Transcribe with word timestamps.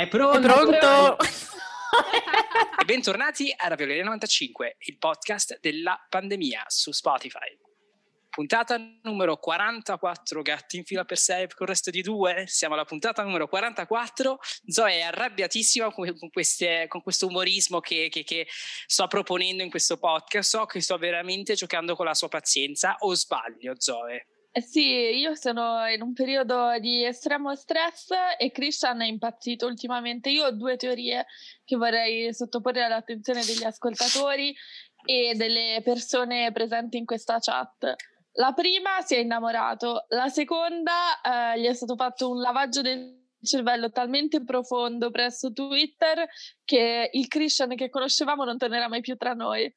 È 0.00 0.08
pronto? 0.08 0.38
È 0.38 0.40
pronto? 0.40 1.18
e 2.80 2.84
bentornati 2.86 3.52
a 3.54 3.68
Ravioleria 3.68 4.02
95, 4.04 4.76
il 4.78 4.96
podcast 4.96 5.60
della 5.60 6.02
pandemia 6.08 6.64
su 6.68 6.90
Spotify. 6.90 7.54
Puntata 8.30 8.78
numero 9.02 9.36
44, 9.36 10.40
gatti 10.40 10.78
in 10.78 10.84
fila 10.84 11.04
per 11.04 11.18
sé 11.18 11.46
con 11.54 11.66
il 11.66 11.68
resto 11.68 11.90
di 11.90 12.00
due. 12.00 12.44
Siamo 12.46 12.72
alla 12.72 12.86
puntata 12.86 13.22
numero 13.22 13.46
44. 13.46 14.38
Zoe 14.68 14.94
è 14.94 15.02
arrabbiatissima 15.02 15.92
con, 15.92 16.16
queste, 16.32 16.86
con 16.88 17.02
questo 17.02 17.26
umorismo 17.26 17.80
che, 17.80 18.08
che, 18.08 18.24
che, 18.24 18.46
sto 18.86 19.06
proponendo 19.06 19.62
in 19.62 19.68
questo 19.68 19.98
podcast. 19.98 20.48
So 20.48 20.64
che 20.64 20.80
sto 20.80 20.96
veramente 20.96 21.52
giocando 21.52 21.94
con 21.94 22.06
la 22.06 22.14
sua 22.14 22.28
pazienza. 22.28 22.96
O 23.00 23.14
sbaglio, 23.14 23.74
Zoe? 23.76 24.28
Eh 24.52 24.62
sì, 24.62 24.80
io 24.80 25.36
sono 25.36 25.86
in 25.86 26.02
un 26.02 26.12
periodo 26.12 26.76
di 26.80 27.04
estremo 27.04 27.54
stress 27.54 28.08
e 28.36 28.50
Christian 28.50 29.00
è 29.00 29.06
impazzito 29.06 29.66
ultimamente. 29.66 30.28
Io 30.30 30.46
ho 30.46 30.50
due 30.50 30.76
teorie 30.76 31.26
che 31.64 31.76
vorrei 31.76 32.34
sottoporre 32.34 32.82
all'attenzione 32.82 33.44
degli 33.44 33.62
ascoltatori 33.62 34.52
e 35.06 35.34
delle 35.36 35.80
persone 35.84 36.50
presenti 36.50 36.96
in 36.96 37.04
questa 37.04 37.38
chat. 37.38 37.94
La 38.32 38.52
prima 38.52 39.00
si 39.02 39.14
è 39.14 39.18
innamorato, 39.18 40.06
la 40.08 40.28
seconda 40.28 41.20
eh, 41.20 41.60
gli 41.60 41.66
è 41.66 41.72
stato 41.74 41.94
fatto 41.94 42.30
un 42.30 42.40
lavaggio 42.40 42.80
del 42.80 43.18
cervello 43.42 43.90
talmente 43.90 44.42
profondo 44.42 45.10
presso 45.10 45.52
Twitter 45.52 46.28
che 46.64 47.08
il 47.12 47.28
Christian 47.28 47.74
che 47.76 47.88
conoscevamo 47.88 48.44
non 48.44 48.58
tornerà 48.58 48.88
mai 48.88 49.00
più 49.00 49.16
tra 49.16 49.32
noi. 49.32 49.72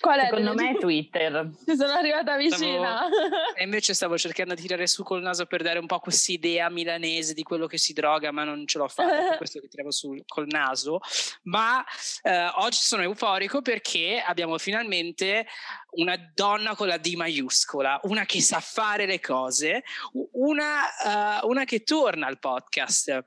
Qual 0.00 0.20
Secondo 0.20 0.54
me 0.54 0.70
è 0.70 0.78
Twitter. 0.78 1.50
Ti 1.64 1.74
sono 1.74 1.92
arrivata 1.92 2.36
vicina. 2.36 3.08
Stavo... 3.08 3.54
e 3.56 3.64
invece 3.64 3.94
stavo 3.94 4.16
cercando 4.16 4.54
di 4.54 4.62
tirare 4.62 4.86
su 4.86 5.02
col 5.02 5.22
naso 5.22 5.46
per 5.46 5.62
dare 5.62 5.80
un 5.80 5.86
po' 5.86 5.98
quest'idea 5.98 6.70
milanese 6.70 7.34
di 7.34 7.42
quello 7.42 7.66
che 7.66 7.78
si 7.78 7.92
droga, 7.92 8.30
ma 8.30 8.44
non 8.44 8.64
ce 8.66 8.78
l'ho 8.78 8.86
fatta, 8.86 9.28
per 9.30 9.36
questo 9.38 9.58
che 9.58 9.66
tiravo 9.66 9.90
su 9.90 10.16
col 10.26 10.46
naso. 10.46 11.00
Ma 11.44 11.84
eh, 12.22 12.48
oggi 12.58 12.78
sono 12.78 13.02
euforico 13.02 13.60
perché 13.60 14.22
abbiamo 14.24 14.56
finalmente 14.58 15.46
una 15.90 16.16
donna 16.32 16.76
con 16.76 16.86
la 16.86 16.98
D 16.98 17.14
maiuscola, 17.14 17.98
una 18.04 18.24
che 18.24 18.40
sa 18.40 18.60
fare 18.60 19.04
le 19.04 19.18
cose, 19.18 19.82
una, 20.32 21.40
uh, 21.42 21.48
una 21.48 21.64
che 21.64 21.82
torna 21.82 22.26
al 22.26 22.38
podcast. 22.38 23.26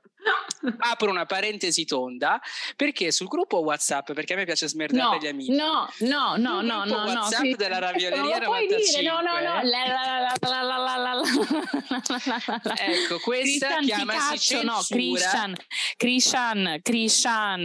Apro 0.78 1.10
una 1.10 1.26
parentesi 1.26 1.84
tonda 1.84 2.40
perché 2.76 3.10
sul 3.10 3.26
gruppo 3.26 3.58
WhatsApp, 3.58 4.12
perché 4.12 4.34
a 4.34 4.36
me 4.36 4.44
piace 4.44 4.68
smerdare 4.68 5.16
no, 5.16 5.18
gli 5.18 5.26
amici. 5.26 5.50
No, 5.52 5.88
no, 6.00 6.36
no, 6.36 6.60
no, 6.60 6.84
no, 6.84 7.04
WhatsApp 7.04 7.42
no, 7.42 7.56
della 7.56 7.78
ravioleria 7.78 8.38
95. 8.38 9.02
no, 9.02 9.20
no, 9.20 9.40
no, 9.40 9.60
ecco, 12.76 13.18
questa 13.20 13.76
Christian 13.78 13.84
chiamasi. 13.84 14.62
No, 14.62 14.80
Christian, 14.88 15.56
Christian, 15.96 16.80
Christian. 16.82 17.64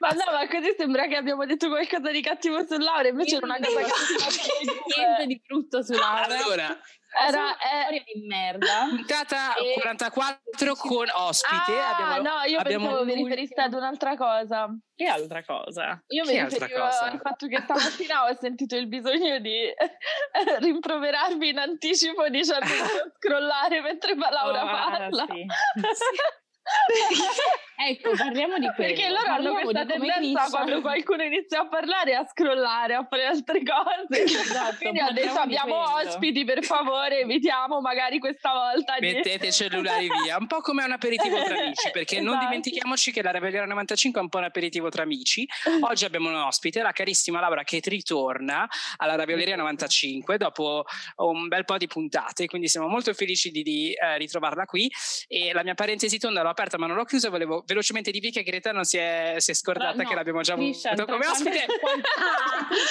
Ma 0.00 0.08
no, 0.10 0.32
ma 0.32 0.48
così 0.48 0.74
sembra 0.76 1.06
che 1.06 1.16
abbiamo 1.16 1.46
detto 1.46 1.68
qualcosa 1.68 2.10
di 2.10 2.20
cattivo 2.20 2.64
su 2.66 2.76
Laura, 2.76 3.08
invece 3.08 3.36
era 3.36 3.46
una 3.46 3.58
cosa 3.58 3.80
cattiva. 3.80 4.72
Niente 4.96 5.26
di 5.26 5.40
brutto 5.46 5.82
su 5.82 5.92
Laura. 5.92 6.24
Allora, 6.24 6.80
era 7.16 7.56
storia 7.58 8.02
di 8.04 8.26
merda. 8.26 8.86
Puntata 8.90 9.54
e... 9.54 9.74
44 9.74 10.74
con 10.74 11.06
ospite. 11.14 11.78
Ah, 11.78 11.96
abbiamo, 11.96 12.28
no, 12.28 12.42
io 12.42 12.58
abbiamo 12.58 12.86
pensavo 12.86 13.04
vi 13.04 13.14
riferiste 13.14 13.60
ad 13.60 13.72
un'altra 13.74 14.16
cosa. 14.16 14.68
Che 14.94 15.06
altra 15.06 15.44
cosa? 15.44 16.02
Io 16.08 16.24
mi 16.24 16.40
riferivo 16.42 16.82
al 16.82 17.20
fatto 17.22 17.46
che 17.46 17.60
stamattina 17.60 18.24
ho 18.24 18.34
sentito 18.34 18.76
il 18.76 18.88
bisogno 18.88 19.38
di 19.38 19.68
rimproverarvi 20.60 21.48
in 21.48 21.58
anticipo 21.58 22.28
dicendo 22.28 22.64
di 22.66 23.10
scrollare 23.16 23.80
mentre 23.80 24.14
Laura 24.14 24.62
oh, 24.62 24.66
parla. 24.66 25.26
Sì. 25.26 25.46
sì. 25.92 26.44
ecco, 27.88 28.10
parliamo 28.16 28.58
di 28.58 28.68
quello. 28.74 28.92
Perché 28.92 29.08
loro 29.08 29.30
hanno 29.30 29.52
questa 29.60 29.86
tendenza 29.86 30.48
quando 30.50 30.80
qualcuno 30.80 31.22
inizia 31.22 31.60
a 31.60 31.68
parlare 31.68 32.14
a 32.14 32.26
scrollare, 32.26 32.94
a 32.94 33.06
fare 33.08 33.26
altre 33.26 33.62
cose. 33.62 34.24
Esatto, 34.46 34.76
Quindi 34.78 35.00
ha 35.00 35.10
detto 35.10 35.38
abbiamo 35.38 35.96
ospiti, 35.96 36.44
per 36.44 36.62
favore, 36.62 37.20
evitiamo 37.20 37.80
magari 37.80 38.18
questa 38.18 38.52
volta. 38.52 38.96
Di... 38.98 39.12
Mettete 39.12 39.48
i 39.48 39.52
cellulari 39.52 40.08
via, 40.22 40.36
un 40.38 40.46
po' 40.46 40.60
come 40.60 40.84
un 40.84 40.92
aperitivo 40.92 41.42
tra 41.42 41.56
amici, 41.56 41.90
perché 41.92 42.18
esatto. 42.18 42.30
non 42.30 42.38
dimentichiamoci 42.38 43.12
che 43.12 43.22
la 43.22 43.30
Rebellione 43.30 43.66
95 43.66 44.20
è 44.20 44.22
un 44.22 44.28
po' 44.28 44.38
un 44.38 44.44
aperitivo 44.44 44.88
tra 44.88 45.02
amici. 45.02 45.46
Oggi 45.80 46.04
abbiamo 46.04 46.28
un 46.28 46.36
ospite, 46.36 46.82
la 46.82 46.92
carissima 46.92 47.40
Laura 47.40 47.62
che 47.62 47.80
ritorna 47.84 48.68
alla 48.96 49.16
Ravioleria 49.16 49.56
95 49.56 50.36
dopo 50.36 50.84
un 51.16 51.48
bel 51.48 51.64
po' 51.64 51.76
di 51.76 51.86
puntate, 51.86 52.46
quindi 52.46 52.68
siamo 52.68 52.88
molto 52.88 53.12
felici 53.14 53.50
di, 53.50 53.62
di 53.62 53.92
eh, 53.92 54.18
ritrovarla 54.18 54.64
qui 54.64 54.90
e 55.28 55.52
la 55.52 55.62
mia 55.62 55.74
parentesi 55.74 56.18
tonda 56.18 56.42
l'ho 56.42 56.48
aperta 56.56 56.78
ma 56.78 56.86
non 56.86 56.96
l'ho 56.96 57.04
chiusa, 57.04 57.28
volevo 57.28 57.62
velocemente 57.66 58.10
dire 58.10 58.30
che 58.30 58.42
Greta 58.42 58.72
non 58.72 58.84
si 58.84 58.96
è, 58.96 59.34
si 59.36 59.50
è 59.50 59.54
scordata 59.54 60.02
no, 60.02 60.08
che 60.08 60.14
l'abbiamo 60.14 60.40
già 60.40 60.54
avuto 60.54 61.04
come 61.04 61.26
ospite. 61.26 61.66
Quante, 61.78 62.08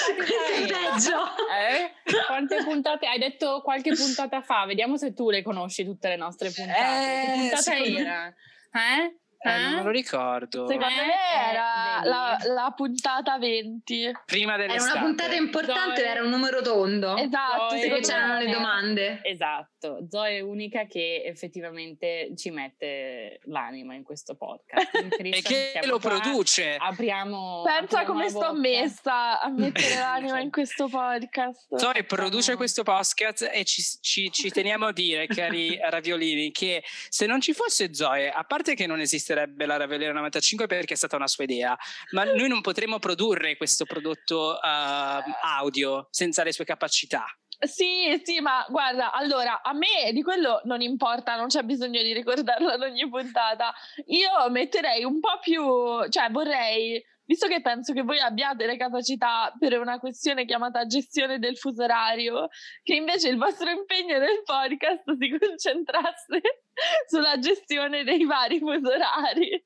quante, 0.08 0.72
peggio. 0.72 1.18
Eh? 1.50 2.24
Quante 2.26 2.64
puntate 2.64 3.06
hai 3.06 3.18
detto 3.18 3.60
qualche 3.62 3.92
puntata 3.94 4.40
fa? 4.42 4.64
Vediamo 4.66 4.96
se 4.96 5.12
tu 5.12 5.30
le 5.30 5.42
conosci 5.42 5.84
tutte 5.84 6.08
le 6.08 6.16
nostre 6.16 6.50
puntate. 6.50 6.78
Eh, 6.78 7.24
che 7.24 7.32
puntata 7.32 7.76
era? 7.76 8.28
Eh? 8.28 9.20
Eh, 9.38 9.58
non 9.58 9.74
me 9.74 9.82
lo 9.82 9.90
ricordo. 9.90 10.66
Secondo 10.66 10.94
me 10.94 11.12
eh, 11.12 11.50
era 11.50 12.00
la, 12.04 12.38
la, 12.46 12.72
puntata 12.74 13.38
20. 13.38 14.12
Prima 14.24 14.56
dell'estate. 14.56 14.90
Era 14.90 14.98
una 14.98 15.06
puntata 15.06 15.34
importante, 15.34 16.00
Zoe. 16.00 16.08
era 16.08 16.22
un 16.22 16.30
numero 16.30 16.62
tondo. 16.62 17.16
Esatto. 17.16 17.74
Perché 17.74 18.00
c'erano 18.00 18.38
le 18.38 18.50
domande. 18.50 19.20
Esatto. 19.22 20.06
Zoe 20.08 20.38
è 20.38 20.40
unica 20.40 20.86
che 20.86 21.22
effettivamente 21.24 22.32
ci 22.36 22.50
mette 22.50 23.40
l'anima 23.44 23.94
in 23.94 24.02
questo 24.02 24.34
podcast. 24.34 24.90
In 25.26 25.34
e 25.34 25.42
che 25.42 25.80
lo 25.84 25.98
qua, 25.98 26.10
produce. 26.10 26.76
Apriamo. 26.76 27.62
Pensa 27.64 28.00
apriamo 28.00 28.06
come 28.06 28.28
sto 28.28 28.38
bocca. 28.38 28.52
messa 28.52 29.40
a 29.40 29.48
mettere 29.48 29.94
l'anima 29.98 30.40
in 30.40 30.50
questo 30.50 30.88
podcast. 30.88 31.74
Zoe 31.76 32.04
produce 32.04 32.56
questo 32.56 32.82
podcast 32.82 33.50
e 33.52 33.64
ci, 33.64 33.82
ci, 34.00 34.30
ci 34.30 34.50
teniamo 34.50 34.86
a 34.86 34.92
dire, 34.92 35.26
cari 35.26 35.78
raviolini, 35.82 36.50
che 36.50 36.82
se 37.08 37.26
non 37.26 37.40
ci 37.40 37.52
fosse 37.52 37.92
Zoe, 37.94 38.30
a 38.30 38.44
parte 38.44 38.74
che 38.74 38.86
non 38.86 39.00
esiste 39.00 39.25
esisterebbe 39.26 39.66
la 39.66 39.76
Raveliera 39.76 40.12
95 40.12 40.66
perché 40.66 40.94
è 40.94 40.96
stata 40.96 41.16
una 41.16 41.26
sua 41.26 41.44
idea, 41.44 41.76
ma 42.12 42.24
noi 42.24 42.48
non 42.48 42.60
potremmo 42.60 42.98
produrre 42.98 43.56
questo 43.56 43.84
prodotto 43.84 44.58
uh, 44.62 45.32
audio 45.42 46.06
senza 46.10 46.44
le 46.44 46.52
sue 46.52 46.64
capacità. 46.64 47.26
Sì, 47.58 48.20
sì, 48.22 48.40
ma 48.40 48.66
guarda, 48.68 49.12
allora 49.12 49.62
a 49.62 49.72
me 49.72 50.12
di 50.12 50.22
quello 50.22 50.60
non 50.64 50.82
importa, 50.82 51.36
non 51.36 51.46
c'è 51.46 51.62
bisogno 51.62 52.02
di 52.02 52.12
ricordarlo 52.12 52.68
ad 52.68 52.82
ogni 52.82 53.08
puntata. 53.08 53.72
Io 54.08 54.50
metterei 54.50 55.04
un 55.04 55.20
po' 55.20 55.38
più, 55.40 55.62
cioè 56.10 56.30
vorrei, 56.30 57.02
visto 57.26 57.46
che 57.48 57.60
penso 57.60 57.92
che 57.92 58.02
voi 58.02 58.18
abbiate 58.20 58.66
le 58.66 58.76
capacità 58.76 59.52
per 59.58 59.78
una 59.78 59.98
questione 59.98 60.46
chiamata 60.46 60.86
gestione 60.86 61.38
del 61.38 61.58
fuso 61.58 61.82
orario, 61.82 62.48
che 62.82 62.94
invece 62.94 63.28
il 63.28 63.36
vostro 63.36 63.68
impegno 63.68 64.18
nel 64.18 64.42
podcast 64.44 65.02
si 65.18 65.36
concentrasse 65.38 66.40
sulla 67.08 67.38
gestione 67.38 68.04
dei 68.04 68.24
vari 68.24 68.58
fusi 68.58 68.86
orari. 68.86 69.64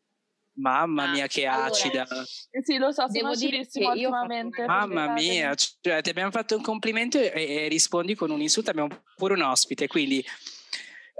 Mamma 0.60 1.06
mia, 1.06 1.26
che 1.26 1.47
allora, 1.47 1.66
acida! 1.66 2.06
Sì, 2.62 2.76
lo 2.76 2.93
so, 2.93 3.06
sono 3.09 3.31
acidissimo 3.31 3.91
ultimamente. 3.91 4.66
Mamma 4.66 5.12
mia, 5.12 5.54
cioè, 5.54 6.03
ti 6.03 6.10
abbiamo 6.10 6.31
fatto 6.31 6.56
un 6.56 6.62
complimento 6.62 7.19
e, 7.19 7.31
e, 7.32 7.69
rispondi 7.69 8.15
con 8.15 8.31
un 8.31 8.41
insulto. 8.41 8.71
Abbiamo 8.71 8.88
pure 9.16 9.34
un 9.34 9.42
ospite, 9.42 9.87
quindi 9.87 10.22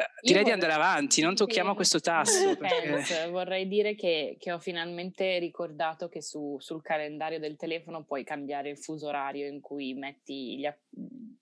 eh, 0.01 0.07
direi 0.23 0.45
di 0.45 0.51
andare 0.51 0.73
avanti, 0.73 1.21
non 1.21 1.35
tocchiamo 1.35 1.71
sì. 1.71 1.77
questo 1.77 2.01
tasto. 2.01 2.57
Perché... 2.57 3.29
Vorrei 3.29 3.69
dire 3.69 3.95
che, 3.95 4.37
che, 4.39 4.51
ho 4.51 4.59
finalmente 4.59 5.39
ricordato 5.39 6.09
che 6.09 6.23
su, 6.23 6.57
sul 6.59 6.81
calendario 6.81 7.39
del 7.39 7.57
telefono 7.57 8.05
puoi 8.05 8.25
cambiare 8.25 8.71
il 8.71 8.79
fuso 8.79 9.09
orario 9.09 9.47
in 9.47 9.61
cui 9.61 9.93
metti 9.93 10.59
gli, 10.59 10.69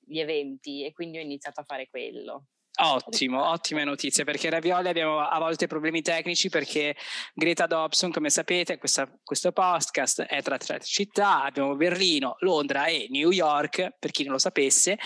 gli 0.04 0.18
eventi 0.18 0.84
e 0.84 0.92
quindi 0.92 1.18
ho 1.18 1.20
iniziato 1.20 1.60
a 1.60 1.64
fare 1.64 1.88
quello. 1.88 2.46
Ottimo, 2.80 3.48
ottime 3.48 3.82
notizie 3.82 4.22
perché 4.22 4.50
Ravioli 4.50 4.88
abbiamo 4.88 5.18
a 5.18 5.36
volte 5.40 5.66
problemi 5.66 6.00
tecnici 6.00 6.48
perché 6.48 6.94
Greta 7.34 7.66
Dobson, 7.66 8.12
come 8.12 8.30
sapete, 8.30 8.78
questa, 8.78 9.08
questo 9.24 9.50
podcast 9.50 10.22
è 10.22 10.42
tra 10.42 10.56
tre 10.58 10.78
città, 10.80 11.42
abbiamo 11.42 11.74
Berlino, 11.74 12.36
Londra 12.40 12.86
e 12.86 13.06
New 13.10 13.30
York, 13.30 13.94
per 13.98 14.12
chi 14.12 14.22
non 14.22 14.34
lo 14.34 14.38
sapesse, 14.38 14.96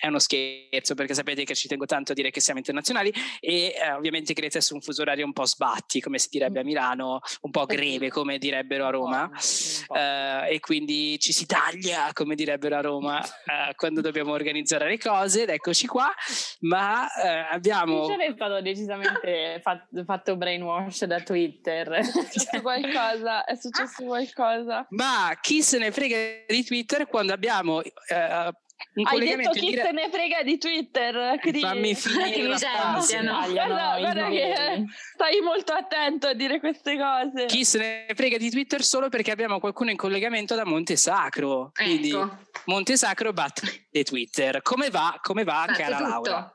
è 0.00 0.06
uno 0.06 0.18
scherzo 0.18 0.94
perché 0.94 1.14
sapete 1.14 1.44
che 1.44 1.54
ci 1.54 1.68
tengo 1.68 1.84
tanto 1.84 2.12
a 2.12 2.14
dire 2.14 2.30
che 2.30 2.40
siamo 2.40 2.58
internazionali 2.58 3.12
e 3.38 3.74
eh, 3.76 3.92
ovviamente 3.92 4.32
Greta 4.32 4.58
è 4.58 4.60
su 4.62 4.74
un 4.74 4.80
fuso 4.80 5.02
orario 5.02 5.26
un 5.26 5.32
po' 5.32 5.44
sbatti 5.44 6.00
come 6.00 6.18
si 6.18 6.28
direbbe 6.30 6.60
a 6.60 6.64
Milano, 6.64 7.20
un 7.42 7.50
po' 7.50 7.66
greve 7.66 8.08
come 8.08 8.38
direbbero 8.38 8.86
a 8.86 8.90
Roma 8.90 9.30
eh, 9.94 10.54
e 10.54 10.60
quindi 10.60 11.18
ci 11.18 11.32
si 11.32 11.44
taglia 11.46 12.10
come 12.14 12.34
direbbero 12.34 12.76
a 12.76 12.80
Roma 12.80 13.22
eh, 13.44 13.74
quando 13.74 14.00
dobbiamo 14.00 14.32
organizzare 14.32 14.88
le 14.88 14.98
cose 14.98 15.42
ed 15.42 15.50
eccoci 15.50 15.86
qua 15.86 16.10
ma 16.60 17.06
eh, 17.14 17.46
abbiamo... 17.50 18.06
Non 18.06 18.22
è 18.22 18.32
stato 18.32 18.60
decisamente 18.62 19.60
fatto, 19.62 20.04
fatto 20.04 20.36
brainwash 20.36 21.04
da 21.04 21.20
Twitter. 21.20 21.90
È 22.00 22.02
successo 22.02 22.62
qualcosa, 22.62 23.44
è 23.44 23.54
successo 23.54 24.04
qualcosa. 24.04 24.86
Ma 24.90 25.36
chi 25.40 25.62
se 25.62 25.78
ne 25.78 25.90
frega 25.90 26.16
di 26.46 26.64
Twitter 26.64 27.06
quando 27.06 27.32
abbiamo 27.32 27.82
eh, 27.82 28.52
un 28.94 29.06
Hai 29.06 29.18
detto 29.20 29.50
chi 29.50 29.70
dire... 29.70 29.82
se 29.82 29.90
ne 29.92 30.08
frega 30.10 30.42
di 30.42 30.58
Twitter, 30.58 31.38
Cri. 31.38 31.60
Fammi 31.60 31.94
finire 31.94 32.42
la 32.48 32.58
frase. 32.58 33.20
Guarda, 33.20 33.96
guarda 33.98 34.28
che 34.28 34.84
stai 35.14 35.40
molto 35.40 35.72
attento 35.72 36.26
a 36.26 36.34
dire 36.34 36.60
queste 36.60 36.96
cose. 36.96 37.46
Chi 37.46 37.64
se 37.64 37.78
ne 37.78 38.14
frega 38.14 38.36
di 38.36 38.50
Twitter 38.50 38.82
solo 38.82 39.08
perché 39.08 39.30
abbiamo 39.30 39.60
qualcuno 39.60 39.90
in 39.90 39.96
collegamento 39.96 40.54
da 40.54 40.64
Monte 40.64 40.96
Sacro. 40.96 41.70
Quindi 41.74 42.10
ecco. 42.10 42.36
Monte 42.66 42.96
Sacro 42.96 43.32
batte 43.32 43.86
Twitter. 44.04 44.62
Come 44.62 44.90
va, 44.90 45.18
come 45.22 45.44
va 45.44 45.64
Fatto 45.66 45.80
cara 45.80 45.96
tutto. 45.96 46.08
Laura? 46.08 46.54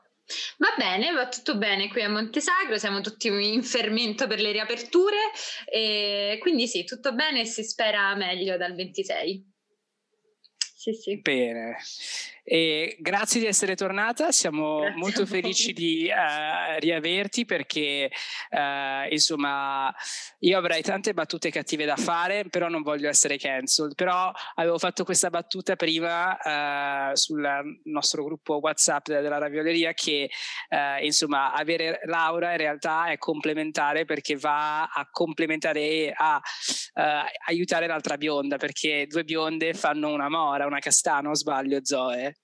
Va 0.58 0.74
bene, 0.76 1.12
va 1.12 1.28
tutto 1.28 1.56
bene 1.56 1.88
qui 1.88 2.02
a 2.02 2.08
Montesagro, 2.08 2.78
siamo 2.78 3.00
tutti 3.00 3.28
in 3.28 3.62
fermento 3.62 4.26
per 4.26 4.40
le 4.40 4.50
riaperture 4.50 5.16
e 5.64 6.38
quindi 6.40 6.66
sì, 6.66 6.82
tutto 6.84 7.14
bene 7.14 7.42
e 7.42 7.44
si 7.44 7.62
spera 7.62 8.12
meglio 8.16 8.56
dal 8.56 8.74
26. 8.74 9.54
Sì, 10.86 10.92
sì. 10.94 11.16
Bene. 11.20 11.76
E 12.48 12.96
grazie 13.00 13.40
di 13.40 13.46
essere 13.46 13.74
tornata, 13.74 14.30
siamo 14.30 14.78
Grazie 14.78 14.96
molto 14.98 15.26
felici 15.26 15.72
di 15.72 16.08
uh, 16.08 16.78
riaverti 16.78 17.44
perché 17.44 18.08
uh, 18.50 19.12
insomma 19.12 19.92
io 20.38 20.56
avrei 20.56 20.80
tante 20.80 21.12
battute 21.12 21.50
cattive 21.50 21.84
da 21.84 21.96
fare, 21.96 22.44
però 22.48 22.68
non 22.68 22.82
voglio 22.82 23.08
essere 23.08 23.36
cancelled, 23.36 23.96
però 23.96 24.30
avevo 24.54 24.78
fatto 24.78 25.02
questa 25.02 25.28
battuta 25.28 25.74
prima 25.74 27.10
uh, 27.10 27.16
sul 27.16 27.44
nostro 27.82 28.22
gruppo 28.22 28.60
WhatsApp 28.62 29.08
della 29.08 29.38
ravioleria 29.38 29.92
che 29.92 30.30
insomma 31.00 31.52
avere 31.52 32.00
Laura 32.04 32.52
in 32.52 32.58
realtà 32.58 33.06
è 33.06 33.18
complementare 33.18 34.04
perché 34.04 34.36
va 34.36 34.84
a 34.84 35.08
complementare 35.10 35.80
e 35.80 36.12
a 36.14 36.40
aiutare 37.46 37.86
l'altra 37.88 38.16
bionda 38.16 38.56
perché 38.56 39.06
due 39.08 39.24
bionde 39.24 39.74
fanno 39.74 40.12
una 40.12 40.28
mora, 40.28 40.66
una 40.66 40.78
castana, 40.78 41.30
o 41.30 41.34
sbaglio 41.34 41.84
Zoe? 41.84 42.35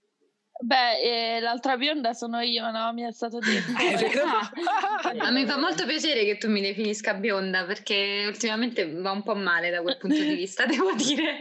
Beh, 0.65 1.01
eh, 1.01 1.41
l'altra 1.41 1.77
bionda 1.77 2.13
sono 2.13 2.39
io, 2.39 2.71
no? 2.71 2.93
Mi 2.93 3.03
è 3.03 3.11
stato 3.11 3.41
detto. 3.43 3.73
Ma 5.17 5.31
mi 5.31 5.45
fa 5.45 5.59
molto 5.59 5.85
piacere 5.87 6.25
che 6.25 6.39
tu 6.39 6.49
mi 6.49 6.61
definisca 6.61 7.15
bionda 7.15 7.65
perché 7.65 8.25
ultimamente 8.29 8.89
va 8.89 9.11
un 9.11 9.25
po' 9.25 9.35
male 9.35 9.71
da 9.71 9.83
quel 9.83 9.99
punto 9.99 10.23
di 10.23 10.35
vista, 10.35 10.65
devo 10.67 10.95
dire. 10.95 11.41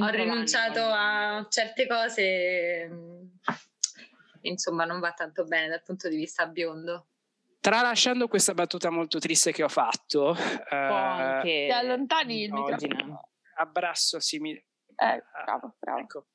Ho 0.00 0.08
rinunciato 0.08 0.80
a 0.80 1.44
certe 1.50 1.88
cose, 1.88 2.88
insomma 4.42 4.84
non 4.84 5.00
va 5.00 5.10
tanto 5.10 5.44
bene 5.44 5.68
dal 5.68 5.82
punto 5.82 6.08
di 6.08 6.16
vista 6.16 6.46
biondo. 6.46 7.08
Tralasciando 7.58 8.28
questa 8.28 8.54
battuta 8.54 8.90
molto 8.90 9.18
triste 9.18 9.50
che 9.50 9.64
ho 9.64 9.68
fatto, 9.68 10.36
eh, 10.36 10.76
anche 10.76 11.66
ti 11.66 11.72
allontani 11.72 12.42
il 12.42 12.52
microfono. 12.52 13.28
Abbraccio, 13.56 14.20
sì, 14.20 14.38
mi... 14.38 14.52
eh, 14.52 15.22
bravo, 15.44 15.74
bravo. 15.78 15.98
Ecco 16.00 16.26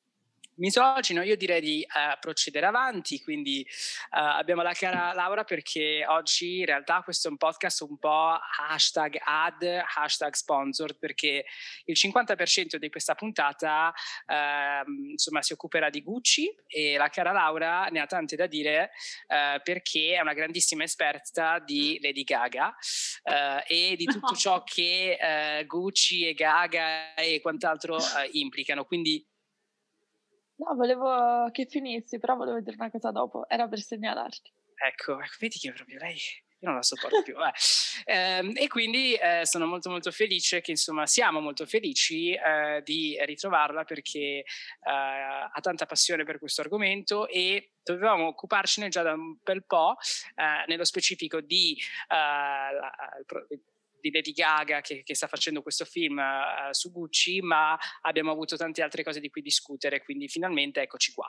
misogino, 0.57 1.21
io 1.23 1.35
direi 1.35 1.61
di 1.61 1.85
uh, 1.87 2.17
procedere 2.19 2.65
avanti, 2.65 3.21
quindi 3.21 3.65
uh, 4.11 4.37
abbiamo 4.37 4.61
la 4.61 4.73
cara 4.73 5.13
Laura 5.13 5.43
perché 5.43 6.05
oggi 6.07 6.59
in 6.59 6.65
realtà 6.65 7.01
questo 7.01 7.27
è 7.27 7.31
un 7.31 7.37
podcast 7.37 7.81
un 7.81 7.97
po' 7.97 8.37
hashtag 8.69 9.19
ad, 9.23 9.63
hashtag 9.63 10.33
sponsored, 10.33 10.97
perché 10.97 11.45
il 11.85 11.95
50% 11.97 12.75
di 12.75 12.89
questa 12.89 13.15
puntata 13.15 13.93
uh, 14.27 14.91
insomma 15.11 15.41
si 15.41 15.53
occuperà 15.53 15.89
di 15.89 16.01
Gucci 16.01 16.53
e 16.67 16.97
la 16.97 17.09
cara 17.09 17.31
Laura 17.31 17.85
ne 17.85 17.99
ha 17.99 18.05
tante 18.05 18.35
da 18.35 18.47
dire 18.47 18.91
perché 19.63 20.15
è 20.15 20.21
una 20.21 20.33
grandissima 20.33 20.83
esperta 20.83 21.59
di 21.59 21.99
Lady 22.01 22.23
Gaga 22.23 22.75
e 23.65 23.95
di 23.97 24.05
tutto 24.05 24.35
ciò 24.35 24.63
che 24.63 25.63
Gucci 25.65 26.27
e 26.27 26.33
Gaga 26.33 27.13
e 27.15 27.39
quant'altro 27.41 27.97
implicano, 28.31 28.85
quindi 28.85 29.25
No, 30.57 30.75
volevo 30.75 31.49
che 31.51 31.67
finissi, 31.67 32.17
però 32.19 32.35
volevo 32.35 32.59
dire 32.59 32.75
una 32.77 32.89
cosa 32.89 33.11
dopo, 33.11 33.47
era 33.47 33.67
per 33.67 33.79
segnalarti. 33.79 34.51
Ecco, 34.75 35.19
ecco 35.19 35.35
vedi 35.39 35.57
che 35.57 35.71
proprio 35.71 35.97
lei 35.99 36.15
io 36.59 36.67
non 36.69 36.75
la 36.75 36.81
sopporto 36.81 37.21
più. 37.21 37.35
Eh, 38.05 38.53
e 38.63 38.67
quindi 38.67 39.13
eh, 39.13 39.41
sono 39.45 39.65
molto 39.65 39.89
molto 39.89 40.11
felice 40.11 40.61
che 40.61 40.71
insomma 40.71 41.05
siamo 41.05 41.39
molto 41.39 41.65
felici 41.65 42.31
eh, 42.33 42.81
di 42.83 43.17
ritrovarla 43.21 43.83
perché 43.83 44.19
eh, 44.19 44.43
ha 44.81 45.59
tanta 45.61 45.85
passione 45.85 46.23
per 46.23 46.39
questo 46.39 46.61
argomento 46.61 47.27
e 47.27 47.73
dovevamo 47.83 48.27
occuparcene 48.27 48.89
già 48.89 49.03
da 49.03 49.13
un 49.13 49.37
bel 49.41 49.63
po', 49.65 49.95
eh, 50.35 50.65
nello 50.67 50.85
specifico 50.85 51.41
di 51.41 51.77
eh, 52.07 52.15
la, 52.15 52.93
di 53.99 54.11
Lady 54.11 54.31
Gaga 54.31 54.81
che, 54.81 55.03
che, 55.03 55.15
sta 55.15 55.27
facendo 55.27 55.61
questo 55.61 55.85
film 55.85 56.17
uh, 56.17 56.71
su 56.71 56.91
Gucci, 56.91 57.41
ma 57.41 57.77
abbiamo 58.01 58.31
avuto 58.31 58.55
tante 58.55 58.81
altre 58.81 59.03
cose 59.03 59.19
di 59.19 59.29
cui 59.29 59.41
discutere, 59.41 60.03
quindi 60.03 60.27
finalmente 60.27 60.81
eccoci 60.81 61.13
qua. 61.13 61.27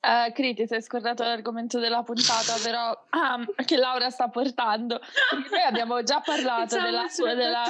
Uh, 0.00 0.32
Criti, 0.32 0.64
sei 0.68 0.80
scordato 0.80 1.24
l'argomento 1.24 1.80
della 1.80 2.04
puntata, 2.04 2.54
però 2.62 2.96
um, 3.10 3.44
che 3.64 3.76
Laura 3.76 4.10
sta 4.10 4.28
portando. 4.28 5.00
Noi 5.50 5.62
abbiamo 5.62 6.04
già 6.04 6.20
parlato 6.20 6.80
della, 6.80 7.08
sua, 7.08 7.34
della, 7.34 7.64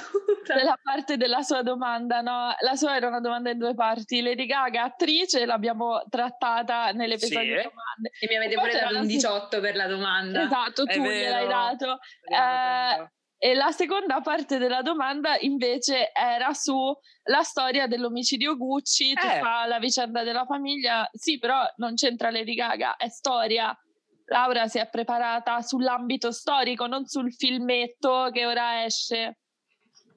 della, 0.44 0.78
parte 0.82 1.16
della 1.16 1.40
sua 1.40 1.62
domanda, 1.62 2.20
no? 2.20 2.54
La 2.60 2.76
sua 2.76 2.96
era 2.96 3.08
una 3.08 3.20
domanda 3.20 3.48
in 3.50 3.56
due 3.56 3.74
parti. 3.74 4.20
Lady 4.20 4.44
Gaga, 4.44 4.82
attrice, 4.82 5.46
l'abbiamo 5.46 6.04
trattata 6.10 6.90
nell'episodio 6.92 7.62
sì. 7.62 7.68
domande. 7.68 8.10
E 8.20 8.26
mi 8.28 8.36
avete 8.36 8.54
pure 8.56 8.72
dato 8.72 8.98
un 8.98 9.06
18 9.06 9.60
per 9.60 9.74
la 9.74 9.86
domanda. 9.86 10.42
Esatto, 10.42 10.84
tu 10.84 11.00
gliel'hai 11.00 11.48
dato. 11.48 11.98
Uh, 12.28 13.08
e 13.40 13.54
la 13.54 13.70
seconda 13.70 14.20
parte 14.20 14.58
della 14.58 14.82
domanda 14.82 15.38
invece 15.38 16.10
era 16.12 16.52
sulla 16.52 17.42
storia 17.42 17.86
dell'omicidio 17.86 18.56
Gucci, 18.56 19.12
eh. 19.12 19.40
la 19.40 19.78
vicenda 19.78 20.24
della 20.24 20.44
famiglia. 20.44 21.08
Sì, 21.12 21.38
però 21.38 21.62
non 21.76 21.94
c'entra 21.94 22.32
Lady 22.32 22.54
Gaga, 22.54 22.96
è 22.96 23.08
storia. 23.08 23.76
Laura 24.24 24.66
si 24.66 24.78
è 24.78 24.88
preparata 24.90 25.62
sull'ambito 25.62 26.32
storico, 26.32 26.86
non 26.86 27.06
sul 27.06 27.32
filmetto 27.32 28.28
che 28.32 28.44
ora 28.44 28.84
esce. 28.84 29.38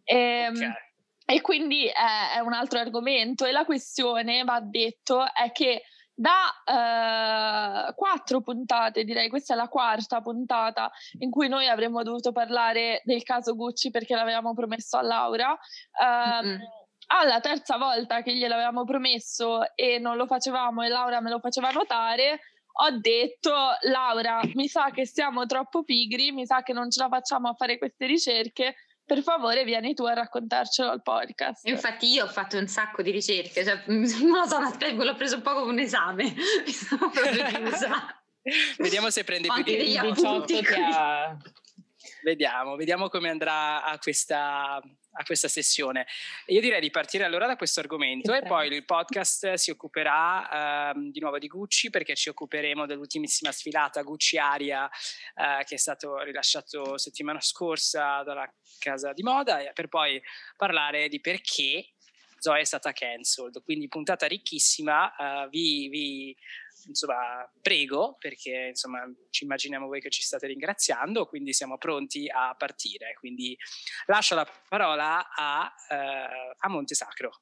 E, 0.03 0.47
okay. 0.49 0.71
e 1.25 1.41
quindi 1.41 1.85
è, 1.85 2.37
è 2.37 2.39
un 2.39 2.53
altro 2.53 2.79
argomento. 2.79 3.45
E 3.45 3.51
la 3.51 3.65
questione, 3.65 4.43
va 4.43 4.59
detto, 4.61 5.23
è 5.31 5.51
che 5.51 5.83
da 6.21 7.87
uh, 7.89 7.95
quattro 7.95 8.41
puntate, 8.41 9.03
direi 9.03 9.27
questa 9.27 9.55
è 9.55 9.57
la 9.57 9.67
quarta 9.67 10.21
puntata 10.21 10.91
in 11.19 11.31
cui 11.31 11.47
noi 11.47 11.67
avremmo 11.67 12.03
dovuto 12.03 12.31
parlare 12.31 13.01
del 13.05 13.23
caso 13.23 13.55
Gucci 13.55 13.89
perché 13.89 14.13
l'avevamo 14.13 14.53
promesso 14.53 14.97
a 14.97 15.01
Laura. 15.01 15.51
Uh, 15.51 16.45
mm-hmm. 16.45 16.59
Alla 17.07 17.39
terza 17.39 17.77
volta 17.77 18.21
che 18.21 18.35
gliel'avevamo 18.35 18.85
promesso 18.85 19.75
e 19.75 19.97
non 19.97 20.15
lo 20.15 20.27
facevamo 20.27 20.83
e 20.83 20.89
Laura 20.89 21.19
me 21.19 21.29
lo 21.31 21.39
faceva 21.39 21.71
notare, 21.71 22.39
ho 22.71 22.91
detto 22.99 23.53
Laura, 23.81 24.39
mi 24.53 24.67
sa 24.67 24.91
che 24.91 25.05
siamo 25.05 25.45
troppo 25.45 25.83
pigri, 25.83 26.31
mi 26.31 26.45
sa 26.45 26.61
che 26.61 26.71
non 26.71 26.89
ce 26.89 27.01
la 27.01 27.09
facciamo 27.09 27.49
a 27.49 27.53
fare 27.55 27.77
queste 27.77 28.05
ricerche, 28.05 28.75
per 29.05 29.21
favore 29.21 29.63
vieni 29.63 29.93
tu 29.93 30.05
a 30.05 30.13
raccontarcelo 30.13 30.89
al 30.89 31.01
podcast. 31.01 31.67
Infatti 31.67 32.07
io 32.07 32.25
ho 32.25 32.27
fatto 32.27 32.57
un 32.57 32.67
sacco 32.67 33.01
di 33.01 33.11
ricerche, 33.11 33.63
cioè, 33.63 33.83
non 33.87 34.39
lo 34.39 34.47
so, 34.47 34.57
aspetta, 34.57 35.03
l'ho 35.03 35.15
preso 35.15 35.35
un 35.35 35.41
po' 35.41 35.53
come 35.53 35.71
un 35.71 35.79
esame, 35.79 36.33
mi 36.65 36.71
sono 36.71 37.09
proprio 37.09 37.45
chiusa. 37.45 38.23
Vediamo 38.77 39.09
se 39.09 39.23
prende 39.23 39.49
più 39.53 39.63
di 39.63 39.97
appunti 39.97 40.61
che 40.61 40.75
ha... 40.75 41.37
Vediamo, 42.23 42.75
vediamo 42.75 43.09
come 43.09 43.29
andrà 43.29 43.83
a 43.83 43.97
questa, 43.97 44.75
a 44.75 45.23
questa 45.25 45.47
sessione. 45.47 46.05
Io 46.47 46.61
direi 46.61 46.79
di 46.79 46.91
partire 46.91 47.23
allora 47.23 47.47
da 47.47 47.55
questo 47.55 47.79
argomento 47.79 48.33
e 48.33 48.43
poi 48.43 48.67
il 48.67 48.85
podcast 48.85 49.53
si 49.53 49.71
occuperà 49.71 50.93
uh, 50.93 51.09
di 51.09 51.19
nuovo 51.19 51.39
di 51.39 51.47
Gucci 51.47 51.89
perché 51.89 52.15
ci 52.15 52.29
occuperemo 52.29 52.85
dell'ultimissima 52.85 53.51
sfilata 53.51 54.03
Gucci 54.03 54.37
Aria 54.37 54.85
uh, 54.85 55.63
che 55.65 55.75
è 55.75 55.77
stato 55.77 56.19
rilasciato 56.19 56.97
settimana 56.97 57.41
scorsa 57.41 58.21
dalla 58.23 58.47
casa 58.77 59.13
di 59.13 59.23
moda 59.23 59.57
per 59.73 59.87
poi 59.87 60.21
parlare 60.55 61.09
di 61.09 61.19
perché 61.19 61.93
Zoe 62.37 62.61
è 62.61 62.63
stata 62.65 62.91
cancelled. 62.91 63.63
Quindi 63.63 63.87
puntata 63.87 64.25
ricchissima, 64.25 65.13
uh, 65.17 65.49
vi, 65.49 65.87
vi 65.89 66.37
insomma, 66.87 67.49
prego, 67.61 68.15
perché 68.19 68.67
insomma, 68.69 69.01
ci 69.29 69.43
immaginiamo 69.43 69.87
voi 69.87 70.01
che 70.01 70.09
ci 70.09 70.21
state 70.21 70.47
ringraziando, 70.47 71.25
quindi 71.25 71.53
siamo 71.53 71.77
pronti 71.77 72.29
a 72.29 72.55
partire. 72.57 73.13
Quindi 73.19 73.57
lascio 74.05 74.35
la 74.35 74.47
parola 74.67 75.29
a, 75.33 75.73
uh, 75.89 76.55
a 76.57 76.69
Montesacro. 76.69 77.41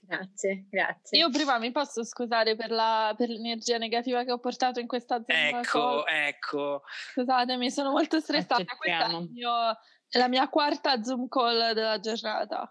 Grazie, 0.00 0.66
grazie. 0.68 1.18
Io 1.18 1.30
prima 1.30 1.58
mi 1.58 1.72
posso 1.72 2.04
scusare 2.04 2.54
per, 2.54 2.70
la, 2.70 3.14
per 3.16 3.30
l'energia 3.30 3.78
negativa 3.78 4.24
che 4.24 4.32
ho 4.32 4.38
portato 4.38 4.78
in 4.78 4.86
questa 4.86 5.16
azienda. 5.16 5.60
Ecco, 5.60 6.06
ecco. 6.06 6.82
Scusatemi, 7.14 7.70
sono 7.70 7.90
molto 7.90 8.20
stressata. 8.20 8.76
Questa 8.76 9.06
è, 9.06 9.26
mio, 9.30 9.70
è 10.08 10.18
la 10.18 10.28
mia 10.28 10.48
quarta 10.48 11.02
Zoom 11.02 11.28
call 11.28 11.72
della 11.72 11.98
giornata. 11.98 12.70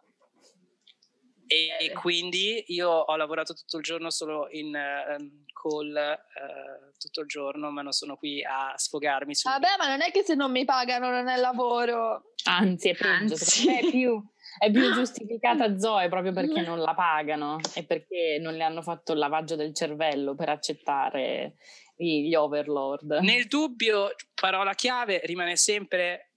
E, 1.51 1.85
e, 1.85 1.91
quindi 1.93 2.63
io 2.67 2.89
ho 2.91 3.15
lavorato 3.15 3.55
tutto 3.55 3.77
il 3.77 3.83
giorno 3.83 4.11
solo 4.11 4.47
in 4.51 4.67
uh, 4.67 5.45
call 5.51 5.95
uh, 5.95 6.91
tutto 6.99 7.21
il 7.21 7.27
giorno, 7.27 7.71
ma 7.71 7.81
non 7.81 7.91
sono 7.91 8.17
qui 8.17 8.43
a 8.43 8.73
sfogarmi 8.75 9.33
su. 9.33 9.49
Vabbè, 9.49 9.77
ma 9.79 9.87
non 9.87 10.03
è 10.03 10.11
che 10.11 10.21
se 10.21 10.35
non 10.35 10.51
mi 10.51 10.63
pagano 10.63 11.09
non 11.09 11.27
è 11.27 11.37
lavoro. 11.37 12.33
Anzi, 12.43 12.89
è 12.89 12.95
peggio, 12.95 13.33
Anzi. 13.33 13.67
è 13.67 13.89
più. 13.89 14.23
È 14.59 14.69
più 14.69 14.93
giustificata 14.93 15.75
Zoe 15.79 16.07
proprio 16.07 16.33
perché 16.33 16.61
non 16.61 16.77
la 16.77 16.93
pagano 16.93 17.59
e 17.73 17.83
perché 17.83 18.37
non 18.39 18.53
le 18.53 18.63
hanno 18.63 18.83
fatto 18.83 19.13
il 19.13 19.17
lavaggio 19.17 19.55
del 19.55 19.73
cervello 19.73 20.35
per 20.35 20.49
accettare 20.49 21.55
gli 21.95 22.35
overlord. 22.35 23.19
Nel 23.21 23.47
dubbio, 23.47 24.13
parola 24.35 24.75
chiave 24.75 25.21
rimane 25.23 25.55
sempre 25.55 26.33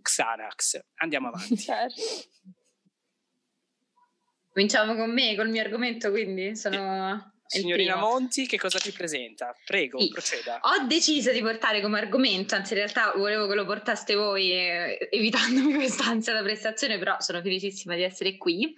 Xanax. 0.00 0.80
Andiamo 0.94 1.28
avanti. 1.28 1.58
Certo. 1.58 2.00
Cominciamo 4.56 4.94
con 4.94 5.12
me, 5.12 5.36
col 5.36 5.50
mio 5.50 5.60
argomento, 5.60 6.10
quindi 6.10 6.56
sono... 6.56 7.34
Signorina 7.46 7.96
Monti, 7.96 8.46
che 8.46 8.58
cosa 8.58 8.78
ti 8.78 8.90
presenta? 8.90 9.54
Prego, 9.64 10.00
sì. 10.00 10.08
proceda. 10.08 10.58
Ho 10.62 10.86
deciso 10.86 11.30
di 11.30 11.40
portare 11.40 11.80
come 11.80 11.98
argomento, 11.98 12.54
anzi 12.54 12.72
in 12.72 12.80
realtà 12.80 13.12
volevo 13.16 13.46
che 13.46 13.54
lo 13.54 13.64
portaste 13.64 14.14
voi 14.14 14.52
eh, 14.52 15.08
evitandomi 15.10 15.74
quest'ansia 15.74 16.32
da 16.32 16.42
prestazione, 16.42 16.98
però 16.98 17.16
sono 17.20 17.40
felicissima 17.40 17.94
di 17.94 18.02
essere 18.02 18.36
qui. 18.36 18.74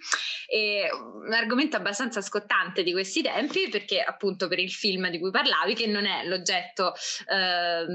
E 0.47 0.89
un 0.91 1.33
argomento 1.33 1.77
abbastanza 1.77 2.21
scottante 2.21 2.83
di 2.83 2.91
questi 2.91 3.21
tempi 3.21 3.69
perché 3.69 4.01
appunto 4.01 4.47
per 4.47 4.59
il 4.59 4.71
film 4.71 5.09
di 5.09 5.19
cui 5.19 5.31
parlavi, 5.31 5.73
che 5.73 5.87
non 5.87 6.05
è 6.05 6.25
l'oggetto 6.25 6.93
eh, 7.27 7.85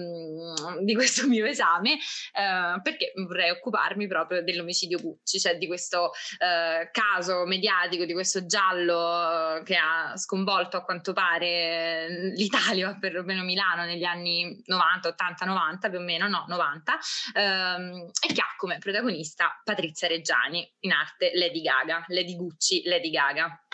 di 0.83 0.95
questo 0.95 1.27
mio 1.29 1.47
esame, 1.47 1.93
eh, 1.93 2.81
perché 2.83 3.13
vorrei 3.27 3.51
occuparmi 3.51 4.07
proprio 4.07 4.43
dell'omicidio 4.43 4.99
Gucci, 5.01 5.39
cioè 5.39 5.57
di 5.57 5.67
questo 5.67 6.13
eh, 6.39 6.91
caso 6.91 7.45
mediatico, 7.47 8.05
di 8.05 8.13
questo 8.13 8.47
giallo 8.47 9.63
che 9.65 9.77
ha 9.77 10.17
sconvolto 10.17 10.64
coinvolto 10.65 10.77
a 10.77 10.85
quanto 10.85 11.13
pare 11.13 12.33
l'Italia, 12.35 12.91
o 12.91 12.97
perlomeno 12.99 13.43
Milano, 13.43 13.85
negli 13.85 14.05
anni 14.05 14.61
90, 14.65 15.09
80, 15.09 15.45
90 15.45 15.91
più 15.91 15.99
o 15.99 16.03
meno, 16.03 16.29
no, 16.29 16.45
90, 16.49 16.99
ehm, 17.35 18.11
e 18.27 18.33
che 18.33 18.41
ha 18.41 18.55
come 18.57 18.79
protagonista 18.79 19.61
Patrizia 19.63 20.09
Reggiani, 20.09 20.69
in 20.81 20.93
arte 20.93 21.33
Lady 21.35 21.61
Gaga, 21.61 22.05
Lady 22.09 22.37
Gucci, 22.37 22.83
Lady 22.85 23.11
Gaga. 23.11 23.65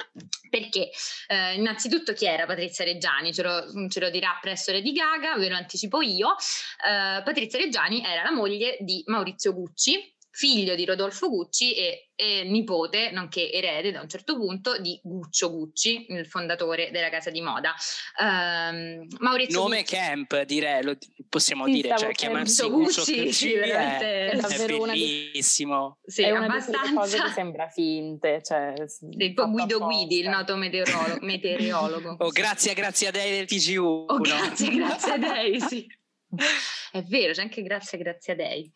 Perché? 0.48 0.90
Eh, 1.28 1.54
innanzitutto 1.54 2.12
chi 2.12 2.26
era 2.26 2.46
Patrizia 2.46 2.84
Reggiani? 2.84 3.32
Ce 3.32 3.42
lo, 3.42 3.88
ce 3.88 4.00
lo, 4.00 4.10
dirà 4.10 4.36
presto 4.40 4.72
Lady 4.72 4.92
Gaga, 4.92 5.36
ve 5.36 5.48
lo 5.48 5.56
anticipo 5.56 6.00
io. 6.00 6.30
Eh, 6.30 7.22
Patrizia 7.22 7.58
Reggiani 7.58 8.04
era 8.04 8.22
la 8.22 8.32
moglie 8.32 8.76
di 8.80 9.02
Maurizio 9.06 9.52
Gucci, 9.52 10.18
figlio 10.30 10.74
di 10.74 10.84
Rodolfo 10.84 11.28
Gucci 11.28 11.74
e, 11.74 12.10
e, 12.14 12.44
nipote, 12.44 13.10
nonché 13.10 13.50
erede 13.50 13.90
da 13.90 14.00
un 14.00 14.08
certo 14.08 14.36
punto, 14.36 14.78
di 14.78 14.98
Guccio 15.02 15.50
Gucci, 15.50 16.06
il 16.10 16.26
fondatore 16.26 16.90
della 16.90 17.10
casa 17.10 17.30
di 17.30 17.40
moda. 17.40 17.74
Um, 18.20 19.06
Maurizio 19.18 19.60
Nome 19.60 19.80
Gucci. 19.80 19.94
Camp, 19.94 20.42
direi, 20.42 20.82
lo 20.82 20.96
possiamo 21.28 21.66
sì, 21.66 21.72
dire, 21.72 21.96
cioè 21.98 22.12
chiamarsi 22.12 22.68
Guccio 22.68 23.02
Gucci, 23.02 23.16
Gucci 23.16 23.32
sì, 23.32 23.52
è, 23.52 24.30
è, 24.30 24.36
davvero 24.36 24.84
bellissimo. 24.84 25.98
Sì, 26.04 26.22
è 26.22 26.30
una 26.30 26.44
abbastanza... 26.44 26.94
cose 26.94 27.20
che 27.20 27.30
sembra 27.30 27.68
finte. 27.68 28.40
Cioè, 28.42 28.74
tipo 29.16 29.50
Guido 29.50 29.78
Guidi, 29.80 30.20
il 30.20 30.28
noto 30.28 30.56
meteorologo. 30.56 31.24
meteorologo. 31.24 32.16
Oh, 32.18 32.30
grazie, 32.30 32.74
grazie 32.74 33.08
a 33.08 33.10
Dei 33.10 33.30
del 33.30 33.46
TG1. 33.46 34.04
Oh, 34.06 34.18
grazie, 34.18 34.70
grazie 34.70 35.12
a 35.12 35.18
Dei, 35.18 35.60
sì. 35.60 35.86
È 36.92 37.02
vero, 37.02 37.32
c'è 37.32 37.42
anche 37.42 37.62
grazie, 37.62 37.98
grazie 37.98 38.32
a 38.32 38.36
Dei. 38.36 38.72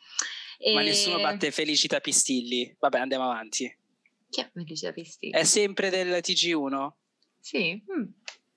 E... 0.66 0.72
Ma 0.72 0.80
nessuno 0.80 1.20
batte 1.20 1.50
Felicita 1.50 2.00
Pistilli. 2.00 2.74
Vabbè, 2.78 2.98
andiamo 2.98 3.24
avanti. 3.24 3.70
Chi 4.30 4.40
è 4.40 4.50
Felicita 4.50 4.92
Pistilli? 4.92 5.34
È 5.34 5.44
sempre 5.44 5.90
del 5.90 6.08
TG1? 6.08 6.88
Sì, 7.38 7.74
mm. 7.74 8.08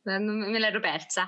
me 0.04 0.58
l'ero 0.58 0.80
persa. 0.80 1.28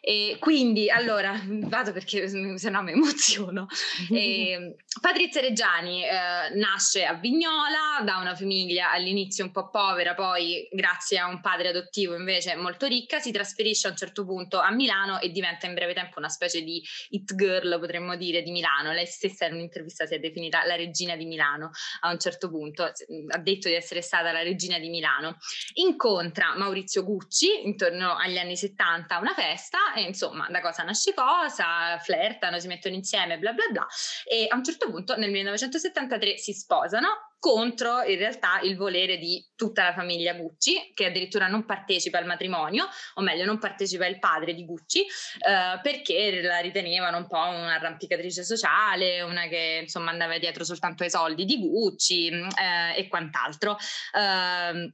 E 0.00 0.36
quindi, 0.40 0.88
allora, 0.88 1.38
vado 1.44 1.92
perché 1.92 2.26
se 2.28 2.70
no 2.70 2.82
mi 2.82 2.92
emoziono. 2.92 3.66
E, 4.10 4.76
Patrizia 5.00 5.40
Reggiani 5.40 6.04
eh, 6.04 6.54
nasce 6.54 7.04
a 7.04 7.14
Vignola 7.14 8.02
da 8.02 8.16
una 8.16 8.34
famiglia 8.34 8.90
all'inizio 8.90 9.44
un 9.44 9.52
po' 9.52 9.70
povera, 9.70 10.14
poi 10.14 10.68
grazie 10.72 11.18
a 11.18 11.26
un 11.26 11.40
padre 11.40 11.68
adottivo 11.68 12.16
invece 12.16 12.56
molto 12.56 12.86
ricca, 12.86 13.20
si 13.20 13.30
trasferisce 13.30 13.86
a 13.86 13.90
un 13.90 13.96
certo 13.96 14.24
punto 14.24 14.58
a 14.58 14.70
Milano 14.72 15.20
e 15.20 15.30
diventa 15.30 15.66
in 15.66 15.74
breve 15.74 15.94
tempo 15.94 16.18
una 16.18 16.28
specie 16.28 16.62
di 16.62 16.82
hit 17.10 17.34
girl, 17.34 17.78
potremmo 17.78 18.16
dire, 18.16 18.42
di 18.42 18.50
Milano. 18.50 18.92
Lei 18.92 19.06
stessa 19.06 19.46
in 19.46 19.54
un'intervista 19.54 20.06
si 20.06 20.14
è 20.14 20.18
definita 20.18 20.64
la 20.64 20.74
regina 20.74 21.14
di 21.14 21.24
Milano 21.24 21.70
a 22.00 22.10
un 22.10 22.18
certo 22.18 22.50
punto, 22.50 22.82
ha 22.82 23.38
detto 23.38 23.68
di 23.68 23.74
essere 23.74 24.02
stata 24.02 24.32
la 24.32 24.42
regina 24.42 24.78
di 24.78 24.88
Milano. 24.88 25.36
Incontra 25.74 26.54
Maurizio 26.56 27.04
Gucci 27.04 27.64
intorno 27.64 28.16
agli 28.16 28.38
anni 28.38 28.56
70 28.56 29.16
a 29.16 29.20
una 29.20 29.34
festa 29.34 29.78
e 29.94 30.02
insomma 30.02 30.48
da 30.50 30.60
cosa 30.60 30.82
nasce 30.82 31.14
cosa, 31.14 31.98
flirtano, 31.98 32.58
si 32.58 32.66
mettono 32.66 32.94
insieme, 32.94 33.38
bla 33.38 33.52
bla 33.52 33.66
bla 33.70 33.86
e 34.24 34.46
a 34.48 34.56
un 34.56 34.64
certo 34.64 34.90
punto 34.90 35.16
nel 35.16 35.30
1973 35.30 36.36
si 36.36 36.52
sposano 36.52 37.30
contro 37.40 38.02
in 38.02 38.18
realtà 38.18 38.60
il 38.60 38.76
volere 38.76 39.16
di 39.16 39.44
tutta 39.56 39.82
la 39.82 39.94
famiglia 39.94 40.34
Gucci, 40.34 40.92
che 40.94 41.06
addirittura 41.06 41.48
non 41.48 41.64
partecipa 41.64 42.18
al 42.18 42.26
matrimonio, 42.26 42.86
o 43.14 43.22
meglio 43.22 43.46
non 43.46 43.58
partecipa 43.58 44.06
il 44.06 44.18
padre 44.18 44.52
di 44.54 44.64
Gucci, 44.64 45.00
eh, 45.00 45.80
perché 45.82 46.42
la 46.42 46.58
ritenevano 46.58 47.16
un 47.16 47.26
po' 47.26 47.38
un'arrampicatrice 47.38 48.44
sociale, 48.44 49.22
una 49.22 49.48
che 49.48 49.80
insomma 49.82 50.10
andava 50.10 50.38
dietro 50.38 50.64
soltanto 50.64 51.02
ai 51.02 51.10
soldi 51.10 51.46
di 51.46 51.58
Gucci 51.58 52.28
eh, 52.28 52.96
e 52.96 53.08
quant'altro. 53.08 53.76
Eh, 54.14 54.92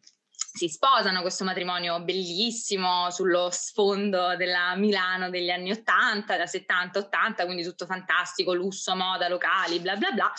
si 0.57 0.69
sposano, 0.69 1.21
questo 1.21 1.45
matrimonio 1.45 2.01
bellissimo 2.01 3.11
sullo 3.11 3.51
sfondo 3.51 4.37
della 4.37 4.75
Milano 4.75 5.29
degli 5.29 5.51
anni 5.51 5.71
80, 5.71 6.37
da 6.37 6.45
70-80, 6.45 7.45
quindi 7.45 7.63
tutto 7.63 7.85
fantastico, 7.85 8.55
lusso, 8.55 8.97
moda, 8.97 9.29
locali, 9.29 9.81
bla 9.81 9.97
bla 9.97 10.13
bla. 10.13 10.33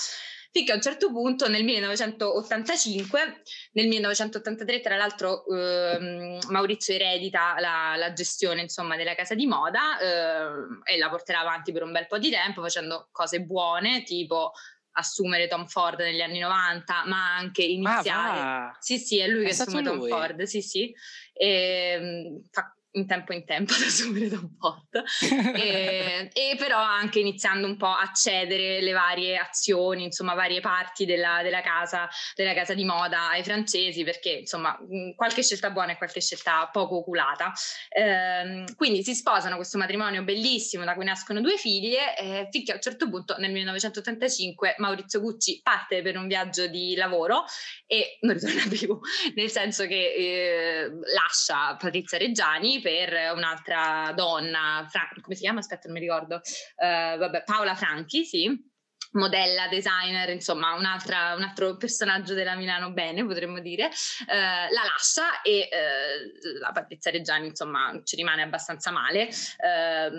Finché 0.49 0.71
a 0.71 0.75
un 0.75 0.81
certo 0.81 1.11
punto 1.11 1.47
nel 1.47 1.63
1985, 1.63 3.41
nel 3.73 3.87
1983 3.87 4.81
tra 4.81 4.95
l'altro 4.95 5.45
eh, 5.45 6.39
Maurizio 6.49 6.95
eredita 6.95 7.59
la, 7.59 7.93
la, 7.95 8.13
gestione 8.13 8.61
insomma 8.61 8.95
della 8.95 9.13
casa 9.13 9.35
di 9.35 9.45
moda 9.45 9.99
eh, 9.99 10.93
e 10.93 10.97
la 10.97 11.09
porterà 11.09 11.41
avanti 11.41 11.71
per 11.71 11.83
un 11.83 11.91
bel 11.91 12.07
po' 12.07 12.17
di 12.17 12.31
tempo 12.31 12.61
facendo 12.61 13.09
cose 13.11 13.41
buone 13.41 14.01
tipo 14.01 14.53
assumere 14.97 15.47
Tom 15.47 15.67
Ford 15.67 15.99
negli 15.99 16.21
anni 16.21 16.39
90, 16.39 17.03
ma 17.05 17.35
anche 17.35 17.63
iniziare. 17.63 18.39
Ah, 18.39 18.77
sì, 18.79 18.97
sì, 18.97 19.19
è 19.19 19.27
lui 19.27 19.43
è 19.45 19.53
che 19.53 19.61
assume 19.61 19.83
Tom 19.83 19.97
lui. 19.97 20.09
Ford, 20.09 20.43
sì, 20.43 20.61
sì. 20.61 20.93
E, 21.33 21.47
ehm, 21.47 22.41
fa 22.51 22.76
in 22.97 23.07
tempo 23.07 23.33
in 23.33 23.45
tempo 23.45 23.73
ad 23.73 23.81
assumere 23.81 24.27
da 24.27 24.37
un 24.37 24.57
pot 24.57 25.03
e, 25.55 26.29
e, 26.33 26.55
però 26.57 26.79
anche 26.79 27.19
iniziando 27.19 27.67
un 27.67 27.77
po' 27.77 27.87
a 27.87 28.11
cedere 28.13 28.81
le 28.81 28.91
varie 28.91 29.37
azioni 29.37 30.03
insomma 30.03 30.33
varie 30.33 30.59
parti 30.59 31.05
della, 31.05 31.41
della, 31.43 31.61
casa, 31.61 32.09
della 32.35 32.53
casa 32.53 32.73
di 32.73 32.83
moda 32.83 33.29
ai 33.29 33.43
francesi 33.43 34.03
perché 34.03 34.29
insomma 34.29 34.77
qualche 35.15 35.43
scelta 35.43 35.69
buona 35.69 35.93
e 35.93 35.97
qualche 35.97 36.21
scelta 36.21 36.69
poco 36.71 36.97
oculata. 36.97 37.53
Ehm, 37.89 38.75
quindi 38.75 39.03
si 39.03 39.13
sposano 39.13 39.55
questo 39.55 39.77
matrimonio 39.77 40.23
bellissimo 40.23 40.83
da 40.83 40.95
cui 40.95 41.05
nascono 41.05 41.41
due 41.41 41.57
figlie 41.57 42.17
eh, 42.17 42.47
finché 42.51 42.71
a 42.71 42.75
un 42.75 42.81
certo 42.81 43.09
punto 43.09 43.35
nel 43.37 43.51
1985 43.51 44.75
Maurizio 44.77 45.21
Gucci 45.21 45.61
parte 45.61 46.01
per 46.01 46.17
un 46.17 46.27
viaggio 46.27 46.67
di 46.67 46.95
lavoro 46.95 47.45
e 47.85 48.17
non 48.21 48.33
ritorna 48.33 48.63
più. 48.69 48.99
Nel 49.35 49.49
senso 49.49 49.85
che 49.85 50.13
eh, 50.13 50.89
lascia 51.13 51.75
Patrizia 51.75 52.17
Reggiani 52.17 52.79
per 52.87 53.33
un'altra 53.35 54.13
donna, 54.15 54.87
Fra- 54.89 55.09
come 55.21 55.35
si 55.35 55.41
chiama? 55.41 55.59
Aspetta, 55.59 55.89
non 55.89 55.97
mi 55.97 55.99
ricordo. 55.99 56.35
Uh, 56.35 57.17
vabbè, 57.17 57.43
Paola 57.43 57.75
Franchi, 57.75 58.23
sì 58.23 58.75
modella, 59.11 59.67
designer, 59.67 60.29
insomma 60.29 60.73
un 60.75 60.85
altro 60.85 61.77
personaggio 61.77 62.33
della 62.33 62.55
Milano 62.55 62.91
Bene, 62.91 63.25
potremmo 63.25 63.59
dire, 63.59 63.85
eh, 63.85 64.35
la 64.35 64.83
lascia 64.83 65.41
e 65.41 65.69
eh, 65.71 66.59
la 66.59 66.71
Patrizia 66.71 67.09
Reggiani 67.09 67.47
insomma 67.47 67.99
ci 68.03 68.15
rimane 68.15 68.43
abbastanza 68.43 68.91
male. 68.91 69.29
Eh, 69.29 70.11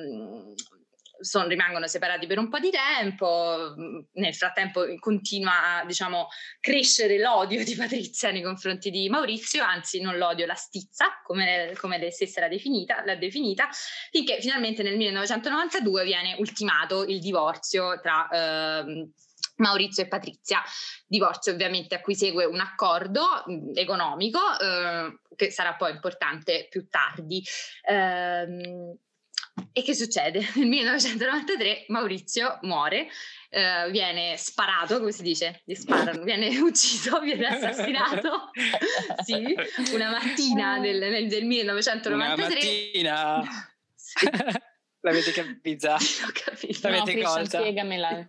son, 1.20 1.48
rimangono 1.48 1.87
separati 1.87 2.26
per 2.26 2.38
un 2.38 2.48
po' 2.48 2.58
di 2.58 2.70
tempo, 2.70 3.75
nel 4.12 4.34
frattempo 4.34 4.84
continua 4.98 5.80
a 5.80 5.84
diciamo, 5.84 6.28
crescere 6.60 7.18
l'odio 7.18 7.64
di 7.64 7.75
Patrizia 7.75 8.30
nei 8.30 8.42
confronti 8.42 8.90
di 8.90 9.08
Maurizio, 9.08 9.62
anzi 9.62 10.00
non 10.00 10.16
l'odio, 10.16 10.46
la 10.46 10.54
stizza, 10.54 11.20
come, 11.22 11.75
come 11.78 11.98
lei 11.98 12.10
stessa 12.10 12.40
l'ha 12.40 12.48
definita, 12.48 13.02
l'ha 13.04 13.16
definita, 13.16 13.68
finché 14.10 14.40
finalmente 14.40 14.82
nel 14.82 14.96
1992 14.96 16.04
viene 16.04 16.37
ultimato 16.38 17.04
il 17.04 17.20
divorzio 17.20 18.00
tra... 18.00 18.28
Eh, 18.28 19.08
Maurizio 19.58 20.04
e 20.04 20.06
Patrizia, 20.06 20.62
divorzio 21.04 21.52
ovviamente 21.52 21.96
a 21.96 22.00
cui 22.00 22.14
segue 22.14 22.44
un 22.44 22.60
accordo 22.60 23.44
economico 23.75 24.38
eh, 24.60 25.18
che 25.34 25.50
sarà 25.50 25.75
poi 25.75 25.92
importante 25.92 26.68
più 26.70 26.87
tardi. 26.88 27.42
Eh, 27.82 28.96
e 29.73 29.83
che 29.83 29.95
succede? 29.95 30.40
Nel 30.54 30.66
1993 30.66 31.85
Maurizio 31.88 32.59
muore, 32.62 33.09
eh, 33.50 33.88
viene 33.90 34.37
sparato, 34.37 34.99
come 34.99 35.12
si 35.12 35.23
dice? 35.23 35.62
Gli 35.64 35.75
sparano, 35.75 36.23
viene 36.25 36.59
ucciso, 36.59 37.21
viene 37.21 37.47
assassinato. 37.47 38.50
sì, 39.25 39.54
una 39.92 40.11
mattina 40.11 40.78
del, 40.78 41.28
del 41.28 41.45
1993. 41.45 42.14
Una 42.14 42.37
mattina! 42.37 43.42
sì. 43.95 44.28
L'avete 45.00 45.33
capita? 45.33 45.97
L'avete 46.83 47.14
no, 47.14 47.28
colta? 47.28 47.61
spiegamela. 47.61 48.26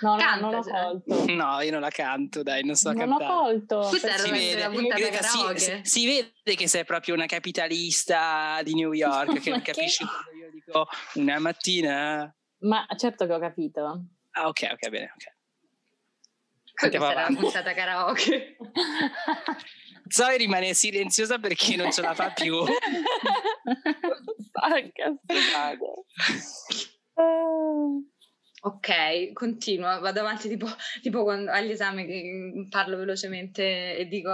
No, 0.00 0.16
no, 0.16 0.40
non 0.40 0.54
ho 0.54 0.62
colto. 0.62 1.32
No, 1.32 1.60
io 1.60 1.70
non 1.70 1.80
la 1.80 1.90
canto, 1.90 2.42
dai, 2.42 2.64
non 2.64 2.74
so 2.74 2.92
non 2.92 2.98
cantare. 2.98 3.24
Non 3.24 3.36
ho 3.36 3.42
colto. 3.42 3.82
Si 3.82 4.30
vede, 4.30 4.60
la 4.60 4.70
puntata 4.70 5.22
si, 5.22 5.80
si, 5.82 6.06
vede 6.06 6.54
che 6.56 6.68
sei 6.68 6.84
proprio 6.84 7.14
una 7.14 7.26
capitalista 7.26 8.60
di 8.62 8.74
New 8.74 8.92
York, 8.92 9.40
che 9.42 9.60
capisci 9.62 10.04
quando 10.04 10.44
io 10.44 10.50
dico 10.50 10.88
una 11.14 11.38
mattina... 11.38 12.34
Ma 12.60 12.86
certo 12.96 13.26
che 13.26 13.32
ho 13.32 13.40
capito. 13.40 14.04
Ah, 14.32 14.48
ok, 14.48 14.68
ok, 14.72 14.88
bene, 14.88 15.12
ok. 15.14 15.40
Andiamo 16.84 17.04
Questa 17.06 17.20
avanti. 17.20 17.40
puntata 17.40 17.74
karaoke. 17.74 18.56
Zoe 20.08 20.36
rimane 20.36 20.74
silenziosa 20.74 21.38
perché 21.38 21.76
non 21.76 21.90
ce 21.92 22.02
la 22.02 22.14
fa 22.14 22.30
più. 22.32 22.62
Stanca, 24.38 25.14
Ok, 28.64 28.88
continuo, 29.34 30.00
vado 30.00 30.20
avanti 30.20 30.48
tipo, 30.48 30.66
tipo 31.02 31.24
quando, 31.24 31.50
agli 31.50 31.72
esami 31.72 32.06
che 32.06 32.66
parlo 32.70 32.96
velocemente 32.96 33.96
e 33.96 34.06
dico 34.06 34.30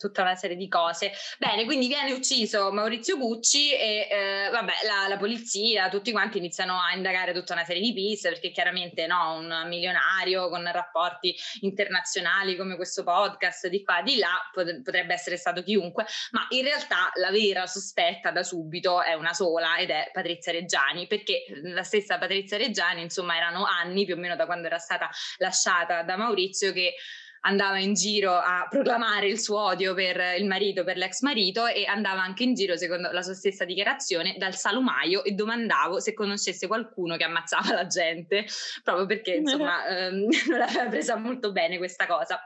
tutta 0.00 0.22
una 0.22 0.34
serie 0.34 0.56
di 0.56 0.66
cose. 0.66 1.12
Bene, 1.38 1.66
quindi 1.66 1.86
viene 1.86 2.12
ucciso 2.12 2.72
Maurizio 2.72 3.18
Gucci 3.18 3.70
e 3.74 4.08
eh, 4.10 4.48
vabbè, 4.50 4.72
la, 4.86 5.08
la, 5.08 5.18
polizia, 5.18 5.90
tutti 5.90 6.10
quanti 6.10 6.38
iniziano 6.38 6.80
a 6.80 6.94
indagare 6.94 7.34
tutta 7.34 7.52
una 7.52 7.64
serie 7.64 7.82
di 7.82 7.92
piste 7.92 8.30
perché 8.30 8.50
chiaramente 8.50 9.06
no, 9.06 9.34
un 9.34 9.66
milionario 9.68 10.48
con 10.48 10.68
rapporti 10.72 11.36
internazionali 11.60 12.56
come 12.56 12.76
questo 12.76 13.04
podcast 13.04 13.66
di 13.66 13.84
qua 13.84 14.00
di 14.00 14.16
là 14.16 14.40
pot- 14.50 14.80
potrebbe 14.82 15.12
essere 15.12 15.36
stato 15.36 15.62
chiunque, 15.62 16.06
ma 16.30 16.46
in 16.48 16.62
realtà 16.62 17.10
la 17.16 17.30
vera 17.30 17.66
sospetta 17.66 18.30
da 18.30 18.42
subito 18.42 19.02
è 19.02 19.12
una 19.12 19.34
sola 19.34 19.76
ed 19.76 19.90
è 19.90 20.08
Patrizia 20.14 20.52
Reggiani, 20.52 21.06
perché 21.06 21.44
la 21.62 21.82
stessa 21.82 22.16
Patrizia 22.16 22.56
Reggiani, 22.56 23.02
insomma, 23.02 23.36
erano 23.36 23.66
anni 23.66 24.06
più 24.06 24.14
o 24.14 24.18
meno 24.18 24.34
da 24.34 24.46
quando 24.46 24.66
era 24.66 24.78
stata 24.78 25.10
lasciata 25.36 26.02
da 26.02 26.16
Maurizio 26.16 26.72
che 26.72 26.94
andava 27.40 27.78
in 27.78 27.94
giro 27.94 28.32
a 28.34 28.66
proclamare 28.68 29.28
il 29.28 29.38
suo 29.38 29.60
odio 29.60 29.94
per 29.94 30.38
il 30.38 30.46
marito, 30.46 30.84
per 30.84 30.96
l'ex 30.96 31.20
marito 31.20 31.66
e 31.66 31.86
andava 31.86 32.22
anche 32.22 32.42
in 32.42 32.54
giro, 32.54 32.76
secondo 32.76 33.10
la 33.10 33.22
sua 33.22 33.34
stessa 33.34 33.64
dichiarazione, 33.64 34.34
dal 34.36 34.54
salumaio 34.54 35.24
e 35.24 35.32
domandavo 35.32 36.00
se 36.00 36.12
conoscesse 36.12 36.66
qualcuno 36.66 37.16
che 37.16 37.24
ammazzava 37.24 37.72
la 37.72 37.86
gente, 37.86 38.46
proprio 38.82 39.06
perché 39.06 39.34
insomma 39.34 39.86
ehm, 39.86 40.26
non 40.48 40.60
aveva 40.60 40.88
presa 40.88 41.16
molto 41.16 41.52
bene 41.52 41.78
questa 41.78 42.06
cosa. 42.06 42.40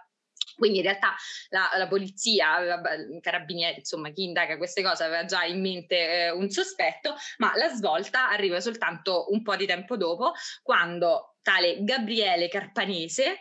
Quindi 0.56 0.78
in 0.78 0.84
realtà 0.84 1.14
la, 1.48 1.68
la 1.76 1.88
polizia, 1.88 2.78
i 3.12 3.20
carabinieri, 3.20 3.78
insomma 3.78 4.10
chi 4.10 4.22
indaga 4.22 4.56
queste 4.56 4.82
cose 4.82 5.02
aveva 5.02 5.24
già 5.24 5.42
in 5.44 5.60
mente 5.60 6.26
eh, 6.26 6.30
un 6.30 6.48
sospetto, 6.48 7.16
ma 7.38 7.52
la 7.56 7.68
svolta 7.68 8.30
arriva 8.30 8.60
soltanto 8.60 9.26
un 9.30 9.42
po' 9.42 9.56
di 9.56 9.66
tempo 9.66 9.96
dopo, 9.96 10.32
quando 10.62 11.36
tale 11.42 11.78
Gabriele 11.82 12.48
Carpanese, 12.48 13.40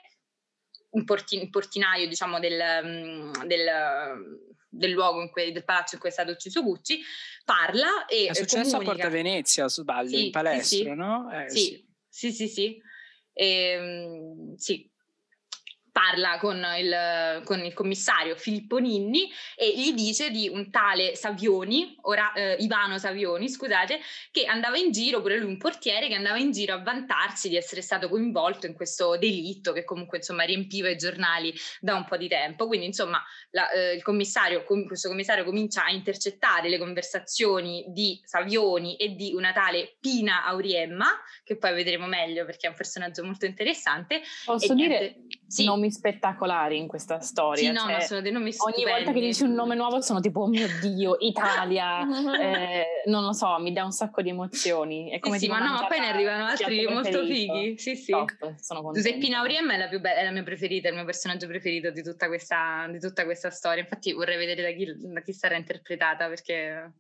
un, 0.94 1.06
un 1.06 1.50
portinaio 1.50 2.08
diciamo 2.08 2.40
del, 2.40 2.62
mm, 2.84 3.32
del, 3.46 4.46
del 4.70 4.92
luogo 4.92 5.22
in 5.22 5.30
cui, 5.30 5.52
del 5.52 5.64
palazzo 5.64 5.96
in 5.96 6.02
cui 6.02 6.10
è 6.10 6.14
stato 6.14 6.32
ucciso 6.32 6.64
Gucci, 6.64 7.02
parla 7.46 8.06
e 8.06 8.28
È 8.30 8.34
successo 8.34 8.78
comunica. 8.78 8.92
a 8.92 8.96
Porta 8.96 9.10
Venezia, 9.10 9.68
sbaglio, 9.68 10.18
sì, 10.18 10.26
in 10.26 10.32
palestra, 10.32 10.64
sì, 10.64 10.84
sì. 10.84 10.94
no? 10.94 11.32
Eh, 11.32 11.50
sì, 11.50 11.88
sì, 12.08 12.32
sì, 12.32 12.48
sì. 12.48 12.82
E, 13.34 13.46
ehm, 13.46 14.56
sì 14.56 14.92
parla 15.94 16.40
con 16.40 16.58
il, 16.80 17.42
con 17.46 17.64
il, 17.64 17.74
commissario 17.74 18.36
Filippo 18.36 18.80
Ninni 18.80 19.32
e 19.56 19.72
gli 19.78 19.94
dice 19.94 20.32
di 20.32 20.50
un 20.50 20.72
tale 20.72 21.16
Savioni, 21.16 21.96
ora 22.02 22.34
eh, 22.34 22.56
Ivano 22.60 22.98
Savioni, 22.98 23.48
scusate, 23.48 24.00
che 24.32 24.46
andava 24.46 24.78
in 24.78 24.92
giro, 24.92 25.22
pure 25.22 25.38
lui 25.38 25.52
un 25.52 25.58
portiere, 25.58 26.08
che 26.08 26.16
andava 26.16 26.40
in 26.40 26.52
giro 26.52 26.74
a 26.74 26.82
vantarsi 26.82 27.48
di 27.48 27.56
essere 27.56 27.82
stato 27.82 28.10
coinvolto 28.10 28.66
in 28.66 28.74
questo 28.74 29.18
delitto 29.18 29.72
che 29.72 29.84
comunque 29.84 30.18
insomma 30.18 30.44
riempiva 30.44 30.90
i 30.90 30.98
giornali 30.98 31.54
da 31.80 31.94
un 31.96 32.06
po' 32.06 32.18
di 32.18 32.28
tempo. 32.28 32.66
Quindi 32.66 32.88
insomma 32.88 33.24
la, 33.52 33.70
eh, 33.70 33.94
il 33.94 34.02
commissario, 34.02 34.64
com- 34.64 34.88
questo 34.88 35.10
commissario 35.10 35.44
comincia 35.44 35.86
a 35.86 35.92
intercettare 35.92 36.70
le 36.70 36.80
conversazioni 36.80 37.86
di 37.90 38.20
Savioni 38.26 38.96
e 38.96 39.14
di 39.14 39.32
una 39.36 39.54
tale 39.54 39.98
Pina 40.00 40.44
Auriemma, 40.44 41.08
che 41.44 41.56
poi 41.56 41.76
vedremo 41.76 42.08
meglio 42.08 42.46
perché 42.46 42.66
è 42.66 42.70
un 42.70 42.76
personaggio 42.76 43.24
molto 43.24 43.46
interessante. 43.46 44.22
Posso 44.44 44.74
dire, 44.74 45.00
niente, 45.00 45.38
sì. 45.48 45.66
Nomi 45.84 45.92
spettacolari 45.92 46.78
in 46.78 46.88
questa 46.88 47.20
storia. 47.20 47.64
Sì, 47.64 47.72
no, 47.72 47.82
cioè, 47.82 47.94
no, 47.94 48.00
sono 48.00 48.22
dei 48.22 48.32
nomi 48.32 48.54
Ogni 48.58 48.86
volta 48.86 49.12
che 49.12 49.20
dici 49.20 49.44
un 49.44 49.54
nome 49.54 49.76
nuovo 49.76 50.02
sono 50.02 50.20
tipo, 50.22 50.42
oh 50.42 50.48
mio 50.48 50.68
Dio, 50.80 51.18
Italia, 51.20 52.02
eh, 52.40 52.86
non 53.06 53.24
lo 53.24 53.34
so, 53.34 53.60
mi 53.60 53.74
dà 53.74 53.84
un 53.84 53.92
sacco 53.92 54.22
di 54.22 54.30
emozioni. 54.30 55.10
È 55.10 55.20
come 55.20 55.38
sì, 55.38 55.46
sì 55.46 55.52
ma 55.52 55.60
no, 55.60 55.74
ma 55.74 55.88
poi 55.88 56.00
ne 56.00 56.08
arrivano 56.08 56.46
altri 56.46 56.88
molto 56.88 57.26
fighi. 57.26 57.78
Sì, 57.78 57.96
sì. 57.96 58.12
Top, 58.12 58.56
sono 58.60 58.92
Giuseppina 58.92 59.40
Auriemma 59.40 59.74
è 59.74 59.78
la 59.78 59.88
più 59.88 60.00
bella, 60.00 60.20
è 60.20 60.24
la 60.24 60.32
mia 60.32 60.44
preferita, 60.44 60.88
è 60.88 60.92
il 60.92 60.98
mio 60.98 61.06
personaggio 61.06 61.48
preferito 61.48 61.92
di 61.92 62.02
tutta 62.02 62.28
questa, 62.28 62.88
di 62.90 63.00
tutta 63.00 63.26
questa 63.26 63.50
storia. 63.50 63.82
Infatti 63.82 64.14
vorrei 64.14 64.38
vedere 64.38 64.62
da 64.62 64.72
chi, 64.72 65.12
da 65.12 65.22
chi 65.22 65.34
sarà 65.34 65.58
interpretata 65.58 66.28
perché 66.28 66.94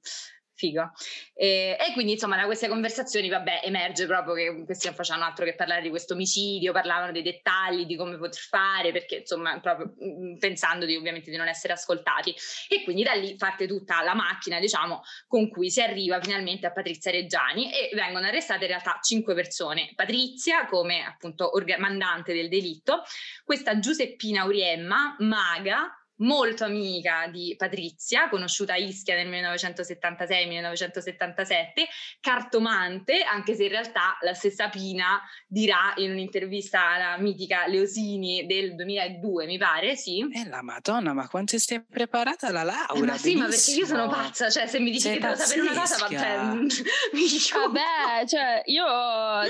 figo. 0.56 0.92
E, 1.34 1.78
e, 1.80 1.94
quindi 1.94 2.13
insomma 2.13 2.36
da 2.36 2.46
queste 2.46 2.68
conversazioni 2.68 3.30
vabbè 3.30 3.62
emerge 3.63 4.06
proprio 4.06 4.34
che 4.36 4.66
questi 4.66 4.88
non 4.88 4.96
facevano 4.96 5.26
altro 5.26 5.46
che 5.46 5.56
parlare 5.56 5.82
di 5.82 5.89
questo 5.89 6.13
omicidio, 6.13 6.72
parlavano 6.72 7.12
dei 7.12 7.22
dettagli, 7.22 7.86
di 7.86 7.96
come 7.96 8.18
poter 8.18 8.39
fare, 8.39 8.92
perché 8.92 9.18
insomma 9.18 9.60
proprio 9.60 9.94
mm, 10.04 10.38
pensando 10.38 10.86
di, 10.86 10.96
ovviamente 10.96 11.32
di 11.32 11.38
non 11.38 11.48
essere 11.48 11.74
ascoltati. 11.74 12.34
E 12.70 12.84
quindi 12.84 13.04
da 13.04 13.13
lì 13.13 13.36
parte 13.36 13.68
tutta 13.68 14.02
la 14.04 14.13
macchina 14.13 14.60
diciamo 14.60 15.02
con 15.28 15.50
cui 15.50 15.70
si 15.70 15.82
arriva 15.82 16.22
finalmente 16.22 16.68
a 16.68 16.72
Patrizia 16.72 17.12
Reggiani 17.12 17.72
e 17.72 17.89
vengono 17.94 18.28
arrestate 18.28 18.63
in 18.63 18.70
realtà 18.70 19.00
cinque 19.02 19.34
persone. 19.34 19.92
Patrizia 19.96 20.66
come 20.66 21.04
appunto 21.04 21.56
orga- 21.56 21.78
mandante 21.80 22.34
del 22.34 22.50
delitto, 22.50 23.04
questa 23.44 23.80
Giuseppina 23.80 24.46
Uriemma, 24.46 25.16
maga, 25.20 26.03
molto 26.17 26.65
amica 26.65 27.28
di 27.32 27.56
Patrizia, 27.58 28.30
conosciuta 28.30 28.73
a 28.73 28.78
Ischia 28.78 29.15
nel 29.15 29.30
1976-1977, 29.30 31.86
cartomante, 32.19 33.23
anche 33.23 33.56
se 33.56 33.63
in 33.63 33.69
realtà 33.69 34.17
la 34.21 34.34
stessa 34.34 34.67
Pina 34.69 35.21
dirà 35.47 35.93
in 35.97 36.12
un'intervista 36.12 36.91
alla 36.91 37.17
mitica 37.17 37.65
Leosini 37.67 38.45
del 38.45 38.76
2002, 38.76 39.45
mi 39.45 39.58
pare, 39.58 39.95
sì. 39.95 40.28
Eh 40.32 40.47
la 40.47 40.62
madonna, 40.62 41.13
ma 41.13 41.28
quanto 41.28 41.58
stai 41.58 41.84
preparata 41.84 42.52
la 42.52 42.63
laurea? 42.63 43.02
Eh, 43.02 43.06
ma 43.06 43.17
sì, 43.17 43.36
ma 43.36 43.47
perché 43.47 43.71
io 43.71 43.86
sono 43.86 44.08
pazza, 44.08 44.49
cioè 44.49 44.67
se 44.67 44.80
mi 44.80 44.91
dici 44.91 45.02
Sei 45.02 45.13
che 45.13 45.19
devo 45.21 45.36
sapere 45.36 45.62
una 45.62 45.80
cosa, 45.80 46.08
cioè, 46.08 46.38
mi 47.13 47.28
Vabbè, 47.54 48.26
cioè 48.28 48.62
io 48.65 48.86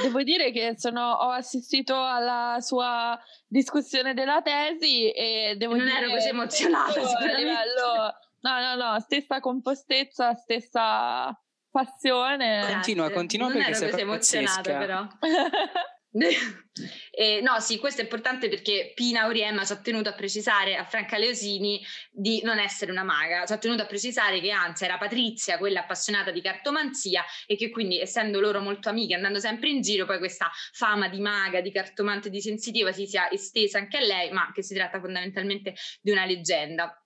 devo 0.01 0.21
dire 0.23 0.51
che 0.51 0.75
sono, 0.77 1.11
ho 1.11 1.31
assistito 1.31 2.03
alla 2.03 2.57
sua 2.59 3.17
discussione 3.53 4.13
della 4.15 4.41
tesi 4.41 5.11
e 5.11 5.55
devo 5.57 5.75
non 5.75 5.85
dire... 5.85 5.99
Non 5.99 6.03
ero 6.03 6.13
così 6.15 6.27
emozionata 6.29 6.99
a 7.01 7.37
livello... 7.37 8.17
No, 8.41 8.59
no, 8.59 8.75
no, 8.75 8.99
stessa 8.99 9.39
compostezza, 9.39 10.33
stessa 10.33 11.33
passione. 11.71 12.65
Continua, 12.69 13.09
continua 13.09 13.47
non 13.47 13.55
perché 13.55 13.69
ero 13.69 13.79
sei 13.79 13.89
così 13.91 14.01
emozionata 14.01 14.77
però. 14.77 15.07
eh, 16.15 17.41
no, 17.41 17.59
sì, 17.59 17.79
questo 17.79 18.01
è 18.01 18.03
importante 18.03 18.47
perché 18.47 18.91
Pina 18.93 19.21
Auriemma 19.21 19.65
ci 19.65 19.71
ha 19.71 19.77
tenuto 19.77 20.09
a 20.09 20.13
precisare 20.13 20.75
a 20.75 20.85
Franca 20.85 21.17
Leosini 21.17 21.83
di 22.11 22.41
non 22.43 22.59
essere 22.59 22.91
una 22.91 23.03
maga, 23.03 23.45
ci 23.45 23.53
ha 23.53 23.57
tenuto 23.57 23.81
a 23.81 23.85
precisare 23.85 24.39
che 24.39 24.51
anzi 24.51 24.83
era 24.83 24.97
Patrizia 24.97 25.57
quella 25.57 25.81
appassionata 25.81 26.29
di 26.29 26.41
cartomanzia 26.41 27.23
e 27.47 27.55
che 27.55 27.71
quindi 27.71 27.99
essendo 27.99 28.39
loro 28.39 28.61
molto 28.61 28.89
amiche, 28.89 29.15
andando 29.15 29.39
sempre 29.39 29.69
in 29.69 29.81
giro, 29.81 30.05
poi 30.05 30.19
questa 30.19 30.51
fama 30.71 31.09
di 31.09 31.19
maga, 31.19 31.61
di 31.61 31.71
cartomante, 31.71 32.29
di 32.29 32.41
sensitiva 32.41 32.91
si 32.91 33.07
sia 33.07 33.31
estesa 33.31 33.79
anche 33.79 33.97
a 33.97 34.01
lei, 34.01 34.31
ma 34.31 34.51
che 34.53 34.61
si 34.61 34.75
tratta 34.75 34.99
fondamentalmente 34.99 35.73
di 35.99 36.11
una 36.11 36.25
leggenda. 36.25 37.02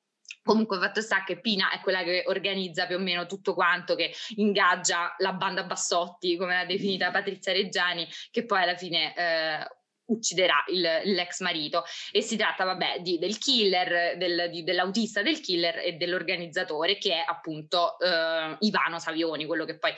Comunque 0.47 0.79
fatto 0.79 1.01
sta 1.01 1.25
che 1.25 1.41
Pina 1.41 1.69
è 1.71 1.81
quella 1.81 2.03
che 2.03 2.23
organizza 2.27 2.87
più 2.87 2.95
o 2.95 2.99
meno 2.99 3.25
tutto 3.25 3.53
quanto, 3.53 3.95
che 3.95 4.13
ingaggia 4.37 5.13
la 5.17 5.33
banda 5.33 5.65
Bassotti, 5.65 6.37
come 6.37 6.55
l'ha 6.55 6.65
definita 6.65 7.11
Patrizia 7.11 7.51
Reggiani, 7.51 8.07
che 8.31 8.45
poi 8.45 8.61
alla 8.61 8.77
fine 8.77 9.13
eh, 9.13 9.67
ucciderà 10.07 10.63
il, 10.67 10.81
l'ex 11.13 11.39
marito 11.39 11.83
e 12.11 12.21
si 12.21 12.35
tratta 12.35 12.63
vabbè 12.63 12.99
di, 12.99 13.17
del 13.17 13.37
killer 13.37 14.17
del, 14.17 14.49
di, 14.51 14.63
dell'autista 14.63 15.21
del 15.21 15.39
killer 15.39 15.79
e 15.79 15.93
dell'organizzatore 15.93 16.97
che 16.97 17.13
è 17.13 17.23
appunto 17.25 17.99
eh, 17.99 18.55
Ivano 18.59 18.99
Savioni 18.99 19.45
quello 19.45 19.65
che 19.65 19.77
poi 19.77 19.93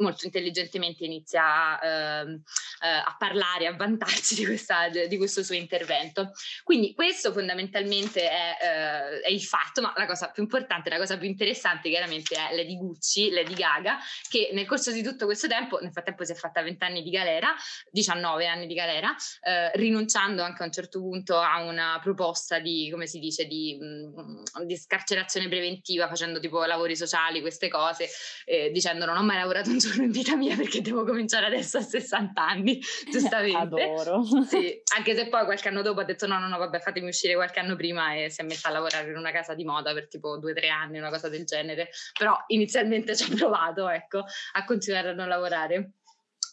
molto 0.00 0.26
intelligentemente 0.26 1.04
inizia 1.04 1.78
uh, 1.80 2.30
uh, 2.30 2.40
a 2.80 3.14
parlare, 3.18 3.66
a 3.66 3.76
vantarsi 3.76 4.34
di, 4.34 4.44
questa, 4.44 4.88
di, 4.88 5.16
questo 5.16 5.42
suo 5.42 5.54
intervento. 5.54 6.32
Quindi 6.64 6.94
questo 6.94 7.32
fondamentalmente 7.32 8.28
è, 8.28 8.56
uh, 8.60 9.26
è, 9.26 9.30
il 9.30 9.42
fatto, 9.42 9.80
ma 9.80 9.92
la 9.96 10.06
cosa 10.06 10.30
più 10.30 10.42
importante, 10.42 10.90
la 10.90 10.98
cosa 10.98 11.16
più 11.16 11.28
interessante 11.28 11.88
chiaramente 11.88 12.34
è 12.34 12.54
Lady 12.54 12.76
Gucci, 12.76 13.30
Lady 13.30 13.54
Gaga, 13.54 13.98
che 14.28 14.50
nel 14.52 14.66
corso 14.66 14.90
di 14.90 15.02
tutto 15.02 15.26
questo 15.26 15.46
tempo, 15.46 15.78
nel 15.80 15.92
frattempo 15.92 16.24
si 16.24 16.32
è 16.32 16.34
fatta 16.34 16.62
20 16.62 16.84
anni 16.84 17.02
di 17.02 17.10
galera, 17.10 17.54
19 17.90 18.46
anni 18.46 18.66
di 18.66 18.74
galera, 18.74 19.14
eh, 19.50 19.70
rinunciando 19.74 20.42
anche 20.42 20.62
a 20.62 20.66
un 20.66 20.72
certo 20.72 21.00
punto 21.00 21.36
a 21.36 21.62
una 21.62 21.98
proposta 22.00 22.60
di, 22.60 22.88
come 22.90 23.06
si 23.06 23.18
dice, 23.18 23.46
di, 23.46 23.76
mh, 23.80 24.20
mm, 24.20 24.64
di 24.64 24.76
scarcerazione 24.76 25.48
preventiva, 25.48 26.06
facendo 26.08 26.38
tipo 26.38 26.64
lavori 26.64 26.94
sociali, 26.94 27.40
queste 27.40 27.68
cose, 27.68 28.08
eh, 28.44 28.70
dicendo 28.70 29.04
non 29.04 29.16
ho 29.16 29.22
mai 29.22 29.38
lavorato 29.38 29.70
un 29.70 29.78
giorno 29.78 30.04
in 30.04 30.10
vita 30.12 30.36
mia 30.36 30.54
perché 30.56 30.80
devo 30.80 31.04
cominciare 31.04 31.46
adesso 31.46 31.78
a 31.78 31.82
60 31.82 32.40
anni, 32.40 32.80
giustamente. 33.10 33.82
Adoro. 33.82 34.22
Sì, 34.46 34.80
anche 34.96 35.16
se 35.16 35.28
poi 35.28 35.44
qualche 35.44 35.68
anno 35.68 35.82
dopo 35.82 36.00
ha 36.00 36.04
detto 36.04 36.26
no, 36.26 36.38
no, 36.38 36.46
no, 36.46 36.58
vabbè, 36.58 36.78
fatemi 36.78 37.08
uscire 37.08 37.34
qualche 37.34 37.58
anno 37.58 37.74
prima 37.74 38.14
e 38.14 38.30
si 38.30 38.40
è 38.40 38.44
messa 38.44 38.68
a 38.68 38.72
lavorare 38.72 39.10
in 39.10 39.16
una 39.16 39.32
casa 39.32 39.54
di 39.54 39.64
moda 39.64 39.92
per 39.92 40.06
tipo 40.06 40.38
due 40.38 40.52
o 40.52 40.54
tre 40.54 40.68
anni, 40.68 40.98
una 40.98 41.10
cosa 41.10 41.28
del 41.28 41.44
genere. 41.44 41.90
Però 42.16 42.36
inizialmente 42.48 43.16
ci 43.16 43.30
ho 43.30 43.34
provato, 43.34 43.88
ecco, 43.88 44.24
a 44.52 44.64
continuare 44.64 45.08
a 45.08 45.12
non 45.12 45.28
lavorare. 45.28 45.94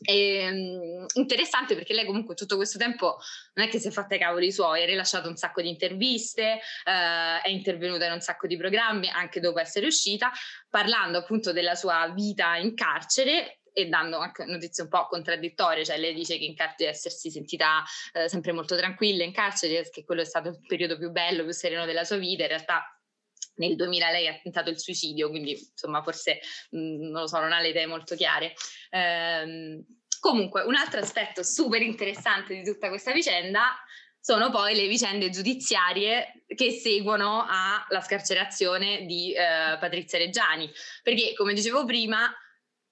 E, 0.02 0.50
um, 0.50 1.06
interessante 1.14 1.76
perché 1.76 1.94
lei 1.94 2.06
comunque 2.06 2.36
tutto 2.36 2.56
questo 2.56 2.78
tempo 2.78 3.18
non 3.54 3.66
è 3.66 3.70
che 3.70 3.80
si 3.80 3.88
è 3.88 3.92
fatta 3.92 4.16
i 4.16 4.20
cavoli 4.20 4.52
suoi, 4.52 4.84
ha 4.84 4.86
rilasciato 4.86 5.28
un 5.28 5.36
sacco 5.36 5.62
di 5.62 5.70
interviste, 5.70 6.60
uh, 6.86 7.42
è 7.42 7.50
intervenuta 7.50 8.06
in 8.06 8.14
un 8.14 8.22
sacco 8.22 8.48
di 8.48 8.58
programmi 8.58 9.10
anche 9.10 9.40
dopo 9.40 9.60
essere 9.60 9.88
uscita, 9.88 10.32
parlando 10.70 11.18
appunto 11.18 11.52
della 11.52 11.76
sua 11.76 12.12
vita 12.14 12.56
in 12.58 12.76
carcere 12.76 13.60
e 13.78 13.88
dando 13.88 14.18
anche 14.18 14.44
notizie 14.46 14.84
un 14.84 14.90
po' 14.90 15.06
contraddittorie, 15.08 15.86
cioè 15.86 16.00
lei 16.00 16.16
dice 16.16 16.40
che 16.40 16.46
in 16.46 16.56
carcere 16.56 16.90
di 16.90 16.98
essersi 16.98 17.30
sentita 17.30 17.84
eh, 18.12 18.28
sempre 18.28 18.52
molto 18.52 18.76
tranquilla 18.76 19.24
in 19.24 19.32
carcere, 19.32 19.88
che 19.92 20.04
quello 20.04 20.22
è 20.22 20.26
stato 20.26 20.50
il 20.50 20.60
periodo 20.66 20.98
più 20.98 21.12
bello, 21.12 21.44
più 21.44 21.54
sereno 21.54 21.86
della 21.86 22.04
sua 22.04 22.18
vita, 22.18 22.42
in 22.42 22.50
realtà 22.50 22.97
nel 23.58 23.76
2000 23.76 24.12
lei 24.12 24.28
ha 24.28 24.40
tentato 24.42 24.70
il 24.70 24.80
suicidio, 24.80 25.30
quindi 25.30 25.52
insomma 25.52 26.02
forse 26.02 26.40
mh, 26.72 26.80
mm, 26.80 27.02
non 27.10 27.22
lo 27.22 27.28
so, 27.28 27.40
non 27.40 27.52
ha 27.52 27.60
le 27.60 27.70
idee 27.70 27.86
molto 27.86 28.16
chiare. 28.16 28.54
Ehm, 28.90 29.84
comunque, 30.20 30.64
un 30.64 30.76
altro 30.76 31.00
aspetto 31.00 31.44
super 31.44 31.82
interessante 31.82 32.56
di 32.56 32.64
tutta 32.64 32.90
questa 32.90 33.12
vicenda 33.12 33.76
sono 34.20 34.50
poi 34.50 34.76
le 34.76 34.88
vicende 34.88 35.30
giudiziarie 35.30 36.44
che 36.48 36.72
seguono 36.72 37.46
alla 37.48 38.02
scarcerazione 38.02 39.06
di 39.06 39.32
eh, 39.32 39.78
Patrizia 39.80 40.18
Reggiani, 40.18 40.70
perché 41.02 41.34
come 41.34 41.54
dicevo 41.54 41.86
prima 41.86 42.30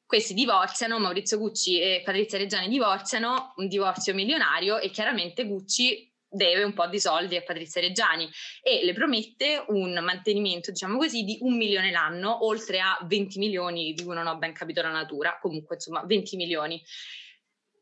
questi 0.05 0.33
divorziano, 0.33 0.99
Maurizio 0.99 1.37
Gucci 1.37 1.79
e 1.79 2.01
Patrizia 2.05 2.37
Reggiani 2.37 2.69
divorziano, 2.69 3.53
un 3.57 3.67
divorzio 3.67 4.13
milionario 4.13 4.77
e 4.79 4.89
chiaramente 4.91 5.45
Gucci 5.45 6.14
deve 6.35 6.63
un 6.63 6.73
po' 6.73 6.87
di 6.87 6.99
soldi 6.99 7.35
a 7.35 7.41
Patrizia 7.41 7.81
Reggiani 7.81 8.29
e 8.61 8.83
le 8.83 8.93
promette 8.93 9.63
un 9.69 9.97
mantenimento, 10.01 10.71
diciamo 10.71 10.97
così, 10.97 11.23
di 11.23 11.37
un 11.41 11.55
milione 11.55 11.91
l'anno, 11.91 12.45
oltre 12.45 12.79
a 12.79 12.97
20 13.03 13.39
milioni 13.39 13.93
di 13.93 14.03
cui 14.03 14.13
non 14.13 14.27
ho 14.27 14.37
ben 14.37 14.53
capito 14.53 14.81
la 14.81 14.91
natura, 14.91 15.37
comunque 15.41 15.75
insomma 15.75 16.03
20 16.05 16.35
milioni. 16.35 16.81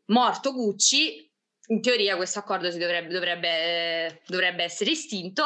Morto 0.06 0.54
Gucci, 0.54 1.32
in 1.68 1.82
teoria 1.82 2.16
questo 2.16 2.40
accordo 2.40 2.70
dovrebbe, 2.70 3.14
dovrebbe, 3.14 4.22
dovrebbe 4.28 4.64
essere 4.64 4.92
estinto, 4.92 5.44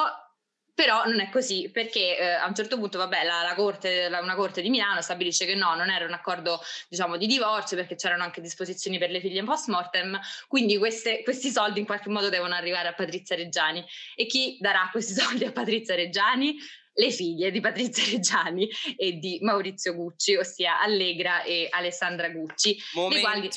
però 0.78 1.06
non 1.06 1.20
è 1.20 1.30
così 1.32 1.72
perché 1.74 2.20
eh, 2.20 2.34
a 2.34 2.46
un 2.46 2.54
certo 2.54 2.78
punto, 2.78 3.00
vabbè, 3.00 3.24
la, 3.24 3.42
la 3.42 3.56
corte, 3.56 4.10
la, 4.10 4.22
una 4.22 4.36
corte 4.36 4.62
di 4.62 4.70
Milano 4.70 5.02
stabilisce 5.02 5.48
che 5.48 5.56
no, 5.56 5.74
non 5.74 5.90
era 5.90 6.06
un 6.06 6.13
accordo 6.13 6.62
diciamo 6.88 7.18
di 7.18 7.26
divorzio 7.26 7.76
perché 7.76 7.96
c'erano 7.96 8.22
anche 8.22 8.42
disposizioni 8.42 9.00
per 9.00 9.10
le 9.10 9.20
figlie 9.20 9.44
post 9.44 9.70
mortem, 9.70 10.20
quindi 10.48 10.78
queste, 10.78 11.24
questi 11.24 11.50
soldi 11.50 11.80
in 11.80 11.88
qualche 11.88 12.10
modo 12.10 12.30
devono 12.30 12.54
arrivare 12.54 12.90
a 12.90 12.94
Patrizia 12.94 13.36
Reggiani. 13.36 13.84
E 14.16 14.28
chi 14.28 14.58
darà 14.60 14.88
questi 14.92 15.13
soldi 15.20 15.46
a 15.46 15.52
Patrizia 15.52 15.96
Reggiani? 15.96 16.56
Le 16.98 17.12
figlie 17.12 17.52
di 17.52 17.60
Patrizia 17.60 18.04
Reggiani 18.12 18.70
e 18.96 19.14
di 19.14 19.40
Maurizio 19.42 19.94
Gucci, 19.94 20.36
ossia 20.36 20.82
Allegra 20.82 21.44
e 21.44 21.68
Alessandra 21.70 22.30
Gucci. 22.30 22.78
Momento 22.94 23.22
quali... 23.22 23.50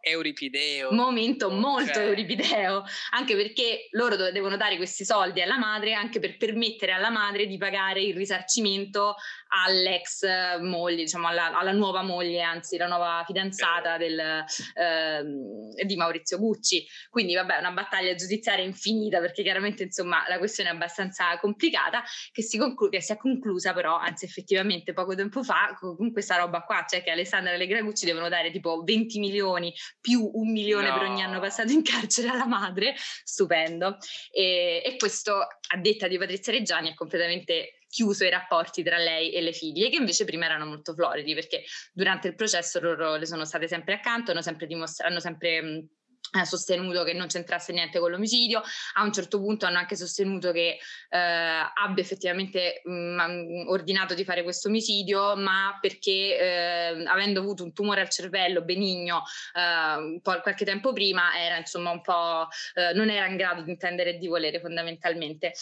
euripideo. 0.00 0.92
Momento 0.92 1.50
molto 1.50 1.94
cioè... 1.94 2.04
euripideo, 2.04 2.84
anche 3.10 3.34
perché 3.36 3.88
loro 3.90 4.16
devono 4.30 4.56
dare 4.56 4.76
questi 4.76 5.04
soldi 5.04 5.42
alla 5.42 5.58
madre 5.58 5.94
anche 5.94 6.20
per 6.20 6.36
permettere 6.36 6.92
alla 6.92 7.10
madre 7.10 7.46
di 7.46 7.58
pagare 7.58 8.02
il 8.02 8.14
risarcimento 8.14 9.16
all'ex 9.66 10.24
moglie, 10.60 11.04
diciamo 11.04 11.28
alla, 11.28 11.56
alla 11.56 11.72
nuova 11.72 12.02
moglie, 12.02 12.42
anzi 12.42 12.76
la 12.76 12.86
nuova 12.86 13.22
fidanzata 13.26 13.96
del, 13.96 14.18
eh, 14.18 15.84
di 15.84 15.96
Maurizio 15.96 16.38
Gucci. 16.38 16.86
Quindi 17.10 17.34
vabbè, 17.34 17.58
una 17.58 17.72
battaglia 17.72 18.14
giudiziaria 18.14 18.64
infinita 18.64 19.20
perché 19.20 19.42
chiaramente 19.42 19.84
insomma 19.84 20.24
la 20.28 20.38
questione 20.38 20.70
è 20.70 20.72
abbastanza 20.72 21.38
complicata 21.38 22.02
che 22.32 22.42
si 22.42 22.58
conclude 22.58 22.92
che 22.94 23.02
si 23.02 23.12
è 23.12 23.16
conclusa 23.16 23.72
però, 23.72 23.96
anzi 23.96 24.24
effettivamente 24.24 24.92
poco 24.92 25.14
tempo 25.14 25.42
fa, 25.42 25.76
con 25.78 26.12
questa 26.12 26.36
roba 26.36 26.62
qua, 26.62 26.84
cioè 26.88 27.02
che 27.02 27.10
Alessandra 27.10 27.52
e 27.52 27.56
le 27.56 27.66
Gragucci 27.66 28.06
devono 28.06 28.28
dare 28.28 28.50
tipo 28.50 28.82
20 28.82 29.18
milioni 29.18 29.72
più 30.00 30.30
un 30.32 30.52
milione 30.52 30.88
no. 30.88 30.98
per 30.98 31.08
ogni 31.08 31.22
anno 31.22 31.40
passato 31.40 31.72
in 31.72 31.82
carcere 31.82 32.28
alla 32.28 32.46
madre, 32.46 32.94
stupendo. 32.96 33.96
E, 34.30 34.82
e 34.84 34.96
questo, 34.96 35.34
a 35.34 35.76
detta 35.80 36.08
di 36.08 36.18
Patrizia 36.18 36.52
Reggiani, 36.52 36.90
è 36.90 36.94
completamente 36.94 37.78
chiuso 37.94 38.24
i 38.24 38.30
rapporti 38.30 38.82
tra 38.82 38.98
lei 38.98 39.30
e 39.30 39.40
le 39.40 39.52
figlie, 39.52 39.88
che 39.88 39.96
invece 39.96 40.24
prima 40.24 40.46
erano 40.46 40.66
molto 40.66 40.94
floridi, 40.94 41.32
perché 41.32 41.62
durante 41.92 42.26
il 42.26 42.34
processo 42.34 42.80
loro 42.80 43.14
le 43.14 43.24
sono 43.24 43.44
state 43.44 43.68
sempre 43.68 43.94
accanto, 43.94 44.32
hanno 44.32 44.42
sempre 44.42 44.66
dimostrato, 44.66 45.12
hanno 45.12 45.20
sempre 45.20 45.84
ha 46.32 46.44
sostenuto 46.44 47.04
che 47.04 47.12
non 47.12 47.28
c'entrasse 47.28 47.72
niente 47.72 47.98
con 48.00 48.10
l'omicidio, 48.10 48.62
a 48.94 49.02
un 49.02 49.12
certo 49.12 49.38
punto 49.38 49.66
hanno 49.66 49.78
anche 49.78 49.96
sostenuto 49.96 50.50
che 50.50 50.78
eh, 51.10 51.18
abbia 51.18 52.02
effettivamente 52.02 52.80
mh, 52.84 52.92
mm, 52.92 53.68
ordinato 53.68 54.14
di 54.14 54.24
fare 54.24 54.42
questo 54.42 54.68
omicidio, 54.68 55.36
ma 55.36 55.78
perché 55.80 56.38
eh, 56.38 57.04
avendo 57.06 57.40
avuto 57.40 57.62
un 57.62 57.72
tumore 57.72 58.00
al 58.00 58.08
cervello 58.08 58.62
benigno 58.62 59.22
eh, 59.54 60.20
qualche 60.22 60.64
tempo 60.64 60.92
prima 60.92 61.38
era 61.38 61.56
insomma 61.56 61.90
un 61.90 62.00
po' 62.00 62.48
eh, 62.74 62.92
non 62.94 63.10
era 63.10 63.26
in 63.26 63.36
grado 63.36 63.62
di 63.62 63.70
intendere 63.70 64.10
e 64.10 64.18
di 64.18 64.26
volere 64.26 64.60
fondamentalmente. 64.60 65.52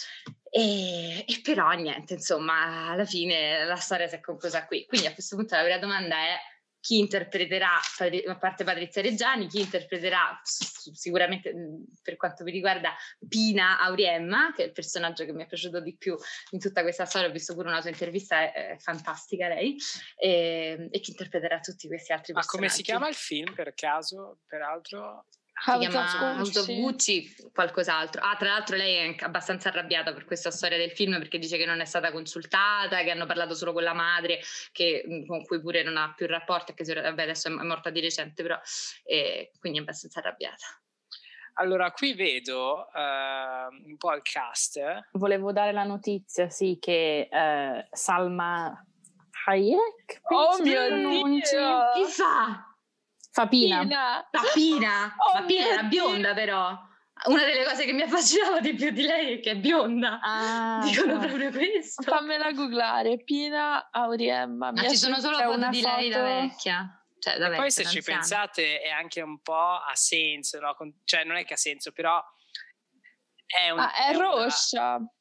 E, 0.55 1.25
e, 1.25 1.41
però 1.41 1.71
niente, 1.71 2.13
insomma, 2.13 2.91
alla 2.91 3.05
fine 3.05 3.65
la 3.65 3.75
storia 3.75 4.07
si 4.07 4.15
è 4.15 4.19
conclusa 4.19 4.65
qui. 4.67 4.85
Quindi 4.85 5.07
a 5.07 5.13
questo 5.13 5.35
punto 5.35 5.55
la 5.55 5.63
vera 5.63 5.79
domanda 5.79 6.15
è 6.15 6.37
chi 6.83 6.99
interpreterà, 6.99 7.79
a 8.27 8.37
parte 8.37 8.65
Patrizia 8.65 9.01
Reggiani, 9.01 9.47
chi 9.47 9.61
interpreterà 9.61 10.41
sicuramente 10.43 11.53
per 12.01 12.17
quanto 12.17 12.43
mi 12.43 12.51
riguarda 12.51 12.93
Pina 13.25 13.79
Auriemma, 13.79 14.51
che 14.53 14.63
è 14.63 14.65
il 14.65 14.73
personaggio 14.73 15.23
che 15.23 15.31
mi 15.31 15.43
è 15.43 15.47
piaciuto 15.47 15.79
di 15.79 15.95
più 15.95 16.17
in 16.49 16.59
tutta 16.59 16.81
questa 16.81 17.05
storia, 17.05 17.29
ho 17.29 17.31
visto 17.31 17.53
pure 17.53 17.69
una 17.69 17.79
sua 17.79 17.89
intervista, 17.89 18.41
è, 18.41 18.71
è 18.71 18.77
fantastica 18.79 19.47
lei, 19.47 19.77
e, 20.17 20.89
e, 20.91 20.99
chi 20.99 21.11
interpreterà 21.11 21.61
tutti 21.61 21.87
questi 21.87 22.11
altri 22.11 22.33
Ma 22.33 22.41
personaggi. 22.41 22.65
Ma 22.65 22.69
come 22.69 22.69
si 22.69 22.83
chiama 22.83 23.07
il 23.07 23.15
film 23.15 23.53
per 23.53 23.73
caso, 23.73 24.39
peraltro? 24.45 25.27
Si 25.63 25.77
chiama 25.77 26.35
House 26.37 26.59
of 26.59 26.65
Gucci, 26.65 27.35
qualcos'altro. 27.53 28.21
Ah, 28.21 28.35
tra 28.35 28.49
l'altro 28.49 28.75
lei 28.75 29.15
è 29.15 29.23
abbastanza 29.23 29.69
arrabbiata 29.69 30.13
per 30.13 30.25
questa 30.25 30.51
storia 30.51 30.77
del 30.77 30.91
film 30.91 31.17
perché 31.17 31.39
dice 31.39 31.57
che 31.57 31.65
non 31.65 31.79
è 31.79 31.85
stata 31.85 32.11
consultata, 32.11 33.01
che 33.03 33.11
hanno 33.11 33.25
parlato 33.25 33.53
solo 33.55 33.71
con 33.71 33.83
la 33.83 33.93
madre, 33.93 34.39
che, 34.71 35.05
con 35.25 35.43
cui 35.45 35.61
pure 35.61 35.83
non 35.83 35.95
ha 35.97 36.13
più 36.15 36.27
rapporti, 36.27 36.73
che 36.73 36.83
vabbè, 36.93 37.21
adesso 37.21 37.47
è 37.47 37.51
morta 37.51 37.89
di 37.89 38.01
recente, 38.01 38.43
però 38.43 38.59
e 39.03 39.51
quindi 39.59 39.79
è 39.79 39.81
abbastanza 39.81 40.19
arrabbiata. 40.19 40.65
Allora, 41.55 41.91
qui 41.91 42.13
vedo 42.13 42.87
uh, 42.91 43.87
un 43.87 43.95
po' 43.97 44.13
il 44.15 44.23
cast. 44.23 44.81
Volevo 45.11 45.51
dare 45.51 45.71
la 45.71 45.83
notizia, 45.83 46.49
sì, 46.49 46.77
che 46.81 47.29
uh, 47.29 47.87
Salma 47.91 48.83
Hayek. 49.45 50.21
Oh 50.23 50.61
mio 50.61 50.87
Dio! 50.87 51.91
Chi 51.93 52.05
fa? 52.05 52.72
Fa 53.33 53.47
Pina. 53.47 53.79
Pina. 53.79 54.29
Fa 54.29 54.41
Pina. 54.53 55.15
Oh 55.17 55.39
Ma 55.39 55.45
Pina 55.45 55.67
era 55.73 55.83
bionda 55.83 56.33
però. 56.35 56.79
Una 57.25 57.43
delle 57.43 57.63
cose 57.63 57.85
che 57.85 57.93
mi 57.93 58.03
affascinava 58.03 58.59
di 58.59 58.75
più 58.75 58.91
di 58.91 59.01
lei 59.01 59.37
è 59.37 59.39
che 59.39 59.51
è 59.51 59.55
bionda. 59.55 60.19
Ah, 60.21 60.81
Dicono 60.85 61.13
no. 61.13 61.19
proprio 61.19 61.49
questo. 61.49 62.03
Fammela 62.03 62.51
googlare. 62.51 63.23
Pina 63.23 63.89
Auriemma. 63.91 64.71
Ma 64.71 64.87
ci 64.87 64.97
sono 64.97 65.19
solo 65.19 65.37
foto 65.39 65.67
di 65.69 65.81
lei 65.81 66.09
da 66.09 66.21
vecchia. 66.21 67.05
Cioè, 67.17 67.37
da 67.37 67.51
e 67.51 67.55
poi 67.55 67.71
se 67.71 67.85
ci 67.85 68.03
pensate 68.03 68.81
è 68.81 68.89
anche 68.89 69.21
un 69.21 69.39
po' 69.39 69.55
a 69.55 69.95
senso, 69.95 70.59
no? 70.59 70.75
cioè 71.05 71.23
non 71.23 71.37
è 71.37 71.45
che 71.45 71.53
ha 71.53 71.57
senso, 71.57 71.93
però 71.93 72.21
è, 73.47 73.69
un, 73.69 73.79
ah, 73.79 73.93
è, 73.93 74.11
è 74.11 74.17
rossa. 74.17 74.95
Una... 74.97 75.11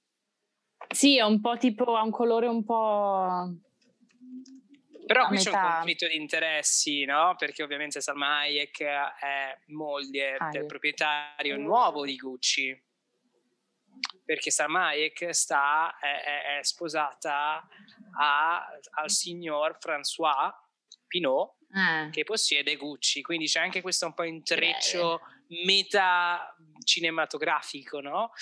Sì, 0.88 1.16
è 1.16 1.22
un 1.22 1.40
po' 1.40 1.57
tipo, 1.57 1.96
ha 1.96 2.03
un 2.03 2.11
colore 2.11 2.48
un 2.48 2.64
po' 2.64 3.55
Però 5.06 5.26
qui 5.26 5.36
metà... 5.36 5.50
c'è 5.50 5.56
un 5.56 5.72
conflitto 5.72 6.06
di 6.08 6.16
interessi, 6.16 7.04
no? 7.04 7.34
Perché 7.38 7.62
ovviamente 7.62 8.00
Salma 8.00 8.38
Hayek 8.38 8.80
è 8.80 9.58
moglie 9.66 10.36
Hayek. 10.36 10.52
del 10.52 10.66
proprietario 10.66 11.56
nuovo 11.56 12.04
di 12.04 12.16
Gucci. 12.16 12.90
Perché 14.24 14.50
Salma 14.50 14.88
Hayek 14.88 15.34
sta, 15.34 15.98
è, 15.98 16.58
è 16.58 16.64
sposata 16.64 17.66
a, 18.18 18.66
al 18.90 19.10
signor 19.10 19.78
François 19.78 20.50
Pinot, 21.06 21.56
eh. 21.74 22.10
che 22.10 22.24
possiede 22.24 22.76
Gucci. 22.76 23.22
Quindi 23.22 23.46
c'è 23.46 23.60
anche 23.60 23.80
questo 23.80 24.06
un 24.06 24.14
po' 24.14 24.24
intreccio 24.24 25.20
meta 25.64 26.56
cinematografico, 26.84 28.00
no? 28.00 28.32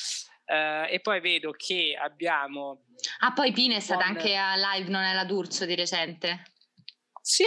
Uh, 0.51 0.93
e 0.93 0.99
poi 1.01 1.21
vedo 1.21 1.53
che 1.53 1.97
abbiamo. 1.97 2.87
Ah, 3.21 3.33
poi 3.33 3.53
Pina 3.53 3.77
è 3.77 3.81
stata 3.81 4.05
anche 4.05 4.35
a 4.35 4.57
live 4.57 4.91
Non 4.91 5.03
è 5.03 5.15
la 5.15 5.25
D'Urso 5.25 5.65
di 5.65 5.77
recente. 5.77 6.43
Sì. 7.23 7.45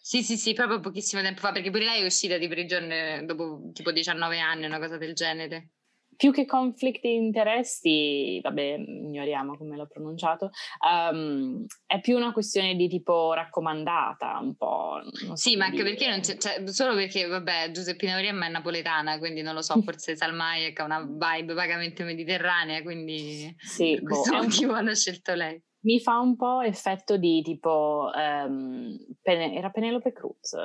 sì, 0.00 0.22
sì, 0.22 0.38
sì, 0.38 0.54
proprio 0.54 0.80
pochissimo 0.80 1.20
tempo 1.20 1.40
fa, 1.40 1.52
perché 1.52 1.70
pure 1.70 1.84
lei 1.84 2.00
è 2.00 2.06
uscita 2.06 2.38
di 2.38 2.48
prigione 2.48 3.26
dopo 3.26 3.70
tipo 3.74 3.92
19 3.92 4.38
anni, 4.38 4.64
una 4.64 4.78
cosa 4.78 4.96
del 4.96 5.12
genere 5.12 5.72
più 6.16 6.32
che 6.32 6.46
conflitti 6.46 7.08
di 7.08 7.14
interessi, 7.14 8.40
vabbè, 8.42 8.62
ignoriamo 8.62 9.56
come 9.56 9.76
l'ho 9.76 9.86
pronunciato, 9.86 10.50
um, 10.88 11.64
è 11.86 12.00
più 12.00 12.16
una 12.16 12.32
questione 12.32 12.74
di 12.74 12.88
tipo 12.88 13.32
raccomandata, 13.32 14.38
un 14.40 14.56
po'. 14.56 15.00
sì, 15.34 15.52
so 15.52 15.58
ma 15.58 15.66
anche 15.66 15.82
dire. 15.82 15.90
perché 15.90 16.08
non 16.08 16.20
c'è, 16.20 16.36
cioè, 16.36 16.66
solo 16.68 16.94
perché, 16.94 17.26
vabbè, 17.26 17.70
Giuseppina 17.70 18.16
Oriemma 18.16 18.46
è 18.46 18.50
napoletana, 18.50 19.18
quindi 19.18 19.42
non 19.42 19.54
lo 19.54 19.62
so, 19.62 19.80
forse 19.82 20.16
Salmaiek 20.16 20.80
ha 20.80 20.84
una 20.84 21.02
vibe 21.02 21.52
vagamente 21.52 22.02
mediterranea, 22.04 22.82
quindi 22.82 23.54
sì, 23.58 23.94
per 23.94 24.02
questo 24.08 24.30
boh, 24.30 24.42
motivo 24.42 24.72
hanno 24.72 24.94
scelto 24.94 25.34
lei. 25.34 25.62
Mi 25.80 26.00
fa 26.00 26.18
un 26.18 26.34
po' 26.34 26.62
effetto 26.62 27.16
di 27.16 27.42
tipo, 27.42 28.10
um, 28.12 28.96
Pen- 29.22 29.54
era 29.54 29.70
Penelope 29.70 30.12
Cruz? 30.12 30.56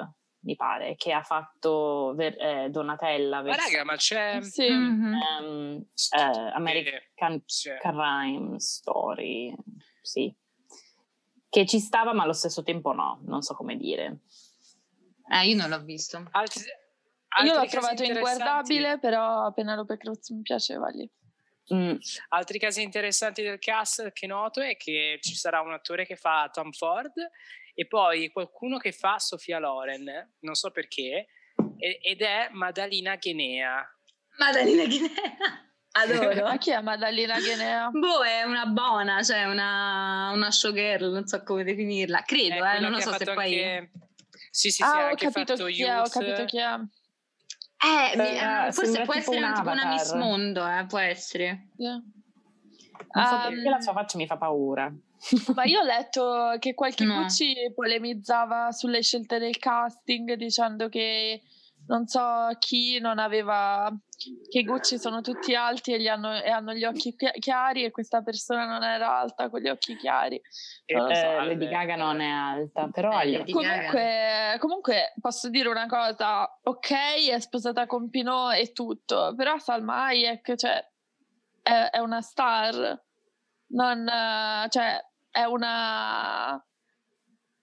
Mi 0.41 0.56
pare, 0.56 0.95
che 0.95 1.12
ha 1.12 1.23
fatto 1.23 2.13
ver- 2.15 2.39
eh, 2.39 2.69
Donatella. 2.69 3.41
Ma 3.41 3.56
raga, 3.56 3.84
ma 3.84 3.95
c'è... 3.95 4.41
Sì. 4.41 4.69
Mm-hmm. 4.69 5.13
Um, 5.39 5.86
eh, 6.17 6.51
American 6.54 7.41
sì. 7.45 7.71
Crime 7.80 8.60
Story, 8.60 9.54
sì. 10.01 10.34
Che 11.49 11.65
ci 11.65 11.80
stava, 11.80 12.13
ma 12.13 12.23
allo 12.23 12.34
stesso 12.34 12.63
tempo 12.63 12.93
no, 12.93 13.19
non 13.25 13.41
so 13.41 13.54
come 13.56 13.75
dire. 13.75 14.21
Eh, 15.30 15.47
io 15.47 15.56
non 15.56 15.69
l'ho 15.69 15.84
visto. 15.84 16.17
Altri, 16.32 16.63
altri 17.30 17.49
io 17.49 17.60
l'ho 17.60 17.67
trovato 17.67 18.04
inguardabile, 18.04 18.99
però 18.99 19.51
Penelope 19.54 19.97
Cruz 19.97 20.30
mi 20.30 20.41
piaceva 20.41 20.88
lì. 20.89 21.10
Mm. 21.73 21.95
Altri 22.30 22.60
casi 22.60 22.82
interessanti 22.82 23.43
del 23.43 23.60
cast 23.60 24.12
che 24.12 24.27
noto 24.27 24.60
è 24.60 24.75
che 24.75 25.19
ci 25.21 25.36
sarà 25.36 25.62
un 25.62 25.71
attore 25.71 26.06
che 26.06 26.15
fa 26.17 26.49
Tom 26.51 26.71
Ford 26.71 27.13
e 27.73 27.88
poi 27.88 28.31
qualcuno 28.31 28.77
che 28.77 28.91
fa 28.91 29.19
Sofia 29.19 29.60
Loren, 29.60 30.34
non 30.39 30.55
so 30.55 30.71
perché, 30.71 31.27
ed 31.77 32.21
è 32.21 32.49
Madalina 32.51 33.15
Ghenea. 33.15 33.84
Madalina 34.38 34.86
Ghenea? 34.86 35.10
Adoro. 35.93 36.43
Ma 36.43 36.57
chi 36.57 36.71
è 36.71 36.81
Madalina 36.81 37.39
Ghenea? 37.39 37.89
Boh, 37.89 38.23
è 38.23 38.43
una 38.43 38.65
buona, 38.65 39.21
cioè 39.23 39.45
una, 39.45 40.31
una 40.34 40.49
showgirl, 40.49 41.12
non 41.12 41.27
so 41.27 41.43
come 41.43 41.63
definirla. 41.63 42.21
Credo, 42.21 42.63
eh, 42.63 42.79
non 42.79 42.91
lo 42.91 42.99
so 42.99 43.12
se 43.13 43.25
poi... 43.25 43.62
Anche... 43.62 43.91
Sì, 44.49 44.69
sì, 44.69 44.84
sì, 44.84 44.84
ah, 44.84 45.12
ho 45.12 45.15
capito 45.15 45.55
chi 45.65 45.84
è, 45.84 45.99
ho 45.99 46.10
capito 46.10 46.45
chi 46.45 46.60
è. 46.60 46.79
Eh, 47.84 48.67
eh 48.67 48.71
forse 48.71 49.01
può 49.03 49.13
essere 49.15 49.43
un 49.43 49.53
tipo 49.53 49.69
una 49.69 49.88
Miss 49.88 50.13
Mondo, 50.13 50.67
eh, 50.67 50.86
può 50.88 50.99
essere. 50.99 51.69
Yeah. 51.77 52.01
Non 53.13 53.25
so 53.25 53.36
um, 53.36 53.41
perché 53.41 53.69
la 53.69 53.79
sua 53.79 53.93
faccia 53.93 54.17
mi 54.17 54.27
fa 54.27 54.38
paura. 54.38 54.93
Ma 55.55 55.63
io 55.65 55.81
ho 55.81 55.84
letto 55.84 56.55
che 56.60 56.73
qualche 56.73 57.03
no. 57.03 57.21
Gucci 57.21 57.53
polemizzava 57.75 58.71
sulle 58.71 59.01
scelte 59.01 59.38
del 59.38 59.57
casting 59.57 60.34
dicendo 60.34 60.89
che 60.89 61.41
non 61.88 62.07
so 62.07 62.47
chi 62.60 62.99
non 62.99 63.19
aveva 63.19 63.91
che 64.49 64.60
i 64.60 64.63
Gucci 64.63 64.99
sono 64.99 65.21
tutti 65.21 65.55
alti 65.55 65.93
e, 65.93 66.07
hanno, 66.07 66.39
e, 66.41 66.49
hanno, 66.49 66.73
gli 66.73 66.84
occhi 66.84 67.15
chiari 67.39 67.84
e 67.84 67.89
questa 67.89 68.21
persona 68.21 68.65
non 68.65 68.84
era 68.84 69.17
alta 69.17 69.49
con 69.49 69.60
gli 69.62 69.67
occhi 69.67 69.95
chiari. 69.97 70.39
Non 70.93 71.10
eh, 71.10 71.15
so, 71.15 71.39
Lady 71.39 71.67
Gaga 71.67 71.95
non 71.95 72.21
è 72.21 72.29
alta, 72.29 72.88
però 72.91 73.19
eh, 73.21 73.43
comunque, 73.51 74.57
comunque, 74.60 75.13
posso 75.19 75.49
dire 75.49 75.69
una 75.69 75.88
cosa, 75.88 76.43
ok, 76.62 77.29
è 77.31 77.39
sposata 77.39 77.88
con 77.88 78.10
Pinot 78.10 78.53
e 78.53 78.71
tutto, 78.73 79.34
però 79.36 79.57
Salma 79.57 80.05
Hayek 80.05 80.55
cioè, 80.55 80.88
è, 81.63 81.89
è 81.91 81.97
una 81.97 82.21
star. 82.21 83.03
Non, 83.73 84.05
cioè, 84.69 85.01
è 85.31 85.43
una 85.43 86.63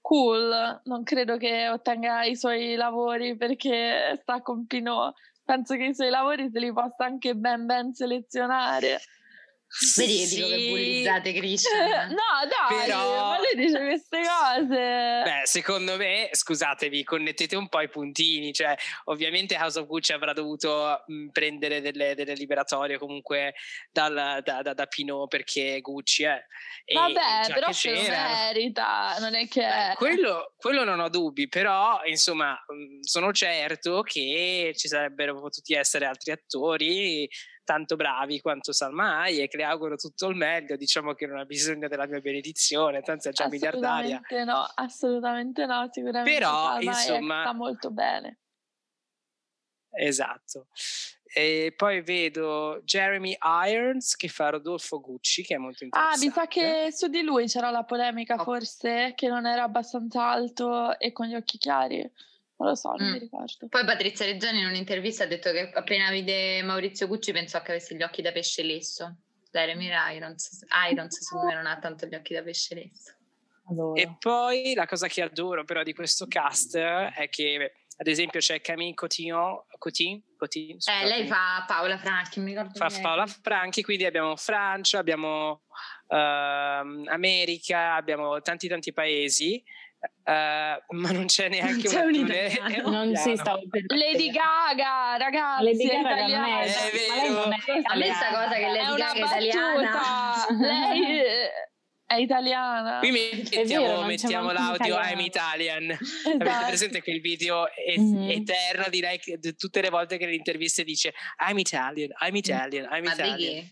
cool, 0.01 0.81
non 0.85 1.03
credo 1.03 1.37
che 1.37 1.69
ottenga 1.69 2.25
i 2.25 2.35
suoi 2.35 2.77
lavori 2.77 3.37
perché 3.37 4.19
sta 4.23 4.41
con 4.41 4.67
Pinot. 4.67 5.15
Penso 5.45 5.77
che 5.77 5.85
i 5.85 5.95
suoi 5.95 6.11
lavori 6.11 6.51
se 6.51 6.59
li 6.59 6.73
possa 6.73 7.05
anche 7.05 7.35
ben 7.35 7.67
ben 7.67 7.93
selezionare. 7.93 9.01
Vedi 9.97 10.27
sì. 10.27 10.37
dico 10.37 10.49
che 10.49 10.69
bullizzate 10.69 11.33
Christian. 11.35 12.09
no, 12.09 12.49
dai, 12.49 12.87
Però... 12.87 13.31
ma 13.31 13.37
lui 13.37 13.67
dice 13.67 13.79
queste 13.79 14.21
cose. 14.23 15.23
Beh, 15.25 15.43
secondo 15.45 15.97
me, 15.97 16.31
scusatevi, 16.33 17.05
connettete 17.05 17.55
un 17.55 17.69
po' 17.69 17.83
i 17.83 17.89
puntini. 17.89 18.53
Cioè, 18.55 18.75
ovviamente 19.05 19.57
House 19.57 19.79
of 19.79 19.87
Gucci 19.87 20.13
avrà 20.13 20.33
dovuto 20.33 21.03
mh, 21.07 21.29
prendere 21.29 21.83
delle, 21.83 22.15
delle, 22.15 22.33
liberatorie 22.33 22.97
comunque 22.97 23.55
dal, 23.93 24.41
da, 24.43 24.63
da, 24.63 24.73
da, 24.73 24.87
Pinot 24.87 25.29
perché 25.29 25.81
Gucci 25.81 26.25
è. 26.25 26.41
Eh. 26.85 26.95
Vabbè, 26.95 27.53
però 27.53 27.71
se 27.71 27.93
lo 27.93 28.01
merita, 28.01 29.17
non 29.21 29.35
è 29.35 29.47
che... 29.49 29.61
Beh, 29.61 29.95
quello, 29.97 30.55
quello, 30.57 30.83
non 30.83 30.99
ho 31.01 31.11
dubbi, 31.11 31.47
però 31.47 32.01
insomma 32.05 32.59
sono 33.01 33.33
certo 33.33 34.01
che 34.01 34.73
ci 34.75 34.89
sarebbero 34.89 35.39
potuti 35.39 35.75
essere 35.75 36.07
altri 36.07 36.33
attori 36.33 37.29
tanto 37.69 37.97
bravi 37.97 38.41
quanto 38.41 38.73
Salma 38.73 39.19
Hayek, 39.19 39.53
le 39.53 39.65
auguro 39.65 39.97
tutto 39.97 40.29
il 40.29 40.37
meglio, 40.37 40.75
diciamo 40.75 41.13
che 41.13 41.27
non 41.27 41.37
ha 41.37 41.45
bisogno 41.45 41.87
della 41.87 42.07
mia 42.07 42.19
benedizione, 42.19 43.03
tanto 43.03 43.29
è 43.29 43.33
già 43.33 43.47
miliardaria. 43.47 44.23
Assolutamente 44.25 44.45
no, 44.45 44.73
assolutamente 44.75 45.67
no, 45.67 45.89
sicuramente 45.93 46.33
Però, 46.33 46.49
Salma 46.49 46.79
insomma, 46.81 47.41
sta 47.43 47.53
molto 47.53 47.91
bene. 47.91 48.39
Esatto. 49.91 50.69
E 51.31 51.75
poi 51.77 52.01
vedo 52.01 52.81
Jeremy 52.85 53.37
Irons 53.67 54.17
che 54.17 54.29
fa 54.29 54.49
Rodolfo 54.49 54.99
Gucci, 54.99 55.43
che 55.43 55.57
è 55.57 55.59
molto 55.59 55.85
interessante. 55.85 56.25
Ah, 56.25 56.27
mi 56.27 56.33
sa 56.33 56.47
che 56.47 56.91
su 56.91 57.09
di 57.09 57.21
lui 57.21 57.49
c'era 57.49 57.69
la 57.69 57.85
polemica, 57.85 58.37
oh. 58.37 58.45
forse, 58.45 59.13
che 59.15 59.29
non 59.29 59.45
era 59.45 59.65
abbastanza 59.65 60.27
alto 60.27 60.99
e 60.99 61.13
con 61.13 61.27
gli 61.27 61.35
occhi 61.35 61.59
chiari. 61.59 62.11
Non 62.59 62.69
lo 62.69 62.75
so, 62.75 62.93
non 62.97 63.09
mm. 63.09 63.13
mi 63.13 63.19
ricordo. 63.19 63.69
Poi 63.69 63.85
Patrizia 63.85 64.27
Reggiani 64.27 64.61
in 64.61 64.67
un'intervista 64.67 65.25
ha 65.25 65.27
detto 65.27 65.51
che 65.53 65.71
appena 65.73 66.11
vide 66.11 66.63
Maurizio 66.63 67.07
Gucci 67.07 67.33
pensò 67.33 67.63
che 67.63 67.71
avesse 67.71 67.95
gli 67.95 68.03
occhi 68.03 68.21
da 68.21 68.33
pesce 68.33 68.63
lesso. 68.63 69.17
Jeremy 69.51 69.89
Irons, 70.15 70.67
Irons 70.91 71.21
secondo 71.21 71.47
me 71.47 71.55
non 71.55 71.67
ha 71.67 71.79
tanto 71.79 72.07
gli 72.07 72.15
occhi 72.15 72.35
da 72.35 72.43
pesce 72.43 72.75
lesso. 72.75 73.13
Adoro. 73.71 73.95
E 73.95 74.17
poi 74.19 74.75
la 74.75 74.87
cosa 74.87 75.07
che 75.09 75.23
adoro 75.23 75.65
però 75.65 75.83
di 75.83 75.93
questo 75.93 76.27
cast 76.27 76.77
è 76.77 77.29
che 77.31 77.73
ad 77.97 78.07
esempio 78.07 78.41
c'è 78.41 78.61
Camille 78.61 78.95
Cotillon, 78.95 79.63
Cotin, 79.79 80.23
Cotin 80.37 80.79
eh, 80.87 81.07
lei 81.07 81.27
fa 81.27 81.65
Paola 81.67 81.99
Franchi, 81.99 82.41
mi 82.41 82.51
ricordo 82.51 82.73
Fa 82.75 82.91
Paola 83.01 83.27
Franchi, 83.27 83.83
quindi 83.83 84.05
abbiamo 84.05 84.37
Francia, 84.37 84.99
abbiamo 84.99 85.63
uh, 86.07 86.15
America, 87.07 87.95
abbiamo 87.95 88.41
tanti 88.41 88.69
tanti 88.69 88.93
paesi 88.93 89.63
Uh, 90.29 90.77
ma 90.95 91.11
non 91.11 91.25
c'è 91.25 91.49
neanche 91.49 91.89
c'è 91.89 92.03
un 92.03 92.15
attore. 92.15 92.83
non 92.85 93.17
si 93.17 93.35
stava 93.35 93.59
per 93.69 93.83
Lady 93.87 94.31
Gaga 94.31 95.17
ragazzi 95.17 95.65
Lady 95.65 95.87
Gaga 95.87 96.01
italiana. 96.01 96.61
È, 96.61 96.67
è 96.67 96.91
vero. 96.93 97.43
a 97.43 97.97
me 97.97 98.13
sta 98.13 98.29
cosa 98.29 98.55
che 98.55 98.69
Lady 98.69 98.97
Gaga 98.97 99.15
è 99.15 99.41
italiana. 99.41 100.47
lei 100.61 101.23
è 102.05 102.15
italiana. 102.15 102.99
Qui 102.99 103.11
mettiamo, 103.11 103.87
vero, 103.87 104.03
mettiamo 104.05 104.53
l'audio 104.53 104.99
I'm 104.99 105.21
Italian. 105.21 105.91
Esatto. 105.91 106.43
avete 106.43 106.67
presente 106.67 107.03
quel 107.03 107.21
video 107.21 107.67
è, 107.67 107.99
mm-hmm. 107.99 108.31
eterno 108.31 108.89
di 108.91 109.01
lei 109.01 109.19
che 109.19 109.39
tutte 109.57 109.81
le 109.81 109.89
volte 109.89 110.19
che 110.19 110.27
le 110.27 110.35
interviste 110.35 110.85
dice 110.85 111.13
I'm 111.39 111.59
Italian 111.59 112.11
I'm 112.21 112.37
Italian 112.37 112.85
I'm 112.93 113.05
ma 113.05 113.13
Italian. 113.15 113.67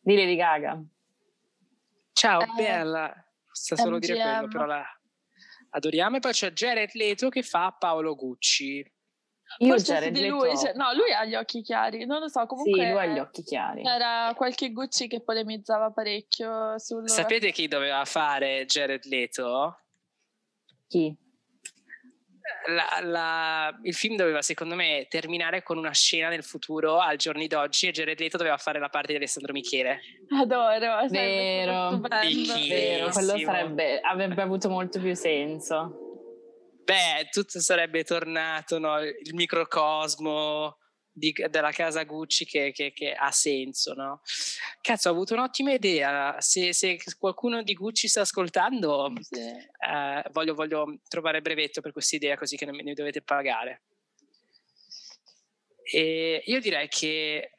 di 0.00 0.16
Lady 0.16 0.36
Gaga. 0.36 0.82
Ciao 2.12 2.42
eh, 2.42 2.46
bella. 2.56 3.24
Sta 3.50 3.74
solo 3.74 3.96
MGM. 3.96 4.00
dire 4.00 4.22
quello 4.22 4.48
però 4.48 4.64
la 4.66 4.97
adoriamo. 5.70 6.16
E 6.16 6.20
poi 6.20 6.32
c'è 6.32 6.52
Jared 6.52 6.90
Leto 6.94 7.28
che 7.28 7.42
fa 7.42 7.74
Paolo 7.78 8.14
Gucci. 8.14 8.84
Io 9.60 9.68
Forse 9.68 9.92
Jared 9.94 10.12
di 10.12 10.28
lui, 10.28 10.56
cioè, 10.58 10.74
no, 10.74 10.92
lui 10.92 11.10
ha 11.10 11.24
gli 11.24 11.34
occhi 11.34 11.62
chiari, 11.62 12.04
non 12.04 12.20
lo 12.20 12.28
so, 12.28 12.44
comunque... 12.44 12.84
Sì, 12.84 12.90
lui 12.90 12.98
ha 12.98 13.06
gli 13.06 13.18
occhi 13.18 13.42
chiari. 13.42 13.82
C'era 13.82 14.34
qualche 14.36 14.70
Gucci 14.72 15.08
che 15.08 15.22
polemizzava 15.22 15.90
parecchio 15.90 16.78
sul... 16.78 17.08
Sapete 17.08 17.50
chi 17.50 17.66
doveva 17.66 18.04
fare 18.04 18.66
Jared 18.66 19.04
Leto? 19.06 19.80
Chi? 20.86 21.16
La, 22.68 23.00
la, 23.02 23.78
il 23.82 23.94
film 23.94 24.16
doveva 24.16 24.42
secondo 24.42 24.74
me 24.74 25.06
terminare 25.08 25.62
con 25.62 25.78
una 25.78 25.92
scena 25.92 26.28
nel 26.28 26.44
futuro 26.44 26.98
al 26.98 27.16
giorni 27.16 27.46
d'oggi 27.46 27.86
e 27.88 27.90
Jared 27.90 28.18
Leto 28.18 28.36
doveva 28.36 28.56
fare 28.58 28.78
la 28.78 28.88
parte 28.88 29.12
di 29.12 29.18
Alessandro 29.18 29.52
Michele. 29.52 30.00
Adoro 30.40 31.06
vero, 31.08 32.00
vero 32.00 33.08
quello 33.10 33.38
sarebbe, 33.38 34.00
avrebbe 34.00 34.42
avuto 34.42 34.68
molto 34.68 35.00
più 35.00 35.14
senso. 35.14 36.06
Beh 36.84 37.28
tutto 37.30 37.60
sarebbe 37.60 38.04
tornato 38.04 38.78
no? 38.78 39.00
il 39.00 39.34
microcosmo 39.34 40.76
di, 41.18 41.34
della 41.50 41.70
casa 41.72 42.04
Gucci 42.04 42.44
che, 42.44 42.72
che, 42.72 42.92
che, 42.92 43.12
ha 43.12 43.30
senso, 43.30 43.94
no? 43.94 44.22
Cazzo, 44.80 45.08
ho 45.08 45.12
avuto 45.12 45.34
un'ottima 45.34 45.72
idea. 45.72 46.36
Se, 46.40 46.72
se 46.72 46.98
qualcuno 47.18 47.62
di 47.62 47.74
Gucci 47.74 48.08
sta 48.08 48.22
ascoltando, 48.22 49.12
sì. 49.20 49.40
eh, 49.40 50.24
voglio, 50.30 50.54
voglio, 50.54 51.00
trovare 51.08 51.42
brevetto 51.42 51.80
per 51.80 51.92
questa 51.92 52.16
idea 52.16 52.36
così 52.36 52.56
che 52.56 52.64
ne, 52.64 52.82
ne 52.82 52.94
dovete 52.94 53.22
pagare. 53.22 53.82
E 55.82 56.42
io 56.44 56.60
direi 56.60 56.88
che 56.88 57.57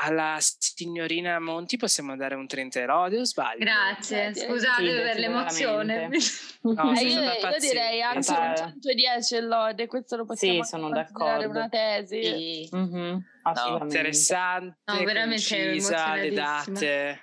alla 0.00 0.36
signorina 0.40 1.40
Monti 1.40 1.76
possiamo 1.76 2.16
dare 2.16 2.34
un 2.34 2.46
30 2.46 2.80
euro, 2.80 3.24
sbaglio? 3.24 3.58
Grazie, 3.58 4.34
scusate 4.34 4.82
sì, 4.82 5.02
per 5.02 5.18
l'emozione. 5.18 6.10
No, 6.60 6.92
eh, 6.92 7.02
io, 7.04 7.20
io, 7.22 7.58
direi 7.60 8.02
anche 8.02 8.30
un 8.30 8.54
110 8.56 9.40
lode, 9.42 9.86
questo 9.86 10.16
lo 10.16 10.24
possiamo 10.26 10.64
sì, 10.64 10.68
sono 10.68 10.90
d'accordo. 10.90 11.48
una 11.48 11.68
tesi. 11.68 12.22
Sì. 12.22 12.68
Mm-hmm, 12.74 13.16
no, 13.44 13.78
interessante, 13.80 14.76
no, 14.84 15.04
concisa, 15.04 16.14
le 16.16 16.30
date. 16.32 17.20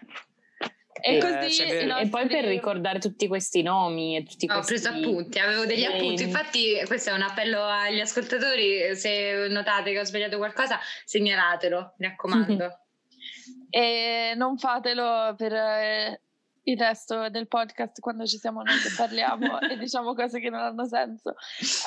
E, 1.02 1.20
così, 1.20 1.52
cioè, 1.52 2.02
e 2.02 2.08
poi 2.08 2.28
per 2.28 2.46
ricordare 2.46 3.00
tutti 3.00 3.28
questi 3.28 3.62
nomi 3.62 4.16
e 4.16 4.24
tutti 4.24 4.48
questi... 4.48 4.64
Ho 4.64 4.66
preso 4.66 4.90
appunti, 4.90 5.40
avevo 5.40 5.66
degli 5.66 5.84
appunti, 5.84 6.24
infatti 6.24 6.82
questo 6.86 7.10
è 7.10 7.14
un 7.14 7.22
appello 7.22 7.64
agli 7.64 8.00
ascoltatori, 8.00 8.96
se 8.96 9.48
notate 9.50 9.92
che 9.92 10.00
ho 10.00 10.06
sbagliato 10.06 10.38
qualcosa 10.38 10.80
segnalatelo, 11.04 11.96
mi 11.98 12.08
raccomando. 12.08 12.80
e 13.70 14.34
non 14.36 14.58
fatelo 14.58 15.34
per 15.36 15.54
eh, 15.54 16.22
il 16.65 16.78
resto 16.78 17.30
del 17.30 17.47
podcast 17.47 17.99
quando 17.99 18.25
ci 18.25 18.38
siamo 18.38 18.62
noi 18.62 18.78
che 18.80 18.89
parliamo 18.95 19.60
e 19.69 19.78
diciamo 19.78 20.13
cose 20.13 20.39
che 20.39 20.49
non 20.49 20.62
hanno 20.62 20.86
senso. 20.86 21.36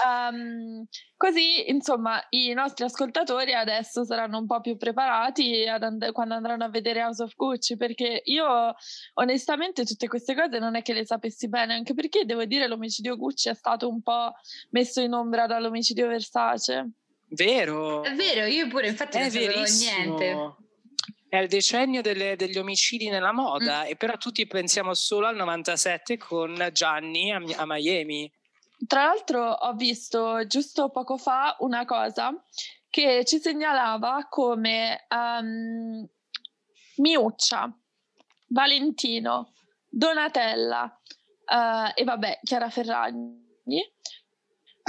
Um, 0.05 0.87
così, 1.17 1.71
insomma, 1.71 2.25
i 2.31 2.53
nostri 2.53 2.85
ascoltatori 2.85 3.55
adesso 3.55 4.05
saranno 4.05 4.39
un 4.39 4.47
po' 4.47 4.61
più 4.61 4.77
preparati 4.77 5.67
and- 5.67 6.13
quando 6.13 6.35
andranno 6.35 6.65
a 6.65 6.69
vedere 6.69 7.03
House 7.03 7.23
of 7.23 7.35
Gucci, 7.35 7.77
perché 7.77 8.23
io 8.25 8.75
onestamente 9.15 9.85
tutte 9.85 10.09
queste 10.09 10.35
cose 10.35 10.59
non 10.59 10.77
è 10.77 10.83
che 10.83 10.93
le 10.93 11.05
sapessi 11.05 11.49
bene, 11.49 11.75
anche 11.75 11.95
perché 11.95 12.25
devo 12.25 12.45
dire 12.45 12.69
l'omicidio 12.69 13.17
Gucci 13.17 13.49
è 13.49 13.55
stato 13.55 13.89
un 13.89 14.03
po' 14.03 14.33
messo 14.71 15.01
in 15.01 15.13
ombra 15.13 15.47
dall'omicidio 15.47 16.07
Versace. 16.07 16.91
Vero. 17.31 18.03
È 18.05 18.15
vero, 18.15 18.47
io 18.47 18.69
pure 18.69 18.89
infatti 18.89 19.19
è 19.19 19.21
non 19.21 19.31
sapevo 19.31 19.63
niente 19.63 20.67
è 21.29 21.37
il 21.37 21.49
decennio 21.49 22.01
delle, 22.01 22.37
degli 22.37 22.59
omicidi 22.59 23.09
nella 23.09 23.33
moda, 23.33 23.83
mm. 23.83 23.87
e 23.87 23.97
però 23.97 24.17
tutti 24.17 24.47
pensiamo 24.47 24.95
solo 24.95 25.27
al 25.27 25.37
97 25.37 26.17
con 26.17 26.69
Gianni 26.73 27.33
a, 27.33 27.41
a, 27.57 27.67
Miami. 27.67 28.33
Tra 28.87 29.05
l'altro 29.05 29.51
ho 29.51 29.75
visto 29.75 30.47
giusto 30.47 30.91
poco 30.91 31.17
fa 31.17 31.57
una 31.61 31.85
cosa 31.85 32.33
che 32.89 33.25
ci 33.25 33.39
segnalava 33.39 34.27
come 34.31 35.07
um, 35.11 36.09
Miuccia, 36.97 37.71
Valentino, 38.47 39.53
Donatella 39.89 40.85
uh, 40.85 41.93
e 41.95 42.05
vabbè 42.05 42.41
Chiara 42.43 42.71
Ferragni 42.71 43.93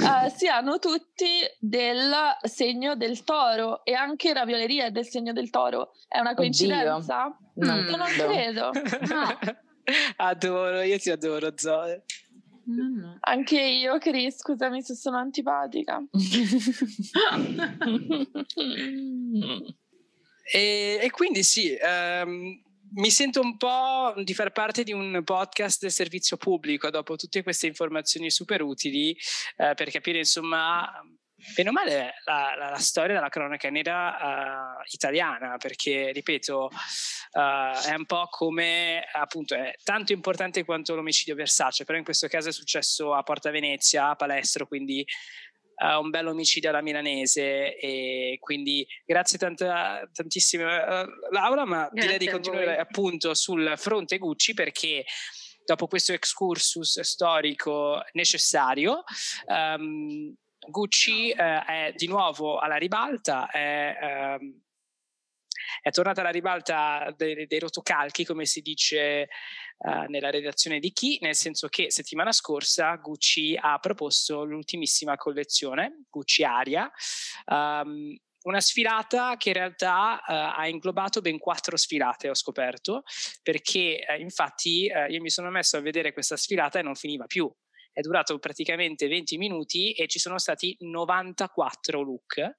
uh, 0.00 0.28
siano 0.34 0.78
tutti 0.78 1.26
del 1.58 2.12
segno 2.42 2.96
del 2.96 3.22
toro 3.24 3.84
e 3.84 3.94
anche 3.94 4.32
Ravioleria 4.32 4.86
è 4.86 4.90
del 4.90 5.06
segno 5.06 5.32
del 5.32 5.50
toro. 5.50 5.92
È 6.08 6.18
una 6.18 6.34
coincidenza? 6.34 7.36
No, 7.54 7.74
mm, 7.74 7.88
non 7.88 8.06
credo. 8.16 8.70
No. 9.10 9.38
adoro, 10.16 10.82
io 10.82 10.98
ti 10.98 11.10
adoro, 11.10 11.52
Zoe. 11.56 12.04
No, 12.64 13.16
Anche 13.20 13.60
io, 13.60 13.98
Chris, 13.98 14.38
scusami 14.38 14.82
se 14.82 14.94
sono 14.94 15.16
antipatica. 15.16 16.00
e, 20.52 20.98
e, 21.02 21.10
quindi 21.10 21.42
sì, 21.42 21.76
um, 21.82 22.62
mi 22.94 23.10
sento 23.10 23.40
un 23.40 23.56
po' 23.56 24.14
di 24.22 24.34
far 24.34 24.52
parte 24.52 24.82
di 24.82 24.92
un 24.92 25.22
podcast 25.24 25.80
del 25.80 25.92
servizio 25.92 26.36
pubblico 26.36 26.90
dopo 26.90 27.16
tutte 27.16 27.42
queste 27.42 27.66
informazioni 27.66 28.30
super 28.30 28.62
utili 28.62 29.16
eh, 29.56 29.74
per 29.74 29.90
capire 29.90 30.18
insomma 30.18 30.90
bene 31.54 31.70
o 31.70 31.72
male 31.72 32.14
la, 32.24 32.54
la, 32.56 32.70
la 32.70 32.78
storia 32.78 33.14
della 33.14 33.28
cronaca 33.28 33.70
nera 33.70 34.76
uh, 34.76 34.82
italiana 34.90 35.56
perché 35.56 36.12
ripeto 36.12 36.64
uh, 36.66 37.88
è 37.88 37.94
un 37.96 38.04
po' 38.06 38.26
come 38.28 39.02
appunto 39.12 39.54
è 39.54 39.74
tanto 39.82 40.12
importante 40.12 40.64
quanto 40.64 40.94
l'omicidio 40.94 41.34
Versace 41.34 41.84
però 41.84 41.96
in 41.96 42.04
questo 42.04 42.28
caso 42.28 42.50
è 42.50 42.52
successo 42.52 43.14
a 43.14 43.22
Porta 43.22 43.50
Venezia 43.50 44.10
a 44.10 44.16
Palestro 44.16 44.66
quindi 44.66 45.04
uh, 45.80 46.00
un 46.00 46.10
bel 46.10 46.26
omicidio 46.26 46.70
alla 46.70 46.82
milanese 46.82 47.76
e 47.76 48.38
quindi 48.40 48.86
grazie 49.04 49.38
tanta, 49.38 50.08
tantissimo 50.12 50.64
uh, 50.64 51.06
Laura, 51.30 51.64
ma 51.64 51.88
grazie 51.90 52.00
direi 52.00 52.18
di 52.18 52.28
continuare 52.28 52.78
appunto 52.78 53.34
sul 53.34 53.74
fronte 53.76 54.18
Gucci 54.18 54.54
perché 54.54 55.04
dopo 55.64 55.86
questo 55.86 56.12
excursus 56.12 57.00
storico 57.00 58.02
necessario 58.12 59.04
um, 59.46 60.34
Gucci 60.68 61.32
uh, 61.34 61.64
è 61.64 61.92
di 61.96 62.06
nuovo 62.06 62.58
alla 62.58 62.76
ribalta, 62.76 63.48
è, 63.50 64.36
um, 64.38 64.60
è 65.80 65.90
tornata 65.90 66.20
alla 66.20 66.30
ribalta 66.30 67.12
dei, 67.16 67.46
dei 67.46 67.58
rotocalchi, 67.58 68.24
come 68.24 68.46
si 68.46 68.60
dice 68.60 69.28
uh, 69.78 70.04
nella 70.08 70.30
redazione 70.30 70.78
di 70.78 70.92
Chi, 70.92 71.18
nel 71.20 71.34
senso 71.34 71.68
che 71.68 71.90
settimana 71.90 72.32
scorsa 72.32 72.94
Gucci 72.96 73.56
ha 73.60 73.78
proposto 73.78 74.44
l'ultimissima 74.44 75.16
collezione, 75.16 76.04
Gucci 76.08 76.44
Aria, 76.44 76.90
um, 77.46 78.16
una 78.42 78.60
sfilata 78.60 79.36
che 79.36 79.50
in 79.50 79.54
realtà 79.54 80.14
uh, 80.26 80.60
ha 80.60 80.66
inglobato 80.68 81.20
ben 81.20 81.38
quattro 81.38 81.76
sfilate, 81.76 82.30
ho 82.30 82.34
scoperto, 82.34 83.02
perché 83.42 84.04
uh, 84.08 84.20
infatti 84.20 84.90
io 85.08 85.20
mi 85.20 85.30
sono 85.30 85.50
messo 85.50 85.76
a 85.76 85.80
vedere 85.80 86.12
questa 86.12 86.36
sfilata 86.36 86.78
e 86.78 86.82
non 86.82 86.94
finiva 86.94 87.26
più. 87.26 87.50
È 87.92 88.00
durato 88.00 88.38
praticamente 88.38 89.08
20 89.08 89.36
minuti 89.36 89.92
e 89.92 90.06
ci 90.06 90.20
sono 90.20 90.38
stati 90.38 90.76
94 90.78 92.00
look 92.02 92.58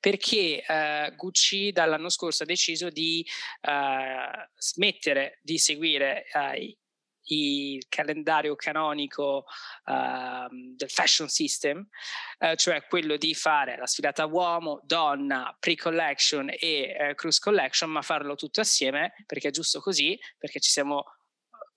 perché 0.00 0.64
eh, 0.64 1.12
Gucci 1.16 1.72
dall'anno 1.72 2.08
scorso 2.08 2.42
ha 2.42 2.46
deciso 2.46 2.90
di 2.90 3.26
eh, 3.62 4.48
smettere 4.56 5.38
di 5.42 5.58
seguire 5.58 6.26
eh, 6.32 6.76
il 7.26 7.86
calendario 7.88 8.56
canonico 8.56 9.44
uh, 9.84 10.48
del 10.50 10.90
fashion 10.90 11.28
system, 11.28 11.86
uh, 12.38 12.54
cioè 12.54 12.84
quello 12.86 13.16
di 13.16 13.34
fare 13.34 13.76
la 13.76 13.86
sfilata 13.86 14.26
uomo, 14.26 14.80
donna, 14.84 15.56
pre-collection 15.58 16.50
e 16.58 17.10
uh, 17.10 17.14
cruise 17.14 17.38
collection, 17.40 17.90
ma 17.90 18.02
farlo 18.02 18.34
tutto 18.34 18.60
assieme 18.60 19.12
perché 19.26 19.48
è 19.48 19.52
giusto 19.52 19.80
così, 19.80 20.18
perché 20.38 20.60
ci 20.60 20.70
siamo 20.70 21.04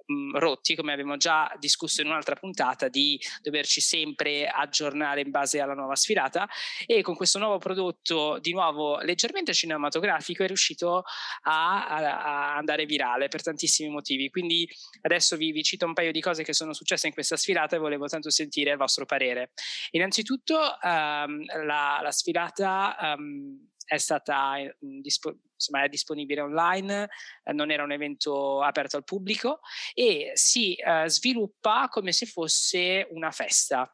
mh, 0.05 0.37
rotti, 0.37 0.75
come 0.75 0.93
abbiamo 0.93 1.17
già 1.17 1.53
discusso 1.59 2.01
in 2.01 2.07
un'altra 2.07 2.35
puntata, 2.35 2.87
di 2.87 3.19
doverci 3.41 3.81
sempre 3.81 4.47
aggiornare 4.47 5.21
in 5.21 5.31
base 5.31 5.59
alla 5.59 5.73
nuova 5.73 5.95
sfilata 5.95 6.47
e 6.85 7.01
con 7.01 7.15
questo 7.15 7.39
nuovo 7.39 7.57
prodotto 7.57 8.37
di 8.39 8.51
nuovo 8.51 8.99
leggermente 8.99 9.53
cinematografico 9.53 10.43
è 10.43 10.47
riuscito 10.47 11.03
a, 11.43 11.87
a, 11.87 11.97
a 11.97 12.55
andare 12.55 12.85
virale 12.85 13.27
per 13.27 13.41
tantissimi 13.41 13.89
motivi. 13.89 14.29
Quindi 14.29 14.67
adesso 15.01 15.35
vi, 15.37 15.51
vi, 15.51 15.63
cito 15.63 15.85
un 15.85 15.93
paio 15.93 16.11
di 16.11 16.21
cose 16.21 16.43
che 16.43 16.53
sono 16.53 16.73
successe 16.73 17.07
in 17.07 17.13
questa 17.13 17.37
sfilata 17.37 17.75
e 17.75 17.79
volevo 17.79 18.07
tanto 18.07 18.29
sentire 18.29 18.71
il 18.71 18.77
vostro 18.77 19.05
parere. 19.05 19.51
Innanzitutto 19.91 20.55
um, 20.57 21.43
la, 21.65 21.99
la, 22.01 22.11
sfilata 22.11 23.15
um, 23.17 23.67
è 23.85 23.97
stata 23.97 24.55
dispo- 24.79 25.37
insomma, 25.53 25.83
è 25.83 25.89
disponibile 25.89 26.41
online, 26.41 27.09
eh, 27.43 27.53
non 27.53 27.71
era 27.71 27.83
un 27.83 27.91
evento 27.91 28.61
aperto 28.61 28.97
al 28.97 29.03
pubblico 29.03 29.59
e 29.93 30.31
si 30.33 30.75
eh, 30.75 31.07
sviluppa 31.07 31.87
come 31.89 32.11
se 32.11 32.25
fosse 32.25 33.07
una 33.11 33.31
festa 33.31 33.89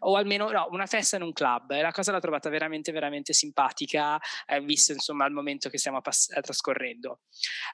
o 0.00 0.16
almeno 0.16 0.50
no, 0.50 0.68
una 0.70 0.86
festa 0.86 1.16
in 1.16 1.22
un 1.22 1.32
club. 1.32 1.72
La 1.80 1.90
cosa 1.90 2.12
l'ho 2.12 2.20
trovata 2.20 2.48
veramente 2.48 2.92
veramente 2.92 3.32
simpatica 3.32 4.18
eh, 4.46 4.60
visto 4.60 4.92
insomma 4.92 5.26
il 5.26 5.32
momento 5.32 5.68
che 5.68 5.78
stiamo 5.78 6.00
pass- 6.00 6.30
eh, 6.30 6.40
trascorrendo. 6.40 7.22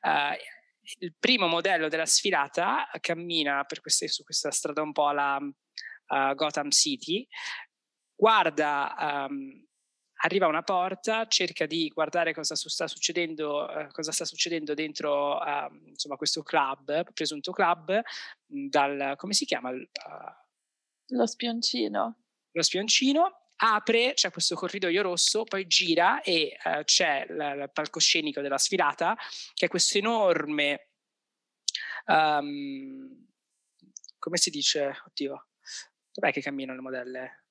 Uh, 0.02 0.34
il 0.98 1.14
primo 1.18 1.46
modello 1.46 1.88
della 1.88 2.06
sfilata 2.06 2.88
cammina 3.00 3.64
queste, 3.80 4.08
su 4.08 4.24
questa 4.24 4.50
strada 4.50 4.80
un 4.80 4.92
po' 4.92 5.08
alla 5.08 5.36
uh, 5.36 6.34
Gotham 6.34 6.70
City 6.70 7.28
guarda 8.16 9.26
um, 9.28 9.66
arriva 10.22 10.46
a 10.46 10.48
una 10.48 10.62
porta, 10.62 11.26
cerca 11.26 11.66
di 11.66 11.88
guardare 11.88 12.34
cosa 12.34 12.54
sta 12.54 12.86
succedendo, 12.86 13.70
eh, 13.70 13.88
cosa 13.90 14.12
sta 14.12 14.24
succedendo 14.24 14.74
dentro 14.74 15.38
uh, 15.38 15.88
insomma, 15.88 16.16
questo 16.16 16.42
club, 16.42 17.12
presunto 17.12 17.52
club, 17.52 18.00
dal, 18.46 19.14
come 19.16 19.32
si 19.32 19.44
chiama? 19.44 19.70
Uh, 19.70 19.84
lo 21.08 21.26
spioncino. 21.26 22.24
Lo 22.52 22.62
spioncino, 22.62 23.52
apre, 23.56 24.12
c'è 24.14 24.30
questo 24.30 24.54
corridoio 24.56 25.02
rosso, 25.02 25.44
poi 25.44 25.66
gira 25.66 26.20
e 26.22 26.56
uh, 26.64 26.82
c'è 26.82 27.26
l- 27.28 27.62
il 27.62 27.70
palcoscenico 27.72 28.40
della 28.40 28.58
sfilata, 28.58 29.16
che 29.54 29.66
è 29.66 29.68
questo 29.68 29.98
enorme, 29.98 30.90
um, 32.06 33.26
come 34.18 34.36
si 34.36 34.50
dice, 34.50 35.00
oddio, 35.06 35.48
dov'è 36.12 36.32
che 36.32 36.42
camminano 36.42 36.76
le 36.76 36.82
modelle? 36.82 37.44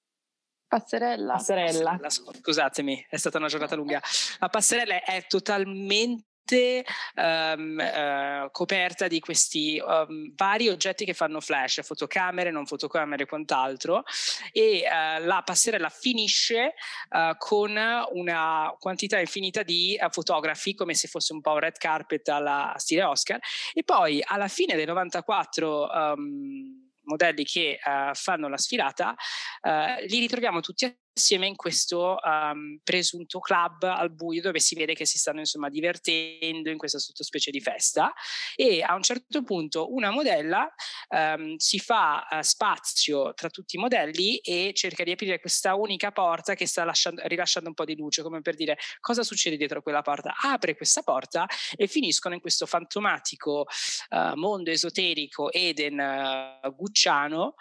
Passerella. 0.69 1.33
Passerella. 1.33 1.99
Scusatemi, 2.41 3.07
è 3.09 3.17
stata 3.17 3.39
una 3.39 3.47
giornata 3.47 3.75
lunga. 3.75 3.99
La 4.37 4.49
passerella 4.49 5.03
è 5.03 5.25
totalmente 5.27 6.85
um, 7.15 7.77
uh, 7.79 8.51
coperta 8.51 9.07
di 9.07 9.19
questi 9.19 9.81
um, 9.83 10.31
vari 10.35 10.69
oggetti 10.69 11.05
che 11.05 11.15
fanno 11.15 11.39
flash, 11.39 11.81
fotocamere, 11.81 12.51
non 12.51 12.67
fotocamere 12.67 13.23
e 13.23 13.25
quant'altro, 13.25 14.03
e 14.51 14.83
uh, 14.85 15.25
la 15.25 15.41
passerella 15.43 15.89
finisce 15.89 16.75
uh, 17.09 17.35
con 17.39 17.75
una 18.11 18.71
quantità 18.77 19.19
infinita 19.19 19.63
di 19.63 19.97
fotografi, 20.11 20.75
come 20.75 20.93
se 20.93 21.07
fosse 21.07 21.33
un 21.33 21.41
po' 21.41 21.53
un 21.53 21.59
red 21.61 21.77
carpet 21.77 22.29
alla 22.29 22.75
stile 22.77 23.01
Oscar, 23.03 23.39
e 23.73 23.83
poi 23.83 24.23
alla 24.23 24.47
fine 24.47 24.75
del 24.75 24.85
94 24.85 25.87
um, 26.15 26.88
modelli 27.09 27.43
che 27.43 27.79
uh, 27.83 28.13
fanno 28.13 28.47
la 28.47 28.57
sfilata, 28.57 29.15
uh, 29.61 30.05
li 30.07 30.19
ritroviamo 30.19 30.61
tutti 30.61 30.85
assieme 31.19 31.47
in 31.47 31.55
questo 31.55 32.17
um, 32.23 32.79
presunto 32.81 33.39
club 33.39 33.83
al 33.83 34.09
buio 34.09 34.41
dove 34.41 34.59
si 34.59 34.73
vede 34.73 34.93
che 34.95 35.05
si 35.05 35.17
stanno 35.17 35.39
insomma 35.39 35.69
divertendo 35.69 36.69
in 36.69 36.77
questa 36.77 36.97
sottospecie 36.97 37.51
di 37.51 37.59
festa. 37.59 38.13
E 38.55 38.81
a 38.81 38.95
un 38.95 39.03
certo 39.03 39.43
punto 39.43 39.93
una 39.93 40.09
modella 40.09 40.73
um, 41.09 41.57
si 41.57 41.77
fa 41.77 42.25
uh, 42.29 42.41
spazio 42.41 43.33
tra 43.33 43.49
tutti 43.49 43.75
i 43.75 43.79
modelli 43.79 44.37
e 44.37 44.71
cerca 44.73 45.03
di 45.03 45.11
aprire 45.11 45.39
questa 45.39 45.75
unica 45.75 46.11
porta 46.11 46.55
che 46.55 46.65
sta 46.65 46.83
lasciando, 46.85 47.21
rilasciando 47.25 47.69
un 47.69 47.75
po' 47.75 47.85
di 47.85 47.95
luce 47.95 48.23
come 48.23 48.41
per 48.41 48.55
dire 48.55 48.77
cosa 49.01 49.23
succede 49.23 49.57
dietro 49.57 49.81
quella 49.81 50.01
porta? 50.01 50.35
Apre 50.37 50.75
questa 50.75 51.01
porta 51.01 51.45
e 51.75 51.87
finiscono 51.87 52.33
in 52.33 52.41
questo 52.41 52.65
fantomatico 52.65 53.67
uh, 54.09 54.35
mondo 54.35 54.71
esoterico 54.71 55.51
Eden 55.51 55.99
uh, 55.99 56.73
gucciano 56.73 57.55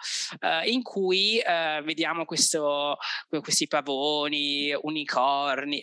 in 0.65 0.83
cui 0.83 1.43
vediamo 1.83 2.25
questo 2.25 2.97
questi 3.49 3.67
pavoni, 3.67 4.75
unicorni, 4.83 5.81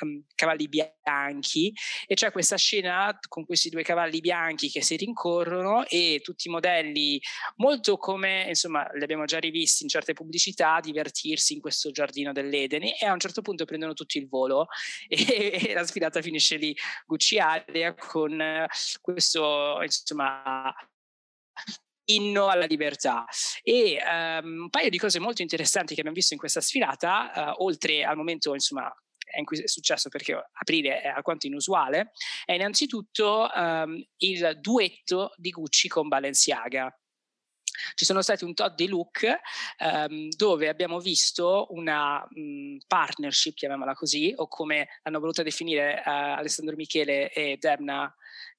um, 0.00 0.24
cavalli 0.34 0.66
bianchi 0.66 1.70
e 2.06 2.14
c'è 2.14 2.32
questa 2.32 2.56
scena 2.56 3.14
con 3.28 3.44
questi 3.44 3.68
due 3.68 3.82
cavalli 3.82 4.20
bianchi 4.20 4.70
che 4.70 4.82
si 4.82 4.96
rincorrono 4.96 5.84
e 5.88 6.20
tutti 6.22 6.48
i 6.48 6.50
modelli 6.50 7.20
molto 7.56 7.98
come 7.98 8.46
insomma 8.48 8.88
li 8.94 9.02
abbiamo 9.02 9.26
già 9.26 9.38
rivisti 9.38 9.82
in 9.82 9.90
certe 9.90 10.14
pubblicità 10.14 10.80
divertirsi 10.80 11.52
in 11.52 11.60
questo 11.60 11.90
giardino 11.90 12.32
dell'Edene 12.32 12.98
e 12.98 13.04
a 13.04 13.12
un 13.12 13.20
certo 13.20 13.42
punto 13.42 13.66
prendono 13.66 13.92
tutti 13.92 14.16
il 14.16 14.26
volo 14.26 14.68
e, 15.06 15.68
e 15.68 15.74
la 15.74 15.84
sfilata 15.84 16.22
finisce 16.22 16.56
lì. 16.56 16.74
Gucci 17.04 17.38
Aria 17.38 17.94
con 17.94 18.66
questo 19.02 19.82
insomma 19.82 20.74
inno 22.06 22.48
alla 22.48 22.66
libertà. 22.66 23.24
E 23.62 23.98
um, 24.04 24.62
un 24.62 24.70
paio 24.70 24.90
di 24.90 24.98
cose 24.98 25.18
molto 25.18 25.42
interessanti 25.42 25.94
che 25.94 26.00
abbiamo 26.00 26.16
visto 26.16 26.34
in 26.34 26.40
questa 26.40 26.60
sfilata, 26.60 27.54
uh, 27.56 27.62
oltre 27.64 28.04
al 28.04 28.16
momento 28.16 28.52
insomma 28.54 28.92
in 29.38 29.44
cui 29.44 29.60
è 29.60 29.66
successo 29.66 30.08
perché 30.08 30.50
aprile 30.52 31.00
è 31.00 31.08
alquanto 31.08 31.46
inusuale, 31.46 32.12
è 32.44 32.52
innanzitutto 32.52 33.48
um, 33.54 34.02
il 34.18 34.58
duetto 34.60 35.32
di 35.36 35.50
Gucci 35.50 35.88
con 35.88 36.08
Balenciaga. 36.08 36.96
Ci 37.94 38.06
sono 38.06 38.22
stati 38.22 38.44
un 38.44 38.54
tot 38.54 38.74
di 38.74 38.88
look 38.88 39.26
um, 39.80 40.28
dove 40.30 40.68
abbiamo 40.68 40.98
visto 40.98 41.66
una 41.70 42.26
um, 42.34 42.78
partnership, 42.86 43.54
chiamiamola 43.54 43.94
così, 43.94 44.32
o 44.34 44.48
come 44.48 44.88
hanno 45.02 45.20
voluto 45.20 45.42
definire 45.42 46.02
uh, 46.04 46.08
Alessandro 46.38 46.74
Michele 46.74 47.30
e 47.30 47.58
Debna 47.58 48.14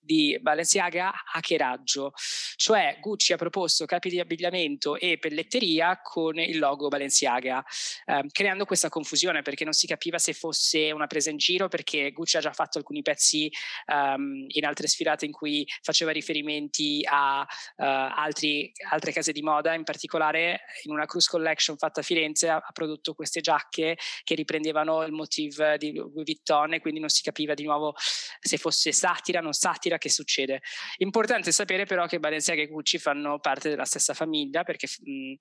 di 0.08 0.38
Balenciaga 0.42 1.14
hackeraggio, 1.34 2.14
cioè 2.56 2.98
Gucci 3.02 3.34
ha 3.34 3.36
proposto 3.38 3.86
capi 3.86 4.10
di 4.10 4.20
abbigliamento 4.20 4.98
e 4.98 5.18
pelletteria 5.20 6.00
con 6.02 6.40
il 6.40 6.58
logo 6.58 6.88
Balenciaga, 6.88 7.64
ehm, 8.06 8.30
creando 8.32 8.66
questa 8.66 8.90
confusione 8.90 9.42
perché 9.42 9.66
non 9.66 9.74
si 9.74 9.86
capiva 9.86 10.18
se 10.18 10.32
fosse 10.34 10.92
una 10.92 11.08
presa 11.08 11.30
in 11.30 11.38
giro 11.38 11.68
perché 11.68 12.12
Gucci 12.12 12.38
ha 12.38 12.40
già 12.40 12.54
fatto 12.54 12.78
alcuni 12.78 13.02
pezzi 13.02 13.52
um, 13.88 14.46
in 14.48 14.66
altre 14.66 14.88
sfilate 14.88 15.26
in 15.26 15.34
cui 15.34 15.68
faceva 15.82 16.12
riferimenti 16.12 17.06
a 17.08 17.42
uh, 17.42 17.84
altri, 17.84 18.72
altre 18.90 19.12
case 19.12 19.34
di 19.34 19.42
moda, 19.42 19.74
in 19.74 19.84
particolare 19.84 20.62
in 20.84 20.92
una 20.92 21.06
cruise 21.06 21.28
collection 21.30 21.78
fatta 21.78 22.00
a 22.00 22.04
Firenze 22.04 22.48
ha, 22.48 22.56
ha 22.56 22.72
prodotto 22.72 23.14
queste 23.14 23.42
giacche 23.42 23.98
che 24.24 24.36
riprendevano 24.36 25.04
il 25.04 25.12
motif 25.12 25.76
di 25.76 25.94
Louis 25.94 26.14
Vuitton 26.14 26.74
e 26.74 26.80
quindi 26.80 27.02
non 27.02 27.10
si 27.10 27.22
capiva 27.22 27.54
di 27.54 27.64
nuovo 27.64 27.94
se 28.40 28.58
fosse 28.58 28.94
satira, 28.94 29.42
non 29.42 29.54
satira, 29.54 29.97
che 29.98 30.10
succede. 30.10 30.62
Importante 30.98 31.52
sapere 31.52 31.86
però 31.86 32.06
che 32.06 32.20
Balenciaga 32.20 32.62
e 32.62 32.68
Gucci 32.68 32.98
fanno 32.98 33.40
parte 33.40 33.70
della 33.70 33.86
stessa 33.86 34.14
famiglia 34.14 34.64
perché 34.64 34.88
mh, 34.88 35.34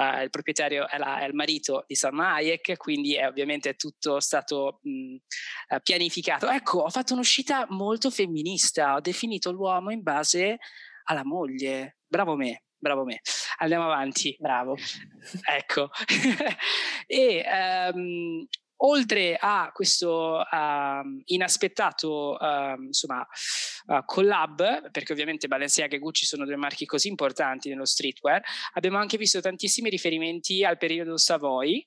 uh, 0.00 0.22
il 0.22 0.30
proprietario 0.30 0.88
è, 0.88 0.98
la, 0.98 1.20
è, 1.20 1.26
il 1.26 1.34
marito 1.34 1.84
di 1.86 1.94
Salma 1.94 2.34
Hayek, 2.34 2.76
quindi 2.76 3.14
è 3.14 3.26
ovviamente 3.26 3.74
tutto 3.74 4.20
stato 4.20 4.80
mh, 4.82 4.90
uh, 4.90 5.80
pianificato. 5.82 6.48
Ecco, 6.48 6.80
ho 6.80 6.90
fatto 6.90 7.14
un'uscita 7.14 7.66
molto 7.70 8.10
femminista, 8.10 8.94
ho 8.94 9.00
definito 9.00 9.50
l'uomo 9.50 9.90
in 9.90 10.02
base 10.02 10.58
alla 11.04 11.24
moglie. 11.24 11.98
Bravo 12.06 12.36
me 12.36 12.62
bravo 12.78 13.04
me. 13.04 13.20
Andiamo 13.58 13.84
avanti. 13.84 14.36
Bravo. 14.38 14.76
ecco. 15.44 15.90
e 17.06 17.44
um, 17.92 18.46
oltre 18.78 19.36
a 19.40 19.70
questo 19.72 20.40
uh, 20.40 21.22
inaspettato 21.26 22.36
uh, 22.38 22.80
insomma, 22.82 23.26
uh, 23.86 24.04
collab, 24.04 24.90
perché 24.90 25.12
ovviamente 25.12 25.48
Balenciaga 25.48 25.96
e 25.96 25.98
Gucci 25.98 26.26
sono 26.26 26.44
due 26.44 26.56
marchi 26.56 26.86
così 26.86 27.08
importanti 27.08 27.68
nello 27.68 27.84
streetwear, 27.84 28.42
abbiamo 28.74 28.98
anche 28.98 29.16
visto 29.16 29.40
tantissimi 29.40 29.90
riferimenti 29.90 30.64
al 30.64 30.78
periodo 30.78 31.16
Savoy, 31.16 31.86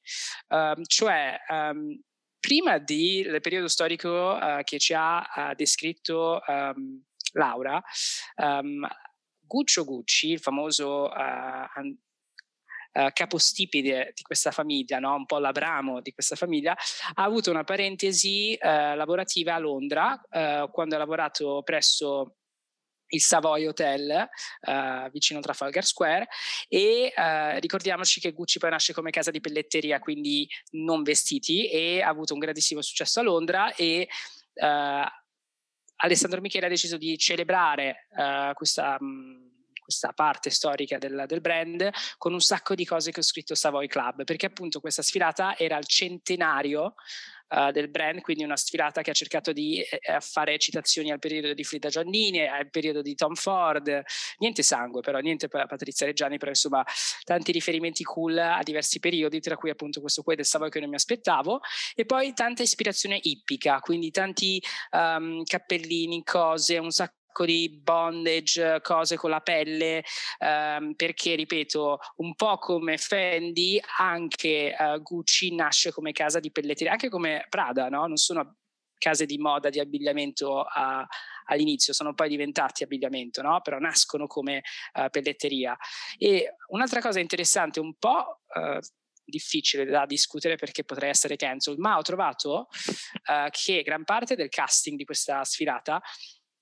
ehm, 0.49 0.83
cioè 0.83 1.37
um, 1.49 1.99
prima 2.39 2.79
del 2.79 3.39
periodo 3.39 3.67
storico 3.67 4.39
eh, 4.39 4.63
che 4.63 4.79
ci 4.79 4.93
ha 4.95 5.21
eh, 5.21 5.55
descritto 5.55 6.41
Laura, 7.33 7.81
Guccio 9.39 9.83
Gucci, 9.85 10.31
il 10.31 10.39
famoso 10.39 11.09
uh, 11.09 11.95
capostipite 13.13 14.11
di 14.15 14.21
questa 14.21 14.51
famiglia, 14.51 14.99
no? 14.99 15.15
un 15.15 15.25
po' 15.25 15.39
l'Abramo 15.39 16.01
di 16.01 16.11
questa 16.11 16.35
famiglia, 16.35 16.75
ha 17.13 17.23
avuto 17.23 17.49
una 17.49 17.63
parentesi 17.63 18.57
uh, 18.59 18.95
lavorativa 18.95 19.55
a 19.55 19.59
Londra 19.59 20.21
uh, 20.29 20.69
quando 20.71 20.95
ha 20.95 20.97
lavorato 20.97 21.61
presso 21.63 22.35
il 23.11 23.21
Savoy 23.21 23.65
Hotel 23.65 24.29
uh, 24.61 25.09
vicino 25.11 25.39
Trafalgar 25.39 25.85
Square 25.85 26.27
e 26.67 27.13
uh, 27.15 27.59
ricordiamoci 27.59 28.19
che 28.19 28.31
Gucci 28.31 28.59
poi 28.59 28.69
nasce 28.69 28.93
come 28.93 29.11
casa 29.11 29.31
di 29.31 29.41
pelletteria 29.41 29.99
quindi 29.99 30.47
non 30.71 31.03
vestiti 31.03 31.69
e 31.69 32.01
ha 32.01 32.07
avuto 32.07 32.33
un 32.33 32.39
grandissimo 32.39 32.81
successo 32.81 33.19
a 33.19 33.23
Londra 33.23 33.73
e 33.75 34.07
uh, 34.53 35.05
Alessandro 36.03 36.41
Michele 36.41 36.65
ha 36.65 36.69
deciso 36.69 36.97
di 36.97 37.17
celebrare 37.17 38.07
questa 38.55 38.97
mh, 38.99 39.05
mm, 39.05 39.51
questa 39.81 40.13
parte 40.13 40.49
storica 40.49 40.97
del, 40.97 41.25
del, 41.27 41.41
brand 41.41 41.89
con 42.17 42.33
un 42.33 42.39
sacco 42.39 42.75
di 42.75 42.85
cose 42.85 43.11
che 43.11 43.19
ho 43.19 43.23
scritto 43.23 43.55
Savoy 43.55 43.87
Club, 43.87 44.23
perché 44.23 44.45
appunto 44.45 44.79
questa 44.79 45.01
sfilata 45.01 45.57
era 45.57 45.77
il 45.77 45.85
centenario 45.85 46.93
uh, 47.51 47.71
del 47.71 47.89
brand, 47.89 48.21
quindi 48.21 48.43
una 48.43 48.55
sfilata 48.55 49.01
che 49.01 49.11
ha 49.11 49.13
cercato 49.13 49.51
di 49.51 49.81
eh, 49.81 50.19
fare 50.19 50.57
citazioni 50.57 51.11
al 51.11 51.19
periodo 51.19 51.53
di 51.53 51.63
Frida 51.63 51.89
Giannini, 51.89 52.47
al 52.47 52.69
periodo 52.69 53.01
di 53.01 53.15
Tom 53.15 53.35
Ford, 53.35 54.03
niente 54.37 54.63
sangue 54.63 55.01
però, 55.01 55.19
niente 55.19 55.47
Patrizia 55.47 56.05
Reggiani, 56.05 56.37
però 56.37 56.51
insomma 56.51 56.83
tanti 57.23 57.51
riferimenti 57.51 58.03
cool 58.03 58.37
a 58.37 58.61
diversi 58.63 58.99
periodi, 58.99 59.39
tra 59.39 59.55
cui 59.55 59.69
appunto 59.69 59.99
questo 59.99 60.21
qui 60.23 60.35
del 60.35 60.45
Savoy 60.45 60.69
che 60.69 60.79
non 60.79 60.89
mi 60.89 60.95
aspettavo, 60.95 61.59
e 61.95 62.05
poi 62.05 62.33
tanta 62.33 62.63
ispirazione 62.63 63.19
ippica, 63.21 63.79
quindi 63.79 64.11
tanti 64.11 64.61
um, 64.91 65.43
cappellini, 65.43 66.23
cose, 66.23 66.77
un 66.77 66.91
sacco 66.91 67.19
di 67.45 67.69
bondage, 67.69 68.79
cose 68.81 69.17
con 69.17 69.29
la 69.29 69.39
pelle, 69.39 70.03
ehm, 70.39 70.93
perché 70.93 71.35
ripeto, 71.35 71.99
un 72.17 72.35
po' 72.35 72.57
come 72.57 72.97
Fendi, 72.97 73.81
anche 73.99 74.75
uh, 74.77 75.01
Gucci 75.01 75.55
nasce 75.55 75.91
come 75.91 76.11
casa 76.11 76.39
di 76.39 76.51
pelletteria, 76.51 76.91
anche 76.91 77.09
come 77.09 77.45
Prada, 77.49 77.89
no? 77.89 78.05
Non 78.05 78.17
sono 78.17 78.57
case 78.97 79.25
di 79.25 79.39
moda, 79.39 79.69
di 79.69 79.79
abbigliamento 79.79 80.61
a, 80.61 81.05
all'inizio, 81.45 81.91
sono 81.91 82.13
poi 82.13 82.29
diventati 82.29 82.83
abbigliamento, 82.83 83.41
no? 83.41 83.59
Però 83.61 83.79
nascono 83.79 84.27
come 84.27 84.61
uh, 84.93 85.09
pelletteria. 85.09 85.75
E 86.17 86.55
un'altra 86.67 87.01
cosa 87.01 87.19
interessante, 87.19 87.79
un 87.79 87.95
po' 87.97 88.41
uh, 88.53 88.79
difficile 89.23 89.85
da 89.85 90.05
discutere 90.05 90.55
perché 90.55 90.83
potrei 90.83 91.09
essere 91.09 91.35
cancel, 91.35 91.77
ma 91.77 91.97
ho 91.97 92.01
trovato 92.01 92.67
uh, 93.27 93.49
che 93.49 93.81
gran 93.81 94.03
parte 94.03 94.35
del 94.35 94.49
casting 94.49 94.97
di 94.97 95.05
questa 95.05 95.43
sfilata 95.43 95.99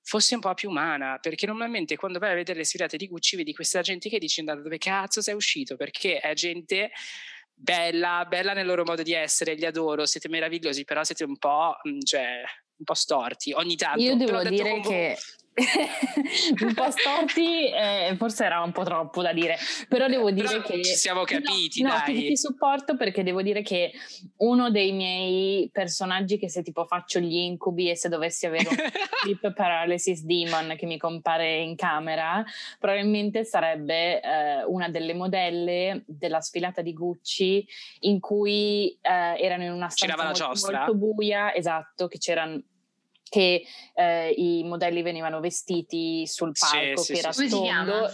fosse 0.10 0.34
un 0.34 0.42
po' 0.42 0.56
più 0.56 0.70
umana, 0.70 1.20
perché 1.22 1.46
normalmente 1.46 1.96
quando 1.96 2.18
vai 2.18 2.32
a 2.32 2.34
vedere 2.34 2.58
le 2.58 2.66
sfilate 2.66 2.98
di 2.98 3.08
Gucci 3.08 3.36
vedi 3.36 3.54
questa 3.54 3.82
gente 3.82 4.10
che 4.10 4.18
dice 4.18 4.42
da 4.42 4.56
dove 4.56 4.80
cazzo 4.80 5.22
sei 5.22 5.36
uscito, 5.36 5.76
perché 5.76 6.20
è 6.20 6.34
gente 6.34 6.90
bella, 7.54 8.26
bella 8.28 8.54
nel 8.54 8.66
loro 8.66 8.84
modo 8.84 9.04
di 9.04 9.14
essere, 9.14 9.54
li 9.54 9.66
adoro, 9.66 10.08
siete 10.08 10.28
meravigliosi, 10.28 10.84
però 10.84 11.04
siete 11.04 11.26
un 11.26 11.38
po', 11.38 11.76
cioè, 12.04 12.42
un 12.78 12.86
po' 12.86 12.94
storti 12.96 13.52
ogni 13.52 13.76
tanto. 13.76 14.02
Io 14.02 14.16
devo 14.16 14.42
dire 14.42 14.80
che 14.80 15.16
un 16.62 16.74
po' 16.74 16.92
storti, 16.92 17.72
eh, 17.72 18.16
forse 18.18 18.46
era 18.46 18.62
un 18.62 18.72
po' 18.72 18.84
troppo 18.84 19.22
da 19.22 19.34
dire, 19.34 19.58
però 19.88 20.08
devo 20.08 20.32
dire 20.32 20.48
però 20.48 20.62
che... 20.62 20.84
Ci 20.84 20.96
siamo 20.96 21.24
capiti, 21.24 21.82
no, 21.82 21.90
dai. 21.90 22.14
No, 22.14 22.20
ti 22.22 22.38
supporto 22.38 22.96
perché 22.96 23.24
devo 23.24 23.42
dire 23.42 23.62
che 23.62 23.92
uno 24.38 24.70
dei 24.70 24.92
miei 24.92 25.70
personaggi 25.72 26.38
che 26.38 26.50
se 26.50 26.64
tipo 26.64 26.86
faccio 26.86 27.20
gli 27.20 27.36
incubi 27.36 27.90
e 27.90 27.96
se 27.96 28.10
dovessi 28.10 28.46
avere 28.46 28.70
un 28.70 28.76
sleep 29.24 29.54
paralysis 29.54 30.24
demon 30.24 30.76
che 30.78 30.86
mi 30.86 30.98
compare 30.98 31.58
in 31.58 31.76
camera, 31.76 32.44
probabilmente 32.80 33.44
sarebbe 33.44 34.22
eh, 34.22 34.64
una 34.66 34.90
delle 34.90 35.14
modelle 35.14 36.04
della 36.06 36.42
sfilata 36.42 36.82
di 36.82 36.94
Gucci 36.94 37.66
in 38.02 38.20
cui 38.20 38.98
eh, 39.02 39.42
erano 39.44 39.64
in 39.64 39.72
una 39.72 39.90
stanza 39.90 40.24
molto, 40.24 40.72
molto 40.72 40.96
buia, 40.96 41.54
esatto, 41.54 42.08
che 42.08 42.18
c'erano 42.18 42.62
che 43.30 43.66
eh, 43.96 44.30
i 44.32 44.64
modelli 44.64 45.02
venivano 45.02 45.40
vestiti 45.40 46.26
sul 46.28 46.52
palco 46.58 47.02
sì, 47.02 47.14
che 47.14 47.20
sì, 47.20 47.24
era 47.24 47.32
sì, 47.32 47.50
tondo. 47.50 48.12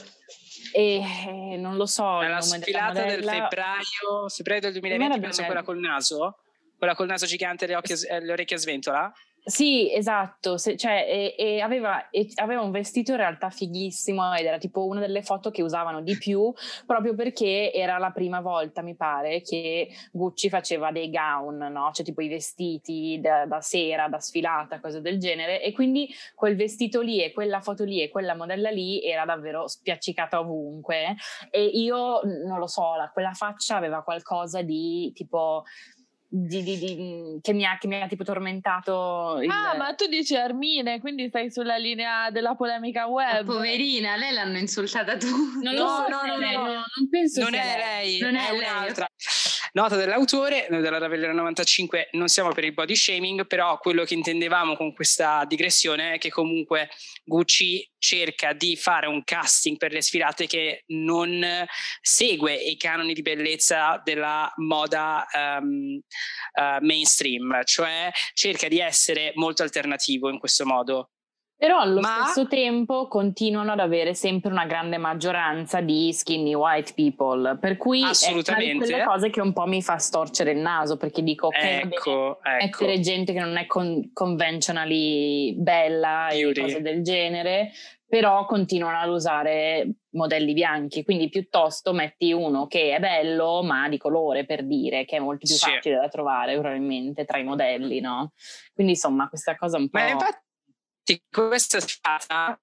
E 0.74 1.02
eh, 1.02 1.58
non 1.58 1.78
lo 1.78 1.86
so 1.86 2.22
la 2.22 2.42
sfilata 2.42 3.04
del 3.04 3.24
febbraio, 3.24 4.28
febbraio 4.28 4.62
del 4.62 4.72
2020 4.74 5.20
penso 5.20 5.44
quella 5.44 5.64
col 5.64 5.80
naso? 5.80 6.40
Quella 6.78 6.96
col 6.96 7.08
naso 7.08 7.26
gigante 7.26 7.66
e 7.66 7.68
le, 7.70 7.76
occhie, 7.76 7.96
le 8.20 8.32
orecchie 8.32 8.58
a 8.58 8.60
sventola 8.60 9.14
sì, 9.48 9.94
esatto, 9.94 10.58
Se, 10.58 10.76
cioè, 10.76 11.06
e, 11.08 11.36
e 11.38 11.62
aveva, 11.62 12.10
e 12.10 12.28
aveva, 12.38 12.62
un 12.62 12.72
vestito 12.72 13.12
in 13.12 13.18
realtà 13.18 13.52
fighissimo 13.52 14.34
ed 14.34 14.48
era 14.48 14.58
tipo 14.58 14.88
una 14.88 15.00
delle 15.00 15.22
foto 15.22 15.52
che 15.52 15.62
usavano 15.62 16.02
di 16.02 16.18
più 16.18 16.52
proprio 16.88 17.14
perché 17.14 17.72
era 17.72 18.00
la 18.00 18.10
prima 18.10 18.42
volta, 18.42 18.82
mi 18.82 18.96
pare, 18.96 19.42
che 19.42 19.90
Gucci 20.12 20.50
faceva 20.50 20.92
dei 20.92 21.12
gown, 21.12 21.58
no? 21.58 21.92
Cioè 21.94 22.04
tipo 22.04 22.22
i 22.22 22.28
vestiti 22.28 23.20
da, 23.22 23.46
da 23.46 23.62
sera, 23.62 24.08
da 24.08 24.20
sfilata, 24.20 24.80
cose 24.80 25.00
del 25.00 25.20
genere 25.20 25.62
e 25.62 25.74
quindi 25.74 26.10
quel 26.34 26.56
vestito 26.56 27.02
lì 27.02 27.22
e 27.22 27.32
quella 27.32 27.62
foto 27.62 27.84
lì 27.84 28.02
e 28.02 28.10
quella 28.10 28.34
modella 28.34 28.72
lì 28.72 29.04
era 29.04 29.26
davvero 29.26 29.68
spiaccicata 29.68 30.40
ovunque 30.40 31.16
e 31.52 31.64
io 31.66 32.22
non 32.24 32.58
lo 32.58 32.68
so, 32.68 32.96
la, 32.96 33.12
quella 33.14 33.34
faccia 33.34 33.76
aveva 33.76 34.02
qualcosa 34.02 34.64
di 34.64 35.12
tipo 35.14 35.66
di, 36.38 36.64
di, 36.64 36.78
di, 36.78 37.40
che, 37.42 37.54
mi 37.54 37.64
ha, 37.66 37.78
che, 37.78 37.88
mi 37.88 38.02
ha, 38.02 38.08
tipo 38.08 38.26
tormentato. 38.26 39.40
Il... 39.42 39.50
Ah, 39.50 39.76
ma 39.78 39.94
tu 39.94 40.08
dici 40.08 40.36
Armine, 40.36 41.00
quindi 41.00 41.30
stai 41.30 41.50
sulla 41.50 41.78
linea 41.78 42.30
della 42.30 42.56
polemica 42.56 43.08
web. 43.08 43.46
Ma 43.46 43.54
poverina, 43.54 44.18
lei 44.18 44.34
l'hanno 44.34 44.58
insultata 44.58 45.16
tu. 45.16 45.28
Non 45.62 45.74
no, 45.74 45.88
so 45.88 46.08
no, 46.10 46.26
no, 46.26 46.38
lei, 46.38 46.56
no, 46.56 46.64
non 46.64 47.10
penso 47.10 47.42
non 47.42 47.54
è 47.54 47.78
lei, 47.78 48.20
non 48.20 48.36
è, 48.36 48.50
è 48.50 48.52
un'altra. 48.52 49.08
Nota 49.76 49.98
dell'autore, 49.98 50.68
noi 50.70 50.82
della 50.82 51.00
Ravellera 51.00 51.34
95 51.34 52.08
non 52.14 52.30
siamo 52.30 52.54
per 52.54 52.64
il 52.64 52.74
body 52.74 52.96
shaming, 52.96 53.46
però 53.46 53.78
quello 53.78 54.06
che 54.06 54.14
intendevamo 54.14 54.78
con 54.78 54.94
questa 54.94 55.44
digressione 55.44 56.14
è 56.14 56.18
che 56.18 56.30
comunque 56.30 56.88
Gucci 57.26 57.86
cerca 57.98 58.54
di 58.54 58.78
fare 58.78 59.08
un 59.08 59.26
casting 59.26 59.76
per 59.76 59.92
le 59.92 60.02
sfilate 60.02 60.48
che 60.48 60.84
non 60.88 61.46
segue 62.00 62.54
i 62.54 62.78
canoni 62.78 63.14
di 63.14 63.22
bellezza 63.22 64.00
della 64.02 64.50
moda 64.62 65.26
um, 65.34 66.00
uh, 66.54 66.86
mainstream, 66.86 67.62
cioè 67.66 68.10
cerca 68.34 68.70
di 68.70 68.80
essere 68.80 69.34
molto 69.36 69.64
alternativo 69.64 70.30
in 70.30 70.40
questo 70.40 70.66
modo. 70.66 71.10
Però 71.66 71.80
allo 71.80 72.00
Ma... 72.00 72.26
stesso 72.26 72.48
tempo 72.48 73.08
continuano 73.08 73.72
ad 73.72 73.80
avere 73.80 74.14
sempre 74.14 74.52
una 74.52 74.68
grande 74.68 75.00
maggioranza 75.00 75.82
di 75.82 76.14
skinny 76.14 76.54
white 76.54 76.94
people, 76.94 77.58
per 77.58 77.76
cui 77.78 78.04
è 78.04 78.32
una 78.32 78.58
di 78.60 78.78
quelle 78.78 79.04
cose 79.04 79.32
che 79.32 79.42
un 79.42 79.52
po' 79.52 79.66
mi 79.66 79.82
fa 79.82 79.98
storcere 79.98 80.52
il 80.52 80.60
naso, 80.60 80.96
perché 80.96 81.24
dico 81.24 81.48
ok, 81.48 81.56
ecco, 81.56 82.38
ecco. 82.44 82.84
mettere 82.84 83.00
gente 83.00 83.34
che 83.34 83.40
non 83.40 83.58
è 83.58 83.66
con- 83.66 84.12
conventionally 84.14 85.56
bella 85.56 86.28
Beauty. 86.30 86.60
e 86.60 86.62
cose 86.62 86.82
del 86.84 87.02
genere, 87.02 87.72
però 88.08 88.46
continuano 88.46 89.00
ad 89.00 89.10
usare 89.10 89.88
modelli 90.12 90.54
bianchi, 90.54 91.04
quindi 91.04 91.30
piuttosto 91.30 91.94
metti 91.94 92.32
uno 92.32 92.68
che 92.68 92.96
è 92.96 93.00
bello 93.00 93.64
ma 93.64 93.90
di 93.90 93.98
colore 93.98 94.46
per 94.46 94.68
dire, 94.68 95.04
che 95.06 95.18
è 95.18 95.20
molto 95.20 95.48
più 95.48 95.56
sì. 95.56 95.68
facile 95.68 95.96
da 95.96 96.10
trovare 96.10 96.54
probabilmente 96.60 97.26
tra 97.26 97.40
i 97.40 97.44
modelli, 97.44 98.02
no? 98.02 98.34
Quindi 98.72 98.94
insomma 98.94 99.28
questa 99.30 99.56
cosa 99.56 99.78
un 99.78 99.90
po'... 99.90 99.98
Ma 99.98 100.10
infatti 100.10 100.45
questa 101.30 101.80
sfilata 101.80 102.60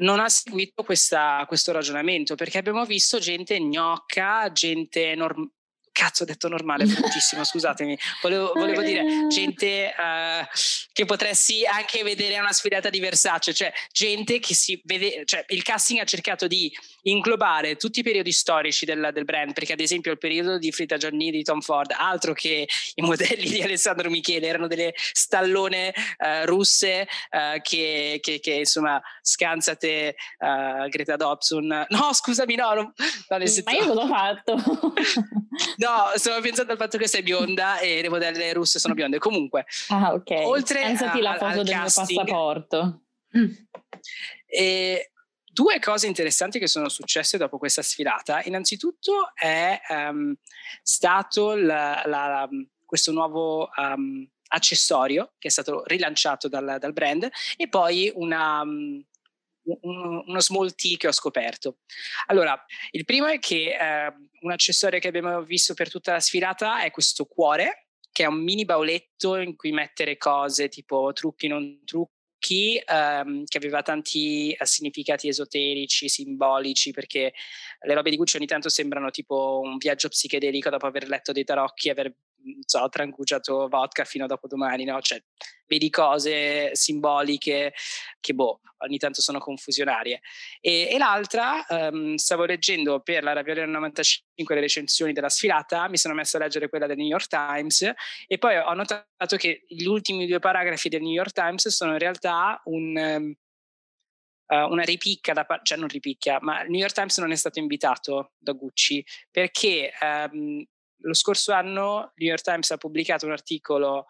non 0.00 0.18
ha 0.18 0.28
seguito 0.28 0.82
questa, 0.82 1.44
questo 1.46 1.70
ragionamento 1.70 2.34
perché 2.34 2.58
abbiamo 2.58 2.84
visto 2.84 3.18
gente 3.18 3.60
gnocca, 3.60 4.50
gente 4.50 5.14
normale 5.14 5.52
cazzo 5.94 6.24
ho 6.24 6.26
detto 6.26 6.48
normale, 6.48 6.86
bruttissimo, 6.86 7.44
scusatemi, 7.46 7.96
volevo, 8.20 8.52
volevo, 8.52 8.82
dire 8.82 9.28
gente 9.28 9.94
uh, 9.96 10.44
che 10.92 11.04
potresti 11.04 11.64
anche 11.64 12.02
vedere 12.02 12.38
una 12.40 12.52
sfilata 12.52 12.90
di 12.90 12.98
Versace, 12.98 13.54
cioè 13.54 13.72
gente 13.92 14.40
che 14.40 14.54
si 14.54 14.80
vede, 14.84 15.22
cioè 15.24 15.44
il 15.48 15.62
casting 15.62 16.00
ha 16.00 16.04
cercato 16.04 16.48
di 16.48 16.70
inglobare 17.04 17.76
tutti 17.76 18.00
i 18.00 18.02
periodi 18.02 18.32
storici 18.32 18.84
del, 18.84 19.10
del 19.12 19.24
brand, 19.24 19.52
perché 19.52 19.72
ad 19.72 19.80
esempio 19.80 20.12
il 20.12 20.18
periodo 20.18 20.58
di 20.58 20.70
Frida 20.72 20.96
Gianni 20.96 21.30
di 21.30 21.42
Tom 21.42 21.60
Ford, 21.60 21.92
altro 21.96 22.32
che 22.32 22.68
i 22.94 23.02
modelli 23.02 23.48
di 23.50 23.62
Alessandro 23.62 24.10
Michele, 24.10 24.46
erano 24.46 24.66
delle 24.66 24.94
stallone 24.96 25.92
uh, 26.18 26.46
russe 26.46 27.06
uh, 27.30 27.60
che, 27.62 28.18
che, 28.20 28.40
che, 28.40 28.52
insomma 28.52 29.00
scansate 29.20 30.14
Greta 30.88 31.16
Dobson, 31.16 31.86
no 31.88 32.12
scusami 32.12 32.54
no, 32.54 32.74
non, 32.74 32.92
no 33.28 33.38
ma 33.64 33.72
io 33.72 33.86
cosa 33.86 34.00
ho 34.00 34.06
fatto? 34.06 34.56
No, 35.76 36.10
stavo 36.16 36.40
pensando 36.40 36.72
al 36.72 36.78
fatto 36.78 36.98
che 36.98 37.06
sei 37.06 37.22
bionda 37.22 37.78
e 37.78 38.02
le 38.02 38.08
modelle 38.08 38.52
russe 38.52 38.78
sono 38.78 38.94
bionde. 38.94 39.18
Comunque, 39.18 39.66
ah, 39.88 40.12
ok. 40.12 40.30
Oltre 40.44 40.80
Pensati 40.80 41.18
a, 41.18 41.22
la 41.22 41.36
foto 41.36 41.62
del 41.62 41.68
casting, 41.68 42.08
mio 42.08 42.18
passaporto. 42.18 43.02
E 44.46 45.10
due 45.54 45.78
cose 45.78 46.08
interessanti 46.08 46.58
che 46.58 46.66
sono 46.66 46.88
successe 46.88 47.38
dopo 47.38 47.58
questa 47.58 47.80
sfilata. 47.80 48.42
Innanzitutto 48.42 49.32
è 49.34 49.80
um, 49.88 50.34
stato 50.82 51.54
la, 51.54 52.02
la, 52.04 52.48
questo 52.84 53.12
nuovo 53.12 53.70
um, 53.76 54.28
accessorio 54.48 55.34
che 55.38 55.48
è 55.48 55.50
stato 55.50 55.84
rilanciato 55.86 56.48
dal, 56.48 56.76
dal 56.80 56.92
brand 56.92 57.30
e 57.56 57.68
poi 57.68 58.10
una, 58.16 58.62
um, 58.62 59.02
uno 59.82 60.40
small 60.40 60.74
tea 60.74 60.96
che 60.96 61.06
ho 61.06 61.12
scoperto. 61.12 61.78
Allora, 62.26 62.62
il 62.90 63.04
primo 63.04 63.26
è 63.26 63.38
che 63.38 63.76
eh, 63.78 64.12
un 64.40 64.50
accessorio 64.50 64.98
che 64.98 65.08
abbiamo 65.08 65.40
visto 65.42 65.74
per 65.74 65.88
tutta 65.88 66.12
la 66.12 66.20
sfilata 66.20 66.82
è 66.82 66.90
questo 66.90 67.26
cuore, 67.26 67.86
che 68.10 68.24
è 68.24 68.26
un 68.26 68.42
mini 68.42 68.64
bauletto 68.64 69.36
in 69.36 69.56
cui 69.56 69.72
mettere 69.72 70.16
cose 70.16 70.68
tipo 70.68 71.12
trucchi, 71.12 71.46
non 71.46 71.82
trucchi, 71.84 72.13
ehm, 72.52 73.44
che 73.44 73.58
aveva 73.58 73.82
tanti 73.82 74.54
uh, 74.58 74.64
significati 74.64 75.28
esoterici, 75.28 76.08
simbolici, 76.08 76.90
perché 76.90 77.32
le 77.80 77.94
robe 77.94 78.10
di 78.10 78.16
Gucci 78.16 78.36
ogni 78.36 78.46
tanto 78.46 78.68
sembrano 78.68 79.10
tipo 79.10 79.60
un 79.62 79.76
viaggio 79.76 80.08
psichedelico 80.08 80.70
dopo 80.70 80.86
aver 80.86 81.08
letto 81.08 81.32
dei 81.32 81.44
tarocchi, 81.44 81.88
aver 81.88 82.14
so, 82.64 82.88
trancugiato 82.88 83.68
vodka 83.68 84.04
fino 84.04 84.24
a 84.24 84.28
dopodomani, 84.28 84.84
no? 84.84 85.00
Cioè, 85.00 85.22
vedi 85.66 85.90
cose 85.90 86.74
simboliche 86.74 87.72
che, 88.20 88.34
boh, 88.34 88.60
ogni 88.78 88.98
tanto 88.98 89.20
sono 89.20 89.38
confusionarie. 89.38 90.20
E, 90.60 90.88
e 90.90 90.98
l'altra, 90.98 91.64
um, 91.68 92.14
stavo 92.16 92.44
leggendo 92.44 93.00
per 93.00 93.22
la 93.22 93.32
Ravioli 93.32 93.66
95 93.66 94.54
le 94.54 94.60
recensioni 94.60 95.12
della 95.12 95.28
sfilata, 95.28 95.88
mi 95.88 95.96
sono 95.96 96.14
messo 96.14 96.36
a 96.36 96.40
leggere 96.40 96.68
quella 96.68 96.86
del 96.86 96.96
New 96.96 97.06
York 97.06 97.26
Times 97.28 97.92
e 98.26 98.38
poi 98.38 98.56
ho 98.56 98.74
notato 98.74 99.36
che 99.36 99.64
gli 99.66 99.84
ultimi 99.84 100.26
due 100.26 100.38
paragrafi 100.38 100.88
del 100.88 101.02
New 101.02 101.12
York 101.12 101.32
Times 101.32 101.68
sono 101.68 101.92
in 101.92 101.98
realtà 101.98 102.60
un... 102.64 102.96
Um, 102.96 103.34
una 104.46 104.82
ripicca, 104.82 105.32
da, 105.32 105.46
cioè 105.62 105.78
non 105.78 105.88
ripicchia, 105.88 106.38
ma 106.42 106.62
il 106.62 106.70
New 106.70 106.78
York 106.78 106.92
Times 106.92 107.16
non 107.18 107.32
è 107.32 107.34
stato 107.34 107.58
invitato 107.58 108.32
da 108.36 108.52
Gucci 108.52 109.04
perché 109.30 109.90
um, 110.30 110.62
lo 110.98 111.14
scorso 111.14 111.52
anno 111.52 112.12
il 112.16 112.24
New 112.24 112.28
York 112.28 112.42
Times 112.42 112.70
ha 112.70 112.76
pubblicato 112.76 113.26
un 113.26 113.32
articolo 113.32 114.06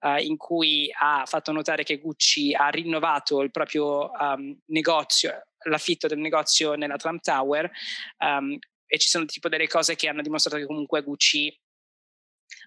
uh, 0.00 0.16
in 0.18 0.36
cui 0.36 0.90
ha 0.98 1.24
fatto 1.26 1.52
notare 1.52 1.82
che 1.82 1.98
Gucci 1.98 2.54
ha 2.54 2.68
rinnovato 2.68 3.42
il 3.42 3.50
proprio 3.50 4.10
um, 4.10 4.56
negozio, 4.66 5.46
l'affitto 5.64 6.06
del 6.06 6.18
negozio 6.18 6.74
nella 6.74 6.96
Trump 6.96 7.22
Tower 7.22 7.70
um, 8.18 8.58
e 8.86 8.98
ci 8.98 9.08
sono 9.08 9.24
tipo 9.24 9.48
delle 9.48 9.66
cose 9.66 9.96
che 9.96 10.08
hanno 10.08 10.22
dimostrato 10.22 10.58
che 10.58 10.66
comunque 10.66 11.02
Gucci 11.02 11.60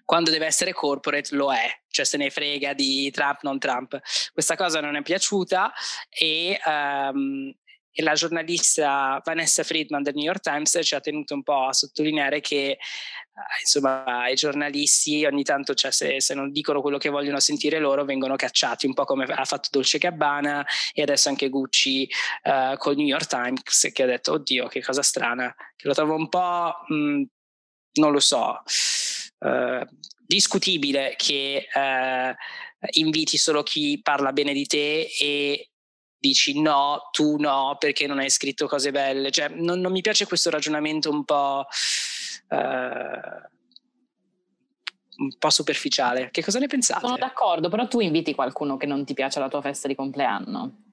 quando 0.04 0.30
deve 0.30 0.46
essere 0.46 0.72
corporate 0.72 1.34
lo 1.34 1.52
è, 1.52 1.70
cioè 1.88 2.04
se 2.04 2.16
ne 2.16 2.30
frega 2.30 2.74
di 2.74 3.10
Trump, 3.10 3.42
non 3.42 3.58
Trump. 3.58 3.98
Questa 4.32 4.56
cosa 4.56 4.80
non 4.80 4.96
è 4.96 5.02
piaciuta 5.02 5.72
e, 6.08 6.60
um, 6.66 7.52
e 7.92 8.02
la 8.02 8.14
giornalista 8.14 9.20
Vanessa 9.24 9.64
Friedman 9.64 10.02
del 10.02 10.14
New 10.14 10.24
York 10.24 10.40
Times 10.40 10.78
ci 10.82 10.94
ha 10.94 11.00
tenuto 11.00 11.34
un 11.34 11.42
po' 11.42 11.66
a 11.66 11.72
sottolineare 11.72 12.40
che 12.40 12.78
uh, 12.78 13.40
insomma 13.60 14.28
i 14.28 14.34
giornalisti 14.34 15.24
ogni 15.24 15.42
tanto 15.42 15.74
cioè, 15.74 15.90
se, 15.90 16.20
se, 16.20 16.34
non 16.34 16.52
dicono 16.52 16.80
quello 16.80 16.98
che 16.98 17.08
vogliono 17.08 17.40
sentire 17.40 17.78
loro 17.78 18.04
vengono 18.04 18.36
cacciati 18.36 18.86
un 18.86 18.94
po' 18.94 19.04
come 19.04 19.24
ha 19.24 19.44
fatto 19.44 19.68
Dolce 19.72 19.98
Gabbana 19.98 20.64
e 20.92 21.02
adesso 21.02 21.28
anche 21.28 21.48
Gucci 21.48 22.08
uh, 22.44 22.76
col 22.76 22.96
New 22.96 23.06
York 23.06 23.26
Times 23.26 23.90
che 23.92 24.02
ha 24.02 24.06
detto 24.06 24.32
oddio 24.32 24.68
che 24.68 24.82
cosa 24.82 25.02
strana 25.02 25.52
che 25.74 25.88
lo 25.88 25.94
trovo 25.94 26.14
un 26.14 26.28
po' 26.28 26.72
mh, 26.86 26.94
mm, 26.94 27.22
non 27.94 28.12
lo 28.12 28.20
so 28.20 28.62
uh, 29.38 29.84
discutibile 30.26 31.14
che 31.16 31.66
inviti 32.92 33.36
solo 33.36 33.62
chi 33.62 34.00
parla 34.00 34.32
bene 34.32 34.52
di 34.52 34.64
te 34.64 35.10
e 35.18 35.69
dici 36.20 36.60
no, 36.60 37.08
tu 37.10 37.36
no, 37.38 37.76
perché 37.78 38.06
non 38.06 38.18
hai 38.18 38.30
scritto 38.30 38.68
cose 38.68 38.92
belle. 38.92 39.30
Cioè, 39.30 39.48
non, 39.48 39.80
non 39.80 39.90
mi 39.90 40.02
piace 40.02 40.26
questo 40.26 40.50
ragionamento 40.50 41.10
un 41.10 41.24
po'. 41.24 41.66
Uh, 42.48 43.48
un 45.20 45.36
po' 45.38 45.50
superficiale. 45.50 46.30
Che 46.30 46.42
cosa 46.42 46.58
ne 46.58 46.66
pensate? 46.66 47.00
Sono 47.00 47.18
d'accordo, 47.18 47.68
però 47.68 47.86
tu 47.86 48.00
inviti 48.00 48.34
qualcuno 48.34 48.76
che 48.76 48.86
non 48.86 49.04
ti 49.04 49.12
piace 49.12 49.38
alla 49.38 49.48
tua 49.48 49.60
festa 49.60 49.86
di 49.86 49.94
compleanno. 49.94 50.89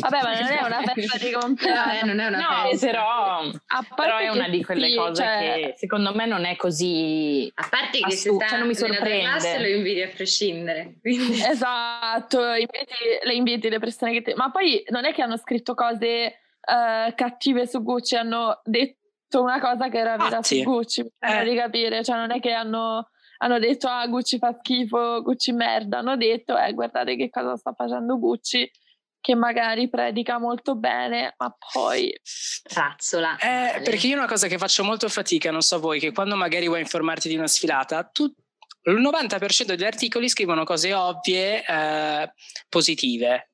Vabbè, 0.00 0.22
ma 0.22 0.40
non 0.40 0.50
è 0.50 0.62
una 0.64 0.82
festa 0.82 1.18
di 1.18 1.32
compleanno. 1.32 2.00
Eh, 2.00 2.04
non 2.04 2.20
è 2.20 2.26
una 2.26 2.38
no, 2.38 2.68
festa. 2.68 2.86
Però, 2.86 3.50
però 3.94 4.18
è 4.18 4.28
una 4.28 4.48
di 4.48 4.62
quelle 4.62 4.88
sì, 4.88 4.96
cose 4.96 5.22
cioè... 5.22 5.60
che 5.60 5.74
secondo 5.78 6.14
me 6.14 6.26
non 6.26 6.44
è 6.44 6.56
così. 6.56 7.50
A 7.54 7.66
parte 7.68 7.98
che 7.98 8.04
assu- 8.04 8.40
se 8.40 8.48
cioè 8.48 8.58
non 8.58 8.68
mi 8.68 8.74
sorprende. 8.74 9.20
classe 9.20 9.58
lo 9.58 9.66
inviti 9.66 10.02
a 10.02 10.08
prescindere. 10.08 10.94
Quindi. 11.00 11.40
Esatto, 11.52 12.40
inviti, 12.52 12.94
le 13.22 13.34
inviti 13.34 13.68
le 13.68 13.78
persone 13.78 14.12
che 14.12 14.22
ti... 14.22 14.32
Ma 14.34 14.50
poi 14.50 14.82
non 14.88 15.04
è 15.04 15.12
che 15.12 15.22
hanno 15.22 15.36
scritto 15.36 15.74
cose 15.74 16.40
uh, 16.60 17.14
cattive 17.14 17.66
su 17.66 17.82
Gucci, 17.82 18.16
hanno 18.16 18.60
detto 18.64 19.42
una 19.42 19.60
cosa 19.60 19.88
che 19.88 19.98
era 19.98 20.16
vera 20.16 20.36
Infatti. 20.36 20.58
su 20.58 20.62
Gucci, 20.64 21.12
per 21.18 21.46
Eh. 21.46 21.48
di 21.48 21.56
capire, 21.56 22.04
cioè 22.04 22.16
non 22.16 22.30
è 22.32 22.40
che 22.40 22.52
hanno, 22.52 23.10
hanno 23.38 23.58
detto 23.58 23.88
ah 23.88 24.06
Gucci 24.06 24.38
fa 24.38 24.52
schifo, 24.58 25.22
Gucci 25.22 25.52
merda, 25.52 25.98
hanno 25.98 26.16
detto 26.16 26.56
eh 26.56 26.72
guardate 26.72 27.16
che 27.16 27.30
cosa 27.30 27.56
sta 27.56 27.72
facendo 27.72 28.18
Gucci, 28.18 28.70
che 29.22 29.36
magari 29.36 29.88
predica 29.88 30.38
molto 30.38 30.74
bene, 30.74 31.34
ma 31.38 31.56
poi... 31.72 32.12
Razzola. 32.74 33.38
Eh, 33.38 33.80
perché 33.82 34.08
io 34.08 34.16
una 34.16 34.26
cosa 34.26 34.48
che 34.48 34.58
faccio 34.58 34.82
molto 34.82 35.08
fatica, 35.08 35.52
non 35.52 35.62
so 35.62 35.78
voi, 35.78 36.00
che 36.00 36.12
quando 36.12 36.34
magari 36.34 36.66
vuoi 36.66 36.80
informarti 36.80 37.28
di 37.28 37.36
una 37.36 37.46
sfilata, 37.46 38.02
tu, 38.02 38.24
il 38.24 39.00
90% 39.00 39.64
degli 39.64 39.84
articoli 39.84 40.28
scrivono 40.28 40.64
cose 40.64 40.92
ovvie, 40.92 41.64
eh, 41.64 42.32
positive. 42.68 43.50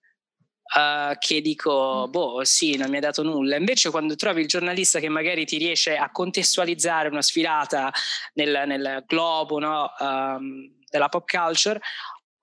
eh, 0.74 1.16
che 1.18 1.40
dico, 1.42 2.08
boh, 2.08 2.44
sì, 2.44 2.76
non 2.76 2.88
mi 2.90 2.96
ha 2.96 3.00
dato 3.00 3.22
nulla. 3.22 3.56
Invece, 3.56 3.90
quando 3.90 4.16
trovi 4.16 4.40
il 4.40 4.48
giornalista 4.48 5.00
che 5.00 5.08
magari 5.10 5.44
ti 5.44 5.58
riesce 5.58 5.96
a 5.96 6.10
contestualizzare 6.10 7.08
una 7.08 7.22
sfilata 7.22 7.92
nel, 8.34 8.64
nel 8.66 9.04
globo 9.06 9.58
no, 9.58 9.90
ehm, 9.98 10.76
della 10.88 11.08
pop 11.10 11.28
culture, 11.28 11.78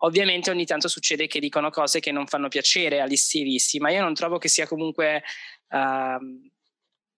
ovviamente 0.05 0.49
ogni 0.49 0.65
tanto 0.65 0.87
succede 0.87 1.27
che 1.27 1.39
dicono 1.39 1.69
cose 1.69 1.99
che 1.99 2.11
non 2.11 2.27
fanno 2.27 2.47
piacere 2.47 3.01
agli 3.01 3.15
stilisti, 3.15 3.79
ma 3.79 3.89
io 3.91 4.01
non 4.01 4.13
trovo 4.13 4.37
che 4.37 4.47
sia 4.47 4.67
comunque, 4.67 5.23
ehm, 5.69 6.49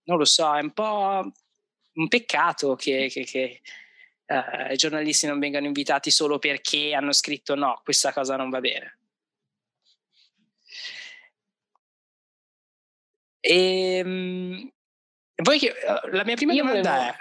non 0.04 0.18
lo 0.18 0.24
so, 0.24 0.54
è 0.56 0.60
un 0.60 0.72
po' 0.72 1.30
un 1.94 2.08
peccato 2.08 2.74
che, 2.76 3.08
che- 3.10 3.24
che, 3.24 3.60
eh, 4.26 4.72
i 4.72 4.76
giornalisti 4.76 5.26
non 5.26 5.38
vengano 5.38 5.66
invitati 5.66 6.10
solo 6.10 6.38
perché 6.38 6.94
hanno 6.94 7.12
scritto 7.12 7.54
no, 7.54 7.80
questa 7.84 8.12
cosa 8.12 8.36
non 8.36 8.50
va 8.50 8.60
bene. 8.60 8.98
E, 13.40 14.02
voi 15.42 15.58
che, 15.58 15.68
eh, 15.68 16.10
la 16.10 16.24
mia 16.24 16.34
prima 16.34 16.52
Io 16.52 16.64
domanda 16.64 16.90
volevo- 16.90 17.10
è... 17.12 17.16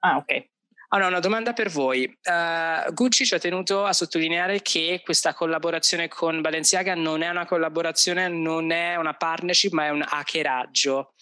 Ah, 0.00 0.16
ok. 0.18 0.48
Allora, 0.94 1.08
una 1.08 1.18
domanda 1.18 1.52
per 1.54 1.70
voi. 1.70 2.04
Eh, 2.04 2.92
Gucci 2.92 3.26
ci 3.26 3.34
ha 3.34 3.40
tenuto 3.40 3.84
a 3.84 3.92
sottolineare 3.92 4.62
che 4.62 5.00
questa 5.04 5.34
collaborazione 5.34 6.06
con 6.06 6.40
Balenciaga 6.40 6.94
non 6.94 7.22
è 7.22 7.28
una 7.28 7.46
collaborazione, 7.46 8.28
non 8.28 8.70
è 8.70 8.94
una 8.94 9.12
partnership, 9.12 9.72
ma 9.72 9.86
è 9.86 9.88
un 9.88 10.04
hackeraggio. 10.08 11.14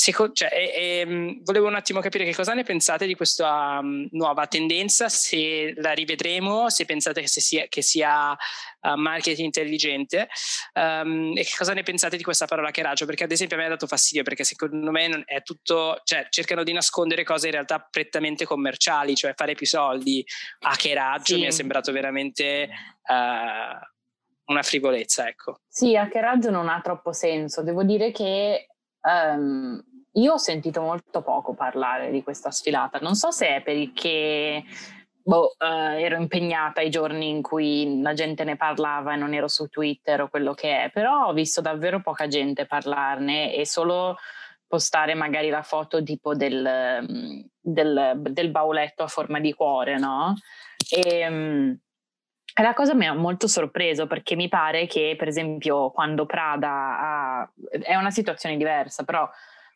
Seco- 0.00 0.30
cioè, 0.30 0.48
e- 0.52 0.72
e, 0.76 1.40
volevo 1.42 1.66
un 1.66 1.74
attimo 1.74 1.98
capire 1.98 2.24
che 2.24 2.32
cosa 2.32 2.54
ne 2.54 2.62
pensate 2.62 3.04
di 3.04 3.16
questa 3.16 3.80
um, 3.82 4.06
nuova 4.12 4.46
tendenza, 4.46 5.08
se 5.08 5.72
la 5.74 5.90
rivedremo, 5.90 6.70
se 6.70 6.84
pensate 6.84 7.20
che 7.20 7.26
sia, 7.26 7.66
che 7.66 7.82
sia 7.82 8.30
uh, 8.30 8.94
marketing 8.94 9.46
intelligente 9.46 10.28
um, 10.74 11.32
e 11.36 11.42
che 11.42 11.50
cosa 11.58 11.72
ne 11.72 11.82
pensate 11.82 12.16
di 12.16 12.22
questa 12.22 12.46
parola 12.46 12.68
hackeraggio, 12.68 13.06
perché 13.06 13.24
ad 13.24 13.32
esempio 13.32 13.56
a 13.56 13.58
me 13.58 13.66
ha 13.66 13.70
dato 13.70 13.88
fastidio 13.88 14.22
perché 14.22 14.44
secondo 14.44 14.92
me 14.92 15.24
è 15.24 15.42
tutto, 15.42 16.00
cioè 16.04 16.28
cercano 16.30 16.62
di 16.62 16.72
nascondere 16.72 17.24
cose 17.24 17.46
in 17.46 17.54
realtà 17.54 17.80
prettamente 17.80 18.44
commerciali, 18.44 19.16
cioè 19.16 19.34
fare 19.34 19.56
più 19.56 19.66
soldi, 19.66 20.24
hackeraggio 20.60 21.34
Sì. 21.34 21.40
mi 21.40 21.46
è 21.46 21.50
sembrato 21.50 21.90
veramente 21.90 22.68
uh, 23.02 24.52
una 24.52 24.62
frivolezza, 24.62 25.26
ecco. 25.26 25.62
Sì, 25.66 25.96
hackeraggio 25.96 26.50
non 26.50 26.68
ha 26.68 26.80
troppo 26.82 27.12
senso. 27.12 27.64
Devo 27.64 27.82
dire 27.82 28.12
che 28.12 28.68
ehm, 29.02 29.82
io 30.12 30.32
ho 30.32 30.38
sentito 30.38 30.80
molto 30.80 31.22
poco 31.22 31.54
parlare 31.54 32.10
di 32.10 32.22
questa 32.22 32.50
sfilata. 32.50 32.98
Non 33.00 33.14
so 33.14 33.30
se 33.30 33.56
è 33.56 33.62
perché 33.62 34.64
boh, 35.22 35.54
eh, 35.58 36.02
ero 36.02 36.16
impegnata 36.16 36.80
i 36.80 36.90
giorni 36.90 37.28
in 37.28 37.42
cui 37.42 38.00
la 38.00 38.14
gente 38.14 38.44
ne 38.44 38.56
parlava 38.56 39.12
e 39.12 39.16
non 39.16 39.34
ero 39.34 39.48
su 39.48 39.68
Twitter 39.68 40.22
o 40.22 40.28
quello 40.28 40.54
che 40.54 40.84
è, 40.84 40.90
però 40.90 41.26
ho 41.26 41.32
visto 41.32 41.60
davvero 41.60 42.00
poca 42.00 42.26
gente 42.26 42.66
parlarne 42.66 43.54
e 43.54 43.66
solo 43.66 44.16
postare 44.66 45.14
magari 45.14 45.50
la 45.50 45.62
foto 45.62 46.02
tipo 46.02 46.34
del, 46.34 47.00
mm, 47.02 47.40
del, 47.60 48.14
del 48.18 48.50
bauletto 48.50 49.02
a 49.02 49.08
forma 49.08 49.40
di 49.40 49.52
cuore, 49.52 49.98
no? 49.98 50.34
E, 50.90 51.28
mm, 51.28 51.70
e 51.70 51.78
la 52.62 52.74
cosa 52.74 52.94
mi 52.94 53.06
ha 53.06 53.14
molto 53.14 53.46
sorpreso 53.46 54.06
perché 54.06 54.34
mi 54.34 54.48
pare 54.48 54.86
che, 54.86 55.14
per 55.16 55.28
esempio, 55.28 55.90
quando 55.90 56.26
Prada 56.26 56.70
ha, 56.70 57.52
è 57.70 57.94
una 57.94 58.10
situazione 58.10 58.56
diversa, 58.56 59.04
però 59.04 59.28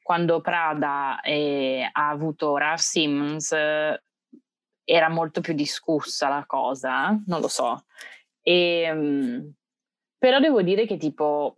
quando 0.02 0.40
Prada 0.40 1.20
eh, 1.20 1.88
ha 1.90 2.08
avuto 2.08 2.56
Ralph 2.56 2.80
Simmons 2.80 3.52
eh, 3.52 4.02
era 4.84 5.08
molto 5.08 5.40
più 5.40 5.54
discussa 5.54 6.28
la 6.28 6.44
cosa, 6.46 7.10
non 7.26 7.40
lo 7.40 7.48
so. 7.48 7.84
E, 8.42 8.90
mm, 8.92 9.48
però 10.18 10.40
devo 10.40 10.62
dire 10.62 10.86
che 10.86 10.96
tipo 10.96 11.56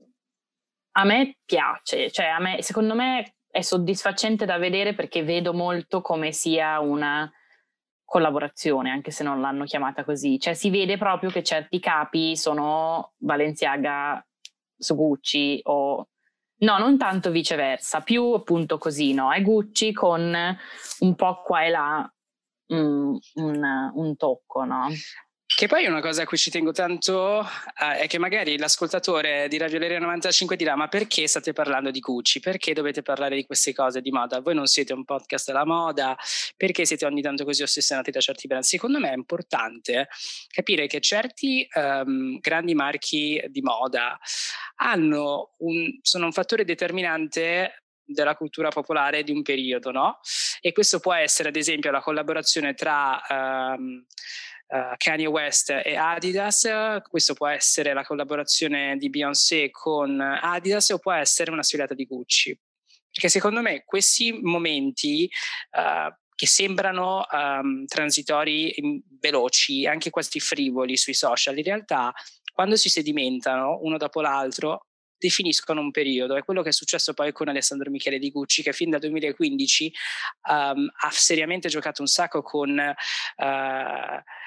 a 0.97 1.05
me 1.05 1.39
piace, 1.45 2.11
cioè 2.11 2.27
a 2.27 2.39
me, 2.39 2.63
secondo 2.63 2.95
me 2.95 3.37
è 3.51 3.63
soddisfacente 3.63 4.45
da 4.45 4.59
vedere 4.59 4.95
perché 4.95 5.23
vedo 5.23 5.55
molto 5.55 6.01
come 6.01 6.33
sia 6.33 6.81
una 6.81 7.31
collaborazione, 8.05 8.91
anche 8.91 9.11
se 9.11 9.25
non 9.25 9.41
l'hanno 9.41 9.65
chiamata 9.65 10.05
così. 10.05 10.39
Cioè 10.39 10.55
si 10.55 10.71
vede 10.71 10.97
proprio 10.99 11.31
che 11.31 11.43
certi 11.43 11.81
capi 11.81 12.37
sono 12.37 13.13
Balenciaga 13.17 14.25
su 14.77 14.95
Gucci 14.95 15.61
o 15.65 16.09
no, 16.57 16.79
non 16.79 16.97
tanto 16.97 17.31
viceversa, 17.31 18.01
più 18.01 18.33
appunto 18.33 18.79
così, 18.79 19.13
no? 19.13 19.33
È 19.33 19.43
Gucci 19.43 19.93
con 19.93 20.35
un 21.01 21.15
po' 21.15 21.43
qua 21.43 21.65
e 21.65 21.71
là 21.71 22.15
mm, 22.73 23.17
un, 23.35 23.91
un 23.95 24.17
tocco, 24.17 24.65
no? 24.65 24.89
Che 25.57 25.69
poi 25.69 25.87
una 25.87 26.01
cosa 26.01 26.23
a 26.23 26.27
cui 26.27 26.37
ci 26.37 26.51
tengo 26.51 26.73
tanto 26.73 27.41
eh, 27.41 27.99
è 27.99 28.07
che 28.09 28.19
magari 28.19 28.59
l'ascoltatore 28.59 29.47
di 29.47 29.57
Radio 29.57 29.79
Valeria 29.79 30.01
95 30.01 30.57
dirà 30.57 30.75
ma 30.75 30.89
perché 30.89 31.29
state 31.29 31.53
parlando 31.53 31.93
di 31.93 32.01
Gucci? 32.01 32.41
Perché 32.41 32.73
dovete 32.73 33.03
parlare 33.03 33.37
di 33.37 33.47
queste 33.47 33.73
cose 33.73 34.01
di 34.01 34.11
moda? 34.11 34.41
Voi 34.41 34.57
non 34.57 34.67
siete 34.67 34.95
un 34.95 35.05
podcast 35.05 35.47
della 35.47 35.65
moda? 35.65 36.17
Perché 36.57 36.85
siete 36.85 37.07
ogni 37.07 37.23
tanto 37.23 37.45
così 37.45 37.63
ossessionati 37.63 38.11
da 38.11 38.19
certi 38.19 38.49
brand? 38.49 38.65
Secondo 38.65 38.99
me 38.99 39.11
è 39.11 39.15
importante 39.15 40.09
capire 40.49 40.89
che 40.89 40.99
certi 40.99 41.65
ehm, 41.73 42.41
grandi 42.41 42.75
marchi 42.75 43.41
di 43.47 43.63
moda 43.63 44.19
un, 45.59 45.99
sono 46.03 46.25
un 46.25 46.33
fattore 46.33 46.65
determinante 46.65 47.85
della 48.05 48.35
cultura 48.35 48.71
popolare 48.71 49.23
di 49.23 49.31
un 49.31 49.43
periodo, 49.43 49.93
no? 49.93 50.19
E 50.61 50.73
questo 50.73 50.99
può 50.99 51.15
essere 51.15 51.51
ad 51.51 51.57
esempio 51.57 51.93
la 51.93 52.01
collaborazione 52.01 52.75
tra... 52.75 53.23
ehm, 53.25 54.05
Uh, 54.67 54.95
Kanye 54.97 55.27
West 55.27 55.71
e 55.71 55.95
Adidas, 55.95 56.67
questo 57.09 57.35
può 57.35 57.47
essere 57.47 57.93
la 57.93 58.03
collaborazione 58.03 58.97
di 58.97 59.11
Beyoncé 59.11 59.71
con 59.71 60.21
Adidas 60.21 60.89
o 60.91 60.99
può 60.99 61.13
essere 61.13 61.51
una 61.51 61.63
sfilata 61.63 61.95
di 61.95 62.07
Gucci. 62.07 62.59
Perché 63.11 63.29
secondo 63.29 63.61
me 63.61 63.85
questi 63.85 64.33
momenti 64.33 65.31
uh, 65.73 66.13
che 66.35 66.47
sembrano 66.47 67.25
um, 67.31 67.85
transitori 67.87 68.75
veloci, 69.21 69.87
anche 69.87 70.11
quasi 70.11 70.41
frivoli 70.41 70.97
sui 70.97 71.15
social, 71.15 71.57
in 71.57 71.65
realtà 71.65 72.13
quando 72.53 72.77
si 72.77 72.89
sedimentano 72.89 73.79
uno 73.83 73.97
dopo 73.97 74.21
l'altro 74.21 74.87
definiscono 75.17 75.81
un 75.81 75.91
periodo. 75.91 76.37
È 76.37 76.45
quello 76.45 76.63
che 76.63 76.69
è 76.69 76.73
successo 76.73 77.15
poi 77.15 77.33
con 77.33 77.49
Alessandro 77.49 77.91
Michele 77.91 78.19
di 78.19 78.31
Gucci, 78.31 78.63
che 78.63 78.73
fin 78.73 78.91
dal 78.91 79.01
2015 79.01 79.93
um, 80.51 80.91
ha 81.03 81.11
seriamente 81.11 81.69
giocato 81.69 82.03
un 82.03 82.09
sacco 82.09 82.43
con 82.43 82.71
uh, 82.71 83.45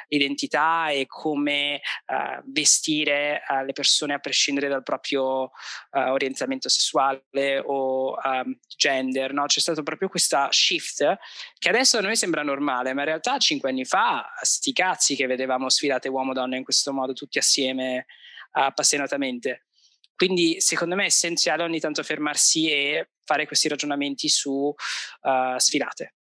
l'identità 0.08 0.90
e 0.90 1.06
come 1.06 1.82
uh, 2.08 2.42
vestire 2.46 3.42
uh, 3.48 3.64
le 3.64 3.74
persone 3.74 4.14
a 4.14 4.20
prescindere 4.20 4.68
dal 4.68 4.84
proprio 4.84 5.52
orientamento 5.92 6.70
sessuale 6.70 7.62
o 7.66 8.16
um, 8.24 8.58
gender. 8.76 9.34
No? 9.34 9.46
C'è 9.46 9.60
stato 9.60 9.84
proprio 9.84 10.10
questa 10.10 10.48
shift 10.52 11.18
che 11.58 11.70
adesso 11.70 11.98
a 11.98 12.02
noi 12.02 12.16
sembra 12.16 12.44
normale, 12.44 12.94
ma 12.94 13.02
in 13.02 13.08
realtà 13.08 13.38
cinque 13.38 13.70
anni 13.70 13.86
fa, 13.86 14.26
sti 14.42 14.74
cazzi 14.74 15.16
che 15.16 15.26
vedevamo 15.26 15.70
sfilate 15.70 16.10
uomo-donna 16.10 16.56
in 16.56 16.64
questo 16.64 16.94
modo, 16.94 17.14
tutti 17.14 17.38
assieme 17.38 18.06
appassionatamente. 18.52 19.68
Quindi 20.16 20.60
secondo 20.62 20.96
me 20.96 21.04
è 21.04 21.08
essenziale 21.08 21.64
ogni 21.64 21.80
tanto 21.80 22.02
fermarsi 22.02 22.72
e 22.72 23.12
fare 23.24 23.46
questi 23.46 23.68
ragionamenti 23.68 24.28
su 24.30 24.52
uh, 24.52 25.58
sfilate. 25.58 26.17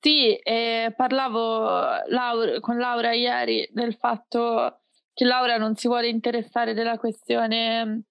Sì, 0.00 0.34
eh, 0.36 0.92
parlavo 0.96 2.04
Laura, 2.06 2.60
con 2.60 2.78
Laura 2.78 3.12
ieri 3.12 3.68
del 3.72 3.94
fatto 3.94 4.82
che 5.12 5.24
Laura 5.24 5.56
non 5.56 5.74
si 5.74 5.88
vuole 5.88 6.08
interessare 6.08 6.72
della 6.74 6.98
questione 6.98 8.04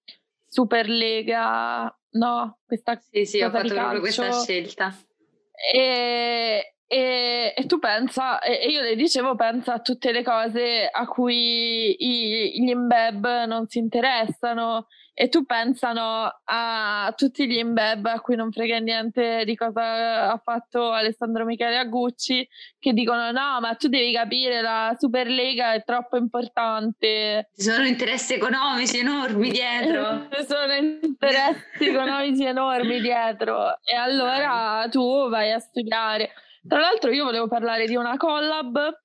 Superlega, 0.46 1.94
no? 2.12 2.58
Questa 2.66 2.98
sì, 3.10 3.24
sì, 3.24 3.40
ho 3.42 3.50
fatto 3.50 3.74
proprio 3.74 4.00
questa 4.00 4.32
scelta. 4.32 4.94
E, 5.72 6.74
e, 6.86 7.54
e, 7.56 7.66
tu 7.66 7.78
pensa, 7.78 8.40
e 8.40 8.66
io 8.70 8.80
le 8.80 8.94
dicevo, 8.94 9.34
pensa 9.34 9.74
a 9.74 9.80
tutte 9.80 10.10
le 10.10 10.22
cose 10.22 10.88
a 10.90 11.06
cui 11.06 11.96
i, 11.98 12.62
gli 12.62 12.68
imbeb 12.68 13.44
non 13.44 13.66
si 13.66 13.78
interessano 13.78 14.86
e 15.20 15.28
tu 15.28 15.44
pensano 15.44 16.32
a 16.44 17.12
tutti 17.16 17.48
gli 17.48 17.56
imbeb 17.56 18.06
a 18.06 18.20
cui 18.20 18.36
non 18.36 18.52
frega 18.52 18.78
niente 18.78 19.42
di 19.44 19.56
cosa 19.56 20.30
ha 20.30 20.38
fatto 20.38 20.92
Alessandro 20.92 21.44
Michele 21.44 21.76
a 21.76 21.86
Gucci 21.86 22.48
che 22.78 22.92
dicono 22.92 23.32
no 23.32 23.58
ma 23.60 23.74
tu 23.74 23.88
devi 23.88 24.12
capire 24.12 24.60
la 24.60 24.94
Superlega 24.96 25.72
è 25.72 25.82
troppo 25.82 26.16
importante. 26.16 27.50
Ci 27.52 27.62
sono 27.62 27.84
interessi 27.84 28.34
economici 28.34 28.98
enormi 28.98 29.50
dietro. 29.50 30.28
Ci 30.30 30.46
sono 30.46 30.72
interessi 30.72 31.88
economici 31.88 32.44
enormi 32.44 33.00
dietro. 33.00 33.76
E 33.82 33.96
allora 33.96 34.86
tu 34.88 35.28
vai 35.28 35.50
a 35.50 35.58
studiare. 35.58 36.30
Tra 36.64 36.78
l'altro 36.78 37.10
io 37.10 37.24
volevo 37.24 37.48
parlare 37.48 37.86
di 37.86 37.96
una 37.96 38.16
collab 38.16 39.00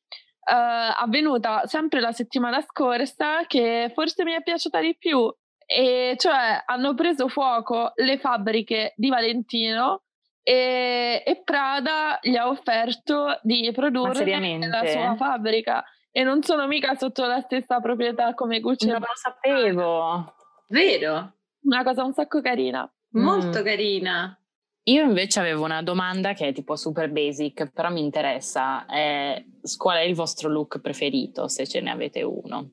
Uh, 0.46 0.92
avvenuta 1.00 1.66
sempre 1.68 2.02
la 2.02 2.12
settimana 2.12 2.60
scorsa 2.60 3.46
che 3.48 3.90
forse 3.96 4.26
mi 4.26 4.34
è 4.34 4.44
piaciuta 4.44 4.82
di 4.82 4.94
più 4.98 5.34
e 5.66 6.16
cioè 6.18 6.64
hanno 6.66 6.94
preso 6.94 7.28
fuoco 7.28 7.92
le 7.96 8.18
fabbriche 8.18 8.94
di 8.96 9.10
Valentino 9.10 10.04
e, 10.44 11.24
e 11.26 11.42
Prada 11.44 12.20
gli 12.22 12.36
ha 12.36 12.48
offerto 12.48 13.40
di 13.42 13.72
produrre 13.74 14.60
la 14.68 14.86
sua 14.86 15.16
fabbrica 15.16 15.84
e 16.12 16.24
non 16.24 16.44
sono 16.44 16.68
mica 16.68 16.96
sotto 16.96 17.26
la 17.26 17.40
stessa 17.40 17.80
proprietà 17.80 18.34
come 18.36 18.60
Gucci. 18.60 18.88
Non 18.88 19.00
lo 19.00 19.08
sapevo. 19.14 20.36
Vero? 20.68 21.34
Una 21.64 21.84
cosa 21.84 22.04
un 22.04 22.14
sacco 22.14 22.42
carina. 22.42 22.90
Molto 23.14 23.62
mm. 23.62 23.64
carina. 23.64 24.38
Io 24.88 25.04
invece 25.04 25.40
avevo 25.40 25.64
una 25.64 25.82
domanda 25.82 26.34
che 26.34 26.50
è 26.50 26.54
tipo 26.54 26.76
super 26.76 27.10
basic, 27.10 27.72
però 27.72 27.90
mi 27.90 28.02
interessa. 28.02 28.86
Eh, 28.86 29.46
qual 29.78 29.98
è 29.98 30.02
il 30.02 30.14
vostro 30.14 30.50
look 30.50 30.80
preferito, 30.82 31.48
se 31.48 31.66
ce 31.66 31.80
ne 31.80 31.90
avete 31.90 32.22
uno? 32.22 32.70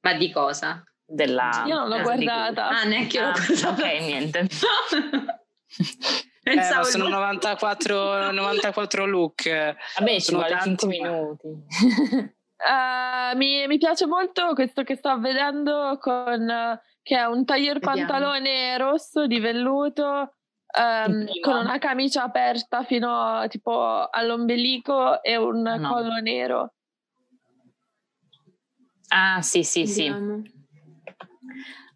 Ma 0.00 0.14
di 0.14 0.30
cosa? 0.30 0.82
Della... 1.08 1.64
Io 1.66 1.74
non 1.74 1.88
l'ho 1.88 2.02
guardata. 2.02 2.68
Ah, 2.68 2.84
neanche 2.84 3.16
io 3.16 3.22
l'ho 3.22 3.28
ah, 3.30 3.32
guardata. 3.46 3.68
Ok, 3.70 4.00
niente. 4.00 4.46
Eh, 6.48 6.84
sono 6.84 7.08
94, 7.08 8.30
94 8.30 9.04
look. 9.04 9.74
Vabbè, 9.98 10.18
ci 10.20 10.32
vuole 10.32 10.58
5 10.62 10.88
minuti. 10.88 11.46
uh, 11.46 13.36
mi, 13.36 13.66
mi, 13.66 13.76
piace 13.76 14.06
molto 14.06 14.54
questo 14.54 14.82
che 14.82 14.96
sto 14.96 15.18
vedendo 15.20 15.98
con 16.00 16.40
uh, 16.40 16.78
che 17.02 17.16
è 17.16 17.24
un 17.24 17.44
taglier 17.44 17.80
pantalone 17.80 18.78
rosso 18.78 19.26
di 19.26 19.38
velluto 19.40 20.36
um, 20.78 21.26
con 21.40 21.56
una 21.56 21.78
camicia 21.78 22.22
aperta 22.22 22.82
fino 22.84 23.44
tipo 23.48 24.08
all'ombelico 24.08 25.22
e 25.22 25.36
un 25.36 25.60
no. 25.60 25.92
collo 25.92 26.18
nero. 26.20 26.72
Ah, 29.08 29.40
sì, 29.42 29.62
sì, 29.64 29.84
Vediamo. 29.84 30.42
sì. 30.44 30.57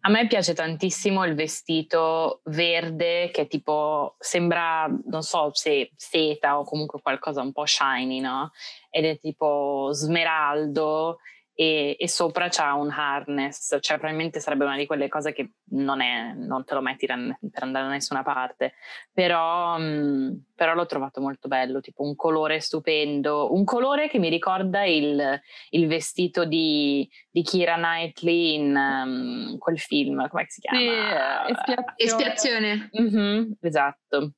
A 0.05 0.09
me 0.09 0.27
piace 0.27 0.53
tantissimo 0.53 1.23
il 1.23 1.33
vestito 1.33 2.41
verde 2.45 3.29
che 3.31 3.47
tipo 3.47 4.15
sembra, 4.19 4.85
non 5.05 5.23
so 5.23 5.51
se 5.53 5.91
seta 5.95 6.59
o 6.59 6.63
comunque 6.63 7.01
qualcosa 7.01 7.41
un 7.41 7.53
po' 7.53 7.65
shiny, 7.65 8.19
no? 8.19 8.51
Ed 8.89 9.05
è 9.05 9.17
tipo 9.19 9.89
smeraldo 9.93 11.19
e, 11.55 11.95
e, 11.99 12.09
sopra 12.09 12.47
c'ha 12.49 12.73
un 12.73 12.89
harness, 12.89 13.77
cioè 13.79 13.97
probabilmente 13.97 14.39
sarebbe 14.39 14.65
una 14.65 14.75
di 14.75 14.87
quelle 14.87 15.07
cose 15.07 15.33
che 15.33 15.51
non, 15.71 16.01
è, 16.01 16.33
non 16.33 16.63
te 16.65 16.73
lo 16.73 16.81
metti 16.81 17.05
per 17.05 17.17
andare 17.63 17.85
da 17.85 17.91
nessuna 17.91 18.23
parte, 18.23 18.73
però, 19.11 19.77
mh, 19.77 19.83
mm, 19.83 20.31
però, 20.55 20.73
l'ho 20.73 20.85
trovato 20.85 21.21
molto 21.21 21.47
bello, 21.47 21.79
tipo 21.79 22.03
un 22.03 22.15
colore 22.15 22.59
stupendo, 22.59 23.53
un 23.53 23.63
colore 23.63 24.09
che 24.09 24.17
mi 24.17 24.29
ricorda 24.29 24.83
il, 24.83 25.41
il 25.69 25.87
vestito 25.87 26.45
di, 26.45 27.07
di, 27.29 27.43
Kira 27.43 27.75
Knightley 27.75 28.55
in 28.55 28.75
um, 28.75 29.57
quel 29.59 29.79
film, 29.79 30.27
come 30.29 30.45
si 30.47 30.59
chiama? 30.59 31.45
Sì, 31.45 31.51
espiazione. 31.51 31.93
espiazione. 31.95 32.89
Mm-hmm, 32.99 33.51
esatto. 33.61 34.31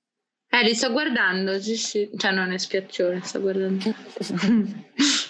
Eh, 0.49 0.63
li 0.63 0.73
sto 0.73 0.91
guardando, 0.91 1.59
sì, 1.59 1.75
sì. 1.75 2.09
cioè 2.17 2.31
non 2.31 2.51
espiazione, 2.51 3.21
sto 3.21 3.39
guardando. 3.41 3.93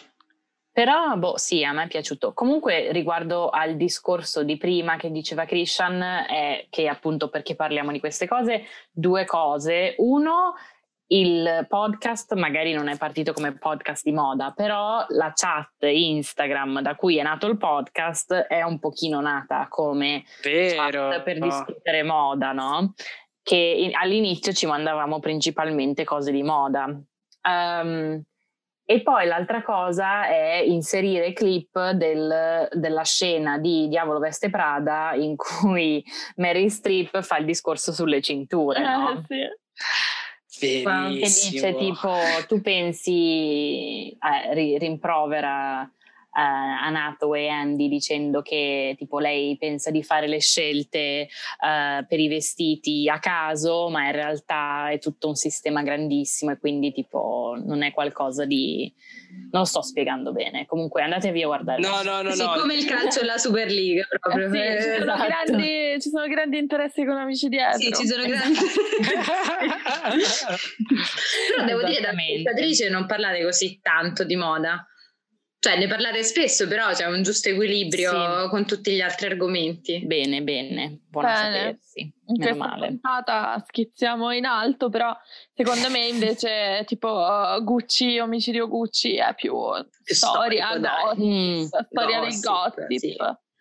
Però, 0.76 1.15
boh, 1.15 1.38
sì, 1.38 1.63
a 1.63 1.71
me 1.71 1.84
è 1.84 1.88
piaciuto. 1.88 2.34
Comunque, 2.34 2.91
riguardo 2.91 3.47
al 3.47 3.78
discorso 3.78 4.43
di 4.43 4.57
prima 4.57 4.97
che 4.97 5.09
diceva 5.09 5.45
Christian, 5.45 6.01
è 6.01 6.67
che 6.69 6.89
appunto 6.89 7.30
perché 7.30 7.55
parliamo 7.55 7.93
di 7.93 8.01
queste 8.01 8.28
cose, 8.28 8.65
due 8.91 9.23
cose. 9.23 9.95
Uno, 9.99 10.53
il 11.07 11.65
podcast 11.69 12.34
magari 12.34 12.73
non 12.73 12.89
è 12.89 12.97
partito 12.97 13.32
come 13.32 13.57
podcast 13.57 14.03
di 14.03 14.11
moda, 14.11 14.51
però 14.51 15.05
la 15.07 15.32
chat 15.34 15.76
Instagram 15.80 16.82
da 16.82 16.95
cui 16.95 17.19
è 17.19 17.23
nato 17.23 17.47
il 17.47 17.55
podcast 17.55 18.34
è 18.34 18.61
un 18.61 18.78
pochino 18.78 19.21
nata 19.21 19.67
come 19.69 20.26
Vero. 20.43 21.07
chat 21.07 21.21
per 21.21 21.39
discutere 21.39 22.03
moda, 22.03 22.51
no? 22.51 22.95
Che 23.41 23.91
all'inizio 23.93 24.51
ci 24.51 24.65
mandavamo 24.65 25.21
principalmente 25.21 26.03
cose 26.03 26.34
di 26.34 26.43
moda. 26.43 26.84
Um, 27.47 28.21
e 28.86 29.01
poi 29.01 29.25
l'altra 29.25 29.63
cosa 29.63 30.27
è 30.27 30.61
inserire 30.63 31.33
clip 31.33 31.91
del, 31.91 32.69
della 32.71 33.03
scena 33.03 33.57
di 33.57 33.88
Diavolo 33.88 34.19
Veste 34.19 34.51
Prada 34.51 35.13
in 35.15 35.36
cui 35.36 36.03
Mary 36.36 36.69
Streep 36.69 37.21
fa 37.21 37.38
il 37.38 37.45
discorso 37.45 37.91
sulle 37.91 38.21
cinture. 38.21 38.79
Eh, 38.79 39.21
sì. 39.27 40.83
Verissimo. 40.83 41.11
Che 41.13 41.19
dice 41.51 41.75
tipo, 41.75 42.13
tu 42.47 42.61
pensi, 42.61 44.11
eh, 44.11 44.77
rimprovera 44.77 45.89
uh, 46.36 46.86
Anato 46.86 47.33
e 47.33 47.47
Andy 47.47 47.88
dicendo 47.88 48.41
che 48.41 48.95
tipo 48.97 49.19
lei 49.19 49.57
pensa 49.57 49.89
di 49.89 50.03
fare 50.03 50.27
le 50.27 50.39
scelte 50.39 51.29
uh, 51.61 52.05
per 52.05 52.19
i 52.19 52.27
vestiti 52.27 53.09
a 53.09 53.19
caso, 53.19 53.89
ma 53.89 54.05
in 54.05 54.11
realtà 54.11 54.89
è 54.89 54.99
tutto 54.99 55.29
un 55.29 55.36
sistema 55.36 55.81
grandissimo 55.81 56.51
e 56.51 56.59
quindi 56.59 56.91
tipo 56.91 57.57
non 57.63 57.81
è 57.83 57.93
qualcosa 57.93 58.45
di... 58.45 58.93
non 59.51 59.61
lo 59.61 59.65
sto 59.65 59.81
spiegando 59.81 60.33
bene. 60.33 60.65
Comunque 60.65 61.01
andatevi 61.01 61.43
a 61.43 61.47
guardare. 61.47 61.81
No, 61.81 62.01
no, 62.03 62.21
no. 62.21 62.31
Sì, 62.31 62.43
no. 62.43 62.53
come 62.59 62.75
il 62.75 62.86
calcio 62.86 63.21
e 63.21 63.25
la 63.25 63.38
Superliga 63.38 64.05
proprio. 64.19 64.51
Eh 64.51 64.81
sì, 64.81 64.88
ci, 64.88 64.99
sono 64.99 65.13
esatto. 65.13 65.25
grandi, 65.25 66.01
ci, 66.01 66.09
sono 66.09 66.27
grandi, 66.27 66.57
interessi 66.57 67.01
economici 67.01 67.47
dietro. 67.47 67.79
Sì, 67.79 67.91
ci 67.93 68.05
sono 68.07 68.25
grandi... 68.25 68.59
Però 71.55 71.65
devo 71.65 71.83
dire, 71.83 72.01
da 72.01 72.11
spettatrice 72.11 72.89
non 72.89 73.05
parlate 73.05 73.43
così 73.43 73.79
tanto 73.81 74.23
di 74.23 74.36
moda. 74.36 74.86
Cioè, 75.66 75.80
ne 75.80 75.88
parlate 75.88 76.22
spesso, 76.22 76.68
però 76.68 76.91
c'è 76.91 77.07
un 77.07 77.24
giusto 77.24 77.49
equilibrio 77.49 78.43
sì. 78.43 78.49
con 78.49 78.68
tutti 78.68 78.91
gli 78.91 79.01
altri 79.01 79.26
argomenti. 79.26 80.05
Bene, 80.05 80.43
bene, 80.43 80.99
buona 81.09 81.41
bene. 81.41 81.57
sapersi. 81.57 82.13
In 82.28 82.38
questa 82.38 82.55
male. 82.55 82.88
puntata 82.89 83.63
schizziamo 83.66 84.32
in 84.32 84.45
alto, 84.45 84.89
però 84.89 85.11
secondo 85.55 85.89
me 85.89 86.05
invece 86.05 86.84
tipo 86.86 87.20
Gucci, 87.63 88.20
omicidio 88.20 88.68
Gucci 88.68 89.16
è 89.16 89.34
più 89.34 89.55
storia, 90.03 90.78
mm. 90.78 91.63
storia 91.63 92.20
gossip, 92.20 92.30
del 92.30 92.39
gossip. 92.41 92.93
Sì. 92.97 93.18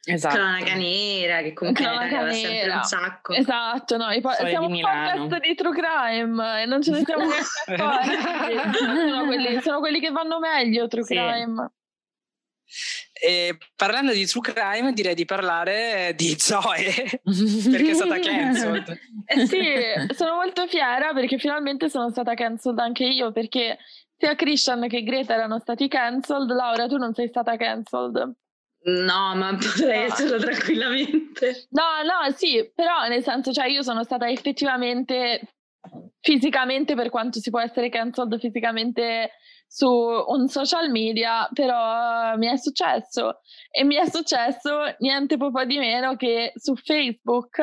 Esatto. 0.07 0.35
Cronaca 0.35 0.75
nera 0.75 1.41
che 1.41 1.55
comunque 1.55 1.85
cronaca 1.85 2.31
sempre 2.33 2.71
un 2.71 2.83
sacco. 2.83 3.33
Esatto, 3.33 3.97
no, 3.97 4.09
po- 4.21 4.47
siamo 4.47 4.67
un 4.67 4.79
podcast 4.79 5.41
di 5.41 5.55
true 5.55 5.73
crime 5.73 6.61
e 6.61 6.67
non 6.67 6.83
ce 6.83 6.91
ne 6.91 7.03
siamo 7.03 7.25
neanche 7.33 7.73
accorti. 7.73 8.77
sono, 8.77 9.25
quelli, 9.25 9.61
sono 9.63 9.79
quelli 9.79 10.01
che 10.01 10.11
vanno 10.11 10.39
meglio 10.39 10.87
true 10.87 11.05
sì. 11.05 11.15
crime. 11.15 11.73
E 13.12 13.57
parlando 13.77 14.12
di 14.12 14.27
true 14.27 14.53
crime, 14.53 14.93
direi 14.93 15.14
di 15.14 15.25
parlare 15.25 16.12
di 16.16 16.35
Zoe 16.39 17.20
perché 17.70 17.91
è 17.91 17.95
stata 17.95 18.18
cancelled. 18.18 18.89
eh 19.27 19.47
sì, 19.47 20.14
sono 20.14 20.35
molto 20.35 20.66
fiera 20.66 21.12
perché 21.12 21.39
finalmente 21.39 21.89
sono 21.89 22.11
stata 22.11 22.35
cancelled 22.35 22.79
anche 22.79 23.05
io 23.05 23.33
perché 23.33 23.79
sia 24.16 24.35
Christian 24.35 24.89
che 24.89 25.03
Greta 25.03 25.35
erano 25.35 25.59
stati 25.59 25.89
cancelled. 25.89 26.51
Laura, 26.51 26.87
tu 26.87 26.97
non 26.97 27.14
sei 27.14 27.29
stata 27.29 27.57
cancelled. 27.57 28.37
No, 28.85 29.35
ma 29.35 29.57
potrei 29.57 30.05
esserlo 30.05 30.39
tranquillamente. 30.39 31.66
No, 31.70 32.03
no, 32.03 32.35
sì, 32.37 32.70
però 32.75 33.09
nel 33.09 33.22
senso, 33.22 33.53
cioè 33.53 33.66
io 33.66 33.83
sono 33.83 34.05
stata 34.05 34.29
effettivamente 34.29 35.55
fisicamente 36.20 36.95
per 36.95 37.11
quanto 37.11 37.39
si 37.41 37.51
può 37.51 37.61
essere 37.61 37.89
cancelled 37.89 38.39
fisicamente 38.39 39.33
su 39.75 39.89
un 39.89 40.47
social 40.47 40.89
media, 40.89 41.49
però 41.53 42.37
mi 42.37 42.47
è 42.47 42.57
successo 42.57 43.41
e 43.72 43.83
mi 43.83 43.97
è 43.97 44.09
successo 44.09 44.95
niente 44.99 45.37
po' 45.51 45.64
di 45.64 45.79
meno 45.79 46.14
che 46.14 46.53
su 46.55 46.77
Facebook, 46.77 47.59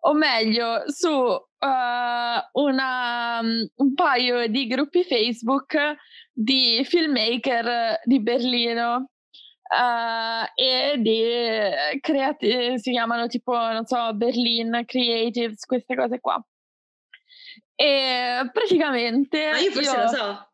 o 0.00 0.14
meglio 0.14 0.84
su 0.86 1.10
uh, 1.10 2.62
una, 2.62 3.40
un 3.40 3.94
paio 3.94 4.46
di 4.46 4.66
gruppi 4.66 5.04
Facebook 5.04 5.76
di 6.32 6.82
filmmaker 6.84 8.00
di 8.04 8.18
Berlino. 8.22 9.10
uh, 9.68 10.46
e 10.54 10.94
di 10.98 12.00
creati- 12.00 12.78
si 12.78 12.92
chiamano 12.92 13.26
tipo, 13.26 13.52
non 13.52 13.84
so, 13.84 14.14
Berlin 14.14 14.84
Creatives, 14.86 15.64
queste 15.66 15.94
cose 15.94 16.20
qua. 16.20 16.42
E 17.74 18.48
praticamente... 18.52 19.50
Ma 19.50 19.58
io 19.58 19.70
forse 19.70 19.96
io, 19.96 20.02
lo 20.02 20.08
so. 20.08 20.50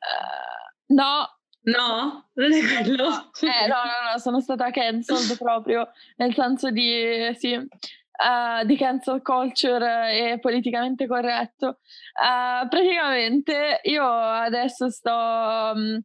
Uh, 0.00 0.94
no, 0.94 1.28
No, 1.62 2.30
non 2.32 2.52
è 2.52 2.82
quello. 2.82 3.30
Eh, 3.42 3.66
no, 3.66 3.76
no, 3.84 4.12
no, 4.12 4.18
sono 4.18 4.40
stata 4.40 4.70
cancelled 4.70 5.36
proprio, 5.36 5.90
nel 6.16 6.32
senso 6.32 6.70
di, 6.70 7.34
sì, 7.36 7.52
uh, 7.54 8.64
di 8.64 8.76
cancel 8.76 9.20
culture 9.20 10.32
e 10.32 10.38
politicamente 10.38 11.06
corretto. 11.06 11.80
Uh, 12.14 12.66
praticamente 12.66 13.80
io 13.82 14.04
adesso 14.06 14.88
sto, 14.88 15.12
um, 15.12 16.00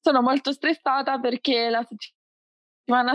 sono 0.00 0.22
molto 0.22 0.52
stressata 0.52 1.18
perché 1.18 1.68
la 1.68 1.82
settimana 1.82 2.19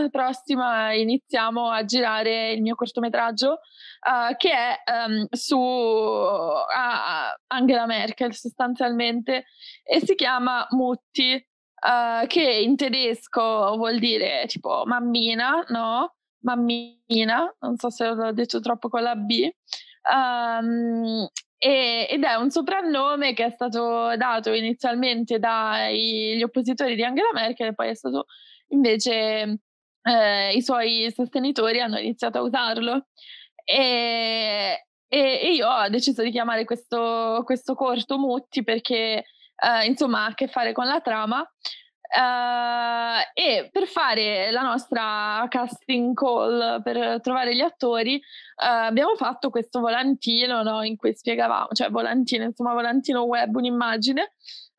prossima 0.10 0.94
iniziamo 0.94 1.70
a 1.70 1.84
girare 1.84 2.54
il 2.54 2.62
mio 2.62 2.76
cortometraggio 2.76 3.52
uh, 3.52 4.36
che 4.38 4.52
è 4.52 4.78
um, 5.08 5.26
su 5.32 5.58
uh, 5.58 6.66
Angela 7.48 7.86
Merkel 7.86 8.34
sostanzialmente 8.34 9.46
e 9.84 10.00
si 10.00 10.16
chiama 10.16 10.66
Mutti 10.72 11.34
uh, 11.34 12.26
che 12.28 12.42
in 12.42 12.76
tedesco 12.76 13.76
vuol 13.76 14.00
dire 14.00 14.46
tipo 14.48 14.84
mammina, 14.86 15.66
no? 15.70 16.16
Mammina, 16.40 17.56
non 17.60 17.76
so 17.78 17.90
se 17.90 18.08
l'ho 18.08 18.32
detto 18.32 18.60
troppo 18.60 18.88
con 18.88 19.02
la 19.02 19.16
B. 19.16 19.50
Um, 20.08 21.28
ed 21.58 22.24
è 22.24 22.36
un 22.36 22.52
soprannome 22.52 23.34
che 23.34 23.46
è 23.46 23.50
stato 23.50 24.16
dato 24.18 24.54
inizialmente 24.54 25.40
dagli 25.40 26.44
oppositori 26.44 26.96
di 26.96 27.04
Angela 27.04 27.32
Merkel 27.34 27.70
e 27.70 27.74
poi 27.74 27.90
è 27.90 27.96
stato 27.96 28.26
invece 28.70 29.60
eh, 30.02 30.54
i 30.54 30.62
suoi 30.62 31.12
sostenitori 31.14 31.80
hanno 31.80 31.98
iniziato 31.98 32.38
a 32.38 32.42
usarlo. 32.42 33.08
E, 33.64 34.86
e, 35.08 35.54
io 35.54 35.68
ho 35.68 35.90
deciso 35.90 36.22
di 36.22 36.32
chiamare 36.32 36.66
questo, 36.66 37.42
questo 37.46 37.74
corto 37.76 38.18
Mutti 38.18 38.64
perché 38.64 39.24
eh, 39.56 39.86
insomma 39.86 40.26
ha 40.26 40.28
a 40.28 40.34
che 40.34 40.48
fare 40.48 40.74
con 40.74 40.86
la 40.86 41.02
trama. 41.02 41.48
Uh, 42.08 43.20
e 43.34 43.68
per 43.72 43.88
fare 43.88 44.52
la 44.52 44.62
nostra 44.62 45.44
casting 45.50 46.14
call 46.14 46.82
per 46.82 47.20
trovare 47.20 47.56
gli 47.56 47.62
attori 47.62 48.16
uh, 48.16 48.86
abbiamo 48.88 49.16
fatto 49.16 49.50
questo 49.50 49.80
volantino 49.80 50.62
no, 50.62 50.84
in 50.84 50.96
cui 50.96 51.14
spiegavamo, 51.14 51.70
cioè 51.74 51.90
volantino, 51.90 52.44
insomma 52.46 52.74
volantino 52.74 53.24
web, 53.24 53.54
un'immagine 53.56 54.34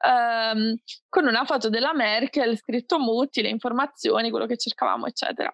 um, 0.07 0.77
con 1.09 1.27
una 1.27 1.45
foto 1.45 1.69
della 1.69 1.95
Merkel, 1.95 2.57
scritto 2.57 2.99
Mutti, 2.99 3.43
le 3.43 3.49
informazioni, 3.49 4.31
quello 4.31 4.47
che 4.47 4.57
cercavamo, 4.57 5.07
eccetera. 5.07 5.53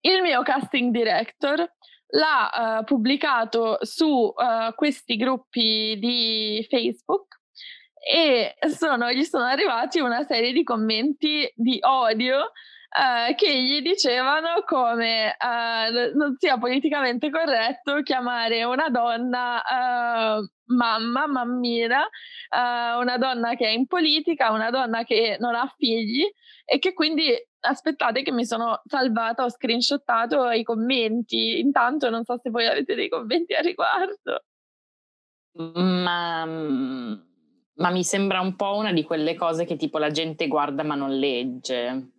Il 0.00 0.22
mio 0.22 0.42
casting 0.42 0.92
director 0.92 1.72
l'ha 2.10 2.78
uh, 2.80 2.84
pubblicato 2.84 3.78
su 3.82 4.32
questi 4.74 5.16
gruppi 5.16 5.98
di 5.98 6.66
Facebook 6.70 7.38
e 8.00 8.56
sono, 8.70 9.12
gli 9.12 9.24
sono 9.24 9.44
arrivati 9.44 10.00
una 10.00 10.24
serie 10.24 10.52
di 10.52 10.62
commenti 10.62 11.50
di 11.54 11.78
odio 11.82 12.52
Uh, 12.90 13.34
che 13.34 13.62
gli 13.62 13.82
dicevano 13.82 14.62
come 14.64 15.36
uh, 15.38 16.16
non 16.16 16.36
sia 16.38 16.56
politicamente 16.56 17.28
corretto 17.28 18.00
chiamare 18.02 18.64
una 18.64 18.88
donna 18.88 19.60
uh, 19.60 20.50
mamma, 20.74 21.26
mammina, 21.26 22.08
una 22.50 23.18
donna 23.18 23.54
che 23.56 23.66
è 23.66 23.68
in 23.68 23.86
politica, 23.86 24.52
una 24.52 24.70
donna 24.70 25.04
che 25.04 25.36
non 25.38 25.54
ha 25.54 25.70
figli 25.76 26.24
e 26.64 26.78
che 26.78 26.94
quindi 26.94 27.30
aspettate 27.60 28.22
che 28.22 28.32
mi 28.32 28.46
sono 28.46 28.80
salvata, 28.86 29.44
ho 29.44 29.50
screenshottato 29.50 30.48
i 30.50 30.62
commenti. 30.62 31.60
Intanto 31.60 32.08
non 32.08 32.24
so 32.24 32.38
se 32.38 32.48
voi 32.48 32.66
avete 32.66 32.94
dei 32.94 33.10
commenti 33.10 33.52
a 33.52 33.60
riguardo. 33.60 34.44
Ma 35.74 36.46
ma 37.78 37.90
mi 37.90 38.02
sembra 38.02 38.40
un 38.40 38.56
po' 38.56 38.76
una 38.76 38.92
di 38.92 39.04
quelle 39.04 39.34
cose 39.34 39.64
che 39.64 39.76
tipo 39.76 39.98
la 39.98 40.10
gente 40.10 40.48
guarda 40.48 40.82
ma 40.82 40.94
non 40.94 41.16
legge. 41.16 42.12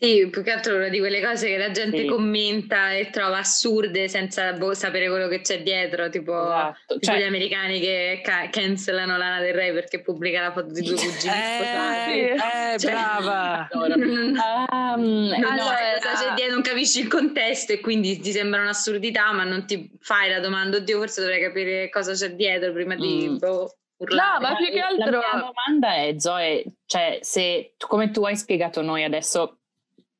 Sì, 0.00 0.28
più 0.30 0.44
che 0.44 0.52
altro 0.52 0.76
una 0.76 0.88
di 0.88 1.00
quelle 1.00 1.20
cose 1.20 1.48
che 1.48 1.56
la 1.56 1.72
gente 1.72 1.98
sì. 1.98 2.06
commenta 2.06 2.92
e 2.92 3.10
trova 3.10 3.38
assurde 3.38 4.06
senza 4.06 4.52
boh, 4.52 4.72
sapere 4.72 5.08
quello 5.08 5.26
che 5.26 5.40
c'è 5.40 5.60
dietro, 5.62 6.08
tipo, 6.08 6.40
esatto. 6.40 6.98
tipo 6.98 7.04
cioè, 7.04 7.18
gli 7.18 7.24
americani 7.24 7.80
che 7.80 8.20
ca- 8.22 8.48
cancellano 8.48 9.16
Lana 9.16 9.40
del 9.40 9.54
Rey 9.54 9.72
perché 9.72 10.00
pubblica 10.00 10.40
la 10.40 10.52
foto 10.52 10.72
di 10.72 10.82
due 10.82 10.94
cugini 10.94 11.34
eh, 11.34 11.56
sposati. 11.56 12.18
Eh, 12.20 12.78
cioè, 12.78 12.92
brava! 12.92 13.68
um, 13.72 15.34
non 15.34 15.54
no, 15.54 15.62
sai 15.64 16.00
cosa 16.00 16.28
c'è 16.28 16.34
dietro, 16.34 16.54
non 16.54 16.62
capisci 16.62 17.00
il 17.00 17.08
contesto 17.08 17.72
e 17.72 17.80
quindi 17.80 18.20
ti 18.20 18.30
sembra 18.30 18.60
un'assurdità, 18.60 19.32
ma 19.32 19.42
non 19.42 19.66
ti 19.66 19.90
fai 19.98 20.30
la 20.30 20.38
domanda, 20.38 20.76
oddio, 20.76 20.98
forse 20.98 21.22
dovrei 21.22 21.40
capire 21.40 21.88
cosa 21.88 22.12
c'è 22.12 22.34
dietro 22.34 22.72
prima 22.72 22.94
di... 22.94 23.30
Mm. 23.30 23.36
Boh, 23.38 23.76
urlare. 23.96 24.38
No, 24.38 24.48
ma 24.48 24.56
più 24.56 24.70
che 24.70 24.78
altro... 24.78 25.10
La 25.10 25.34
mia 25.34 25.52
domanda 25.52 25.94
è, 25.94 26.14
Zoe, 26.18 26.64
cioè, 26.86 27.18
se 27.20 27.74
come 27.78 28.12
tu 28.12 28.24
hai 28.24 28.36
spiegato 28.36 28.80
noi 28.80 29.02
adesso 29.02 29.57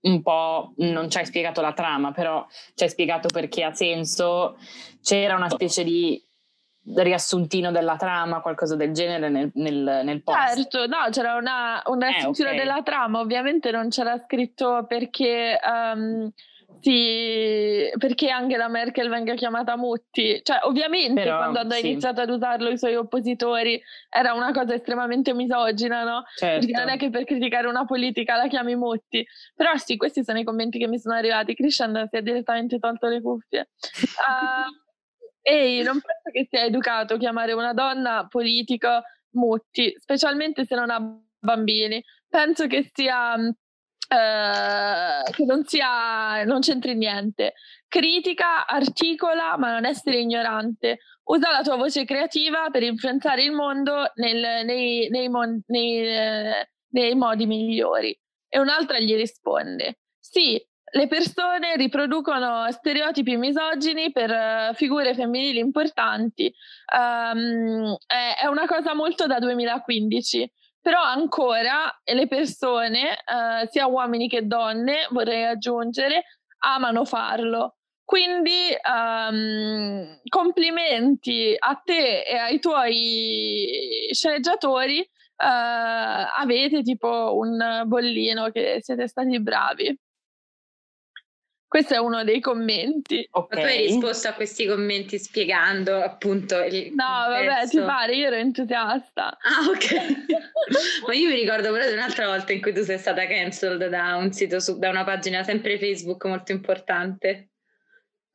un 0.01 0.23
po', 0.23 0.73
non 0.77 1.11
ci 1.11 1.19
hai 1.19 1.27
spiegato 1.27 1.61
la 1.61 1.73
trama, 1.73 2.13
però 2.13 2.47
ci 2.75 2.85
hai 2.85 2.91
spiegato 2.91 3.29
perché 3.29 3.65
ha 3.65 3.75
senso, 3.75 4.57
c'era 5.03 5.35
una 5.35 5.49
specie 5.49 5.85
di 5.85 6.23
riassuntino 6.95 7.71
della 7.71 7.97
trama, 7.97 8.41
qualcosa 8.41 8.77
del 8.77 8.93
genere 8.93 9.29
nel, 9.29 9.51
nel, 9.55 10.01
nel 10.05 10.23
post. 10.23 10.55
Certo, 10.55 10.87
no, 10.87 11.09
c'era 11.11 11.35
una, 11.35 11.83
una 11.87 12.17
eh, 12.17 12.25
okay. 12.25 12.57
della 12.57 12.83
trama, 12.83 13.21
ovviamente 13.21 13.71
non 13.71 13.89
c'era 13.89 14.19
scritto 14.19 14.85
perché... 14.87 15.59
Um, 15.63 16.33
sì, 16.81 17.91
perché 17.99 18.31
Angela 18.31 18.69
Merkel 18.69 19.09
venga 19.09 19.35
chiamata 19.35 19.77
Mutti. 19.77 20.41
Cioè, 20.43 20.61
ovviamente 20.63 21.23
Però, 21.23 21.37
quando 21.39 21.59
hanno 21.59 21.73
sì. 21.73 21.91
iniziato 21.91 22.21
ad 22.21 22.31
usarlo 22.31 22.69
i 22.69 22.79
suoi 22.79 22.95
oppositori 22.95 23.81
era 24.09 24.33
una 24.33 24.53
cosa 24.53 24.75
estremamente 24.75 25.35
misogina, 25.35 26.05
no? 26.05 26.25
Certo. 26.37 26.67
Perché 26.67 26.81
non 26.81 26.89
è 26.89 26.97
che 26.97 27.11
per 27.11 27.25
criticare 27.25 27.67
una 27.67 27.85
politica 27.85 28.37
la 28.37 28.49
chiami 28.49 28.77
Mutti. 28.77 29.27
Però 29.55 29.77
sì, 29.77 29.97
questi 29.97 30.25
sono 30.25 30.39
i 30.39 30.45
commenti 30.45 30.79
che 30.79 30.89
mi 30.89 30.99
sono 30.99 31.15
arrivati. 31.15 31.55
Christian 31.55 32.09
si 32.11 32.17
è 32.17 32.23
direttamente 32.23 32.79
tolto 32.79 33.09
le 33.09 33.21
cuffie. 33.21 33.69
Uh, 34.03 34.71
ehi, 35.43 35.83
non 35.83 36.01
penso 36.01 36.31
che 36.33 36.47
sia 36.49 36.65
educato 36.65 37.17
chiamare 37.17 37.53
una 37.53 37.73
donna 37.73 38.27
politica 38.29 39.03
Mutti, 39.31 39.95
specialmente 39.99 40.65
se 40.65 40.75
non 40.75 40.91
ha 40.91 41.01
bambini. 41.39 42.03
Penso 42.29 42.67
che 42.67 42.91
sia 42.93 43.37
eh, 44.09 45.31
che 45.31 45.45
non 45.45 45.65
sia, 45.67 46.45
non 46.45 46.61
c'entri 46.61 46.95
niente. 46.95 47.55
Critica, 47.87 48.67
articola, 48.67 49.57
ma 49.59 49.73
non 49.73 49.85
essere 49.85 50.19
ignorante. 50.19 50.99
Usa 51.25 51.51
la 51.51 51.63
tua 51.63 51.77
voce 51.77 52.05
creativa 52.05 52.71
per 52.71 52.83
influenzare 52.83 53.45
il 53.45 53.53
mondo 53.53 54.11
nel, 54.15 54.65
nei, 54.65 55.09
nei, 55.11 55.29
nei, 55.67 56.09
eh, 56.09 56.71
nei 56.91 57.15
modi 57.15 57.47
migliori. 57.47 58.19
E 58.49 58.59
un'altra 58.59 58.99
gli 58.99 59.15
risponde: 59.15 59.99
Sì, 60.19 60.59
le 60.93 61.07
persone 61.07 61.77
riproducono 61.77 62.71
stereotipi 62.71 63.37
misogini 63.37 64.11
per 64.11 64.31
uh, 64.31 64.75
figure 64.75 65.15
femminili 65.15 65.59
importanti. 65.59 66.53
Um, 66.95 67.95
è, 68.07 68.43
è, 68.43 68.47
una 68.47 68.67
cosa 68.67 68.95
molto 68.95 69.27
da 69.27 69.39
2015 69.39 70.51
però 70.89 71.03
ancora 71.03 72.01
le 72.03 72.27
persone, 72.27 73.11
eh, 73.11 73.69
sia 73.71 73.87
uomini 73.87 74.27
che 74.27 74.47
donne, 74.47 75.07
vorrei 75.11 75.45
aggiungere, 75.45 76.25
amano 76.61 77.05
farlo. 77.05 77.77
Quindi 78.03 78.75
um, 78.91 80.19
complimenti 80.31 81.55
a 81.59 81.75
te 81.85 82.23
e 82.23 82.37
ai 82.39 82.59
tuoi 82.59 84.09
sceneggiatori, 84.13 85.01
uh, 85.01 86.27
avete 86.39 86.81
tipo 86.81 87.37
un 87.37 87.83
bollino 87.85 88.49
che 88.49 88.79
siete 88.81 89.09
stati 89.09 89.39
bravi. 89.43 89.95
Questo 91.69 91.93
è 91.93 91.99
uno 91.99 92.25
dei 92.25 92.41
commenti. 92.41 93.29
Okay. 93.31 93.59
Ma 93.63 93.69
tu 93.69 93.73
hai 93.73 93.87
risposto 93.87 94.27
a 94.27 94.33
questi 94.33 94.67
commenti 94.67 95.19
spiegando 95.19 96.03
appunto 96.03 96.63
il 96.63 96.95
No, 96.95 97.05
vabbè, 97.29 97.69
ti 97.69 97.79
pare, 97.79 98.15
io 98.15 98.27
ero 98.29 98.37
entusiasta. 98.37 99.37
Ah, 99.39 99.69
ok. 99.69 100.27
Ma 101.07 101.15
io 101.15 101.29
mi 101.29 101.35
ricordo 101.35 101.71
però 101.71 101.87
di 101.87 101.93
un'altra 101.93 102.27
volta 102.27 102.55
in 102.55 102.63
cui 102.63 102.73
tu 102.73 102.83
sei 102.83 102.97
stata 102.97 103.27
cancelled 103.27 103.87
da 103.89 104.17
un 104.17 104.33
sito, 104.33 104.61
su, 104.61 104.79
da 104.79 104.89
una 104.89 105.05
pagina 105.05 105.43
sempre 105.43 105.79
Facebook 105.79 106.25
molto 106.25 106.53
importante. 106.53 107.51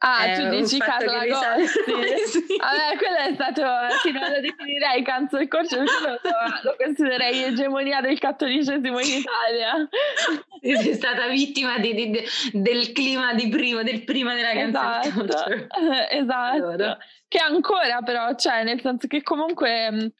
Ah, 0.05 0.25
eh, 0.25 0.35
tu 0.35 0.49
dici 0.49 0.77
Casa 0.79 1.05
Lagosti? 1.05 1.65
sì. 2.27 2.57
Vabbè, 2.57 2.97
quello 2.97 3.15
è 3.15 3.33
stato, 3.33 3.63
sì, 4.01 4.11
non 4.11 4.31
lo 4.31 4.41
definirei 4.41 5.01
cancel 5.01 5.47
culture, 5.47 5.83
lo, 5.83 6.19
lo 6.63 6.75
considererei 6.77 7.43
egemonia 7.45 8.01
del 8.01 8.19
cattolicesimo 8.19 8.99
in 8.99 9.23
Italia. 9.23 9.87
Sei 10.61 10.93
stata 10.93 11.27
vittima 11.27 11.77
di, 11.77 11.93
di, 11.93 12.21
del 12.51 12.91
clima 12.91 13.33
di 13.33 13.47
prima, 13.47 13.83
del 13.83 14.03
prima 14.03 14.33
della 14.33 14.51
cancel 14.51 14.69
esatto. 14.69 15.09
culture. 15.11 15.67
Esatto, 16.13 16.55
allora. 16.55 16.97
che 17.27 17.37
ancora 17.37 18.01
però 18.01 18.35
c'è, 18.35 18.63
nel 18.63 18.81
senso 18.81 19.07
che 19.07 19.23
comunque 19.23 20.11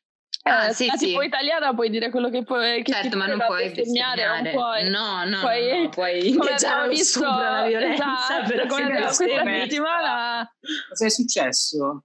Ah, 0.45 0.67
eh, 0.67 0.73
sì, 0.73 0.89
sì. 0.97 1.05
tipo 1.05 1.21
italiana 1.21 1.73
puoi 1.73 1.89
dire 1.89 2.09
quello 2.09 2.29
che 2.29 2.43
puoi 2.43 2.83
che 2.83 2.91
certo 2.91 3.15
ma 3.15 3.27
non 3.27 3.41
puoi 3.45 3.69
bestemmiare 3.69 4.25
non 4.25 4.51
puoi 4.51 4.89
no 4.89 5.23
no 5.23 5.39
puoi, 5.39 5.83
no, 5.83 5.89
puoi 5.89 6.27
ingaggiare 6.27 6.87
lo 6.87 6.95
stupro 6.95 7.29
la 7.29 7.65
violenza 7.65 8.03
esatto, 8.03 8.49
per 8.49 8.67
come 8.67 8.89
questa 8.89 9.11
settimana 9.13 10.53
cosa 10.89 11.05
è 11.05 11.09
successo? 11.09 12.03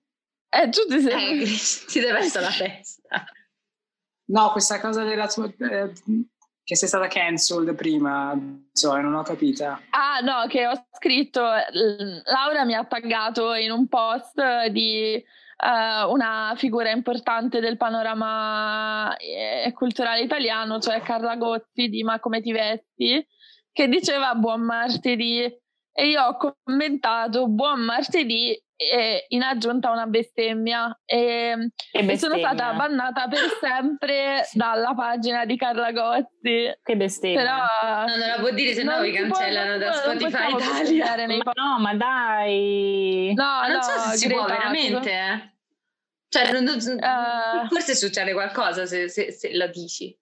eh 0.50 0.68
tu 0.68 0.86
ti 0.88 1.00
sei 1.00 1.42
eh, 1.42 1.46
ti 1.90 1.98
deve 1.98 2.18
essere 2.18 2.44
la 2.44 2.52
testa 2.56 3.24
no 4.26 4.52
questa 4.52 4.78
cosa 4.78 5.02
della 5.02 5.26
tua 5.26 5.46
eh, 5.46 5.92
che 6.68 6.76
sei 6.76 6.86
stata 6.86 7.06
cancelled 7.06 7.74
prima, 7.74 8.38
Zoe, 8.74 9.00
non 9.00 9.14
ho 9.14 9.22
capito. 9.22 9.64
Ah, 9.64 10.20
no, 10.20 10.46
che 10.48 10.66
ho 10.66 10.86
scritto, 10.92 11.40
Laura 11.40 12.66
mi 12.66 12.74
ha 12.74 12.84
taggato 12.84 13.54
in 13.54 13.70
un 13.70 13.88
post 13.88 14.66
di 14.66 15.24
uh, 15.58 16.10
una 16.10 16.54
figura 16.56 16.90
importante 16.90 17.60
del 17.60 17.76
panorama 17.76 19.16
eh, 19.16 19.72
culturale 19.74 20.22
italiano, 20.22 20.78
cioè 20.78 21.00
Carla 21.02 21.36
Gotti 21.36 21.88
di 21.88 22.02
Ma 22.02 22.20
come 22.20 22.40
ti 22.40 22.52
vesti, 22.52 23.26
che 23.72 23.88
diceva 23.88 24.34
buon 24.34 24.62
martedì 24.62 25.46
e 25.98 26.06
io 26.06 26.22
ho 26.22 26.36
commentato 26.36 27.48
buon 27.48 27.80
martedì 27.80 28.56
e 28.76 29.24
in 29.30 29.42
aggiunta 29.42 29.90
una 29.90 30.06
bestemmia. 30.06 30.96
E, 31.04 31.72
e 31.90 32.18
sono 32.18 32.38
stata 32.38 32.72
bannata 32.74 33.26
per 33.26 33.58
sempre 33.60 34.46
dalla 34.52 34.94
pagina 34.94 35.44
di 35.44 35.56
Carla 35.56 35.90
Gozzi 35.90 36.72
che 36.84 36.96
bestemmia. 36.96 37.42
Però 37.42 38.06
no, 38.06 38.16
non 38.16 38.28
la 38.28 38.36
può 38.38 38.50
dire 38.50 38.74
se 38.74 38.84
no 38.84 39.00
vi 39.00 39.10
cancellano 39.10 39.76
può, 39.76 39.86
da 39.86 39.92
Spotify. 39.92 40.54
Italia 40.94 41.26
nei 41.26 41.42
ma 41.44 41.52
no 41.52 41.78
ma 41.80 41.94
dai. 41.94 43.32
No, 43.34 43.42
ma 43.42 43.66
non 43.66 43.76
no, 43.78 43.82
so 43.82 43.98
se 44.10 44.16
si 44.18 44.28
può 44.28 44.44
veramente 44.44 45.10
eh. 45.10 45.52
cioè 46.28 46.52
non, 46.52 46.62
non, 46.62 46.76
uh, 46.76 47.66
forse 47.66 47.96
succede 47.96 48.32
qualcosa 48.32 48.86
se, 48.86 49.08
se, 49.08 49.32
se 49.32 49.52
la 49.52 49.66
dici 49.66 50.16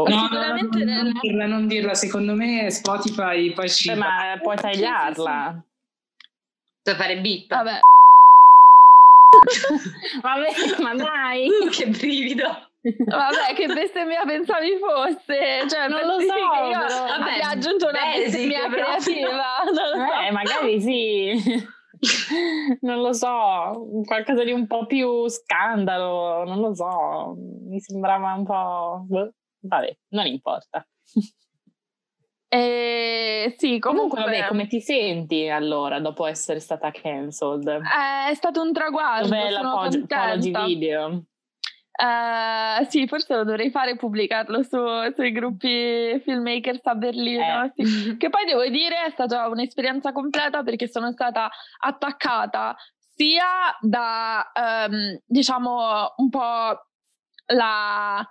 Oh. 0.00 0.06
No, 0.06 0.18
sicuramente 0.22 0.84
no, 0.84 0.94
no, 0.94 1.02
non, 1.02 1.18
dirla, 1.20 1.46
non 1.46 1.66
dirla, 1.66 1.94
secondo 1.94 2.34
me 2.34 2.70
Spotify 2.70 3.52
poi 3.52 3.68
ci... 3.68 3.92
ma 3.94 4.38
puoi 4.40 4.56
tagliarla. 4.56 5.64
Puoi 6.82 6.94
fare 6.94 7.20
beep. 7.20 7.48
Vabbè. 7.48 7.80
Vabbè, 10.22 10.82
ma 10.82 10.94
dai. 10.94 11.48
che 11.70 11.86
brivido. 11.88 12.66
Vabbè, 12.80 13.54
che 13.54 13.66
bestemmia 13.66 14.22
pensavi 14.24 14.78
fosse? 14.78 15.68
Cioè, 15.68 15.88
non 15.88 16.06
lo 16.06 16.20
so. 16.20 16.34
Io. 16.34 16.78
Vabbè, 16.78 17.40
aggiunto 17.42 17.88
una 17.88 18.00
basic, 18.00 18.24
bestemmia 18.24 18.68
creativa. 18.68 19.44
So. 19.74 20.26
Eh, 20.26 20.30
magari 20.30 20.80
sì. 20.80 21.76
non 22.82 23.00
lo 23.00 23.12
so, 23.12 24.04
qualcosa 24.04 24.44
di 24.44 24.52
un 24.52 24.66
po' 24.66 24.86
più 24.86 25.28
scandalo, 25.28 26.44
non 26.44 26.60
lo 26.60 26.74
so. 26.74 27.34
Mi 27.36 27.80
sembrava 27.80 28.34
un 28.34 28.44
po'. 28.44 29.06
Vabbè, 29.68 29.96
non 30.08 30.26
importa. 30.26 30.86
Eh, 32.50 33.54
sì, 33.58 33.78
comunque, 33.78 34.20
comunque, 34.20 34.38
vabbè, 34.38 34.48
come 34.48 34.66
ti 34.66 34.80
senti 34.80 35.48
allora 35.48 36.00
dopo 36.00 36.24
essere 36.24 36.60
stata 36.60 36.90
cancelled? 36.90 37.68
Eh, 37.68 38.30
è 38.30 38.34
stato 38.34 38.62
un 38.62 38.72
traguardo. 38.72 39.28
Dov'è 39.28 39.50
l'apology 39.50 40.64
video? 40.64 41.24
Uh, 42.00 42.88
sì, 42.88 43.08
forse 43.08 43.34
lo 43.34 43.42
dovrei 43.42 43.70
fare 43.70 43.96
pubblicarlo 43.96 44.62
su, 44.62 44.78
sui 45.14 45.32
gruppi 45.32 46.18
filmmakers 46.22 46.80
a 46.84 46.94
Berlino. 46.94 47.64
Eh. 47.64 47.72
Sì. 47.84 48.16
che 48.16 48.30
poi 48.30 48.44
devo 48.46 48.66
dire 48.68 49.04
è 49.04 49.10
stata 49.10 49.48
un'esperienza 49.48 50.12
completa 50.12 50.62
perché 50.62 50.88
sono 50.88 51.10
stata 51.10 51.50
attaccata 51.80 52.76
sia 52.96 53.76
da 53.80 54.52
um, 54.88 55.18
diciamo 55.26 56.14
un 56.18 56.28
po' 56.30 56.86
la 57.46 58.24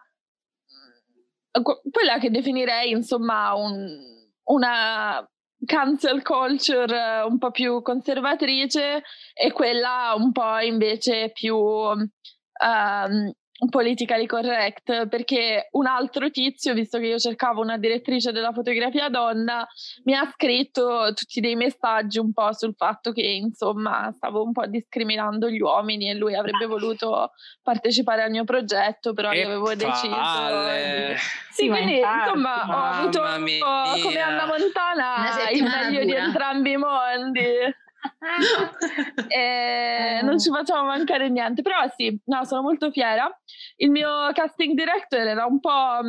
quella 1.62 2.18
che 2.20 2.30
definirei 2.30 2.92
insomma 2.92 3.54
un, 3.54 3.98
una 4.46 5.28
cancel 5.66 6.22
culture 6.24 7.22
un 7.28 7.38
po' 7.38 7.52
più 7.52 7.82
conservatrice 7.82 9.04
e 9.34 9.52
quella 9.52 10.14
un 10.16 10.32
po' 10.32 10.60
invece 10.60 11.32
più 11.32 11.56
um, 11.56 12.08
politically 13.70 14.26
correct 14.26 15.08
perché 15.08 15.70
un 15.72 15.88
altro 15.88 16.30
tizio, 16.30 16.74
visto 16.74 17.00
che 17.00 17.08
io 17.08 17.18
cercavo 17.18 17.62
una 17.62 17.78
direttrice 17.78 18.32
della 18.32 18.52
fotografia 18.52 19.10
donna, 19.10 19.68
mi 20.04 20.14
ha 20.14 20.30
scritto 20.32 21.12
tutti 21.14 21.40
dei 21.40 21.56
messaggi 21.56 22.20
un 22.20 22.34
po' 22.34 22.54
sul 22.54 22.76
fatto 22.76 23.12
che 23.12 23.22
insomma 23.22 24.12
stavo 24.16 24.44
un 24.44 24.52
po' 24.52 24.68
discriminando 24.68 25.50
gli 25.50 25.60
uomini 25.60 26.10
e 26.10 26.14
lui 26.14 26.36
avrebbe 26.36 26.66
voluto 26.68 27.32
partecipare 27.64 28.24
al 28.24 28.30
mio 28.30 28.44
progetto, 28.44 29.14
però 29.14 29.32
io 29.32 29.46
avevo 29.46 29.74
deciso. 29.74 30.08
Di... 30.08 31.16
Sì, 31.18 31.64
sì 31.64 31.68
quindi 31.68 31.96
infatti, 31.96 32.30
insomma 32.30 32.62
ho 32.68 32.84
avuto 32.94 33.20
come 33.22 34.20
Anna 34.20 34.46
Montana 34.46 35.50
il 35.52 35.64
meglio 35.64 36.06
di 36.06 36.14
entrambi 36.14 36.72
i 36.72 36.78
mondi. 36.78 37.46
e 39.28 40.20
non 40.24 40.40
ci 40.40 40.50
facciamo 40.50 40.86
mancare 40.86 41.30
niente. 41.30 41.62
Però 41.62 41.78
sì, 41.96 42.20
no, 42.26 42.44
sono 42.46 42.62
molto 42.62 42.92
fiera. 42.92 43.30
Il 43.78 43.92
mio 43.92 44.32
casting 44.34 44.76
director 44.76 45.20
era 45.20 45.46
un 45.46 45.60
po', 45.60 46.00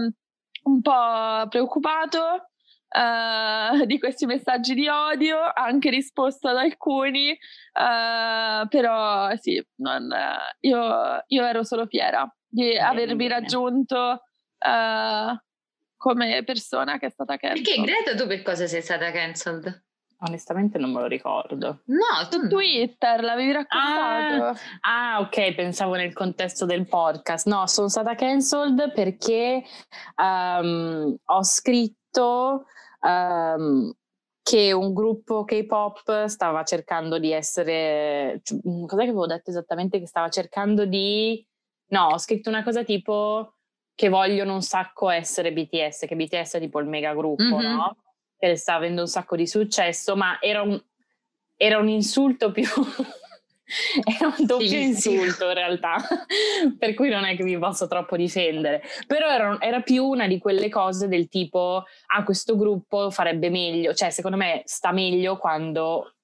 un 0.64 0.80
po 0.80 1.48
preoccupato. 1.48 2.44
Uh, 2.90 3.84
di 3.84 3.98
questi 3.98 4.24
messaggi 4.24 4.72
di 4.72 4.88
odio, 4.88 5.36
ha 5.38 5.62
anche 5.62 5.90
risposto 5.90 6.48
ad 6.48 6.56
alcuni, 6.56 7.32
uh, 7.32 8.66
però 8.66 9.36
sì, 9.36 9.62
non, 9.82 10.08
io, 10.60 11.22
io, 11.26 11.44
ero 11.44 11.64
solo 11.64 11.84
fiera 11.84 12.26
di 12.48 12.70
bene, 12.70 12.78
avervi 12.78 13.26
bene. 13.26 13.40
raggiunto 13.40 14.22
uh, 14.58 15.38
come 15.98 16.42
persona 16.44 16.98
che 16.98 17.06
è 17.06 17.10
stata 17.10 17.36
cancelled. 17.36 17.66
Perché 17.66 17.82
Greta 17.82 18.14
tu 18.16 18.26
per 18.26 18.42
cosa 18.42 18.66
sei 18.66 18.80
stata 18.80 19.10
cancelled? 19.10 19.87
Onestamente 20.20 20.78
non 20.78 20.90
me 20.90 21.00
lo 21.00 21.06
ricordo. 21.06 21.82
No, 21.84 22.28
su 22.28 22.40
no. 22.40 22.48
Twitter 22.48 23.22
l'avevi 23.22 23.52
raccontato. 23.52 24.58
Ah, 24.80 25.14
ah, 25.14 25.20
ok, 25.20 25.54
pensavo 25.54 25.94
nel 25.94 26.12
contesto 26.12 26.66
del 26.66 26.88
podcast. 26.88 27.46
No, 27.46 27.66
sono 27.68 27.88
stata 27.88 28.16
cancelled 28.16 28.92
perché 28.92 29.62
um, 30.16 31.16
ho 31.24 31.42
scritto 31.44 32.64
um, 33.00 33.92
che 34.42 34.72
un 34.72 34.92
gruppo 34.92 35.44
K-pop 35.44 36.24
stava 36.24 36.64
cercando 36.64 37.20
di 37.20 37.30
essere... 37.30 38.40
Cioè, 38.42 38.58
mm, 38.66 38.86
cos'è 38.86 39.02
che 39.02 39.10
avevo 39.10 39.26
detto 39.26 39.50
esattamente? 39.50 40.00
Che 40.00 40.06
stava 40.08 40.28
cercando 40.30 40.84
di... 40.84 41.46
No, 41.90 42.06
ho 42.06 42.18
scritto 42.18 42.48
una 42.48 42.64
cosa 42.64 42.82
tipo 42.82 43.54
che 43.94 44.08
vogliono 44.08 44.54
un 44.54 44.62
sacco 44.62 45.10
essere 45.10 45.52
BTS, 45.52 46.06
che 46.06 46.16
BTS 46.16 46.54
è 46.54 46.60
tipo 46.60 46.80
il 46.80 46.86
mega 46.86 47.14
gruppo, 47.14 47.42
mm-hmm. 47.42 47.72
no? 47.72 47.96
Che 48.38 48.56
sta 48.56 48.74
avendo 48.74 49.02
un 49.02 49.08
sacco 49.08 49.36
di 49.36 49.46
successo, 49.46 50.16
ma 50.16 50.38
era 50.40 50.62
un, 50.62 50.80
era 51.56 51.78
un 51.78 51.88
insulto 51.88 52.52
più... 52.52 52.64
era 54.02 54.34
un 54.34 54.46
doppio 54.46 54.66
sì, 54.66 54.82
insulto 54.82 55.46
in 55.48 55.54
realtà, 55.54 55.96
per 56.78 56.94
cui 56.94 57.10
non 57.10 57.24
è 57.24 57.36
che 57.36 57.42
mi 57.42 57.58
posso 57.58 57.86
troppo 57.86 58.16
difendere, 58.16 58.82
però 59.06 59.28
era, 59.28 59.60
era, 59.60 59.82
più 59.82 60.04
una 60.06 60.26
di 60.26 60.38
quelle 60.38 60.70
cose 60.70 61.06
del 61.06 61.28
tipo, 61.28 61.84
ah 62.06 62.24
questo 62.24 62.56
gruppo 62.56 63.10
farebbe 63.10 63.50
meglio, 63.50 63.92
cioè 63.92 64.08
secondo 64.08 64.38
me 64.38 64.62
sta 64.64 64.90
meglio 64.90 65.36
quando 65.36 66.14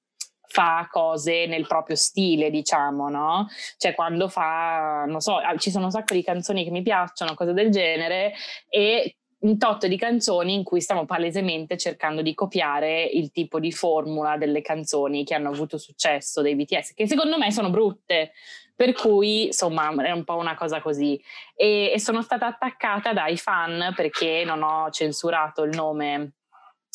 fa 0.47 0.89
cose 0.91 1.47
nel 1.47 1.67
proprio 1.67 1.97
stile, 1.97 2.49
diciamo, 2.49 3.09
no? 3.09 3.49
Cioè 3.77 3.95
quando 3.95 4.29
fa, 4.29 5.05
non 5.07 5.21
so, 5.21 5.39
ci 5.59 5.71
sono 5.71 5.87
un 5.87 5.91
sacco 5.91 6.15
di 6.15 6.23
canzoni 6.23 6.65
che 6.65 6.71
mi 6.71 6.83
piacciono, 6.83 7.35
cose 7.35 7.53
del 7.53 7.71
genere, 7.71 8.33
e 8.69 9.17
un 9.45 9.59
tot 9.59 9.87
di 9.87 9.97
canzoni 9.97 10.55
in 10.55 10.65
cui 10.65 10.81
stiamo 10.81 11.05
palesemente 11.05 11.77
cercando 11.77 12.23
di 12.23 12.35
copiare 12.35 13.05
il 13.05 13.31
tipo 13.31 13.61
di 13.61 13.73
formula 13.73 14.37
delle 14.37 14.63
canzoni 14.63 15.25
che 15.25 15.35
hanno 15.35 15.51
avuto 15.51 15.77
successo 15.77 16.41
dei 16.41 16.57
BTS, 16.57 16.95
che 16.95 17.07
secondo 17.07 17.39
me 17.39 17.51
sono 17.53 17.71
brutte. 17.71 18.33
Per 18.77 18.93
cui, 18.93 19.47
insomma, 19.47 19.95
è 20.03 20.11
un 20.11 20.25
po' 20.25 20.35
una 20.35 20.57
cosa 20.57 20.81
così. 20.81 21.23
E, 21.55 21.93
e 21.95 22.01
sono 22.01 22.23
stata 22.23 22.47
attaccata 22.47 23.13
dai 23.13 23.37
fan 23.37 23.93
perché 23.95 24.43
non 24.45 24.65
ho 24.65 24.91
censurato 24.91 25.63
il 25.63 25.77
nome 25.77 26.33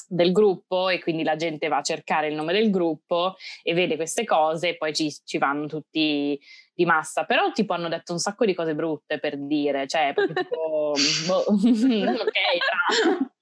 del 0.06 0.32
gruppo 0.32 0.90
e 0.90 1.00
quindi 1.00 1.24
la 1.24 1.36
gente 1.36 1.68
va 1.68 1.78
a 1.78 1.84
cercare 1.84 2.28
il 2.28 2.36
nome 2.36 2.52
del 2.52 2.72
gruppo 2.72 3.36
e 3.62 3.74
vede 3.74 3.96
queste 3.96 4.26
cose 4.26 4.70
e 4.70 4.78
poi 4.78 4.94
ci, 4.94 5.14
ci 5.24 5.38
vanno 5.38 5.68
tutti 5.68 6.38
di 6.80 6.86
massa, 6.86 7.26
però 7.26 7.52
tipo 7.52 7.74
hanno 7.74 7.90
detto 7.90 8.14
un 8.14 8.20
sacco 8.20 8.46
di 8.46 8.54
cose 8.54 8.74
brutte 8.74 9.20
per 9.20 9.38
dire, 9.38 9.86
cioè 9.86 10.14
tipo, 10.16 10.94
boh, 11.28 11.44
ok, 11.52 12.32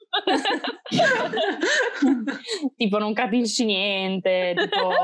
tipo 2.75 2.97
non 2.97 3.13
capisci 3.13 3.65
niente, 3.65 4.55
tipo... 4.57 4.89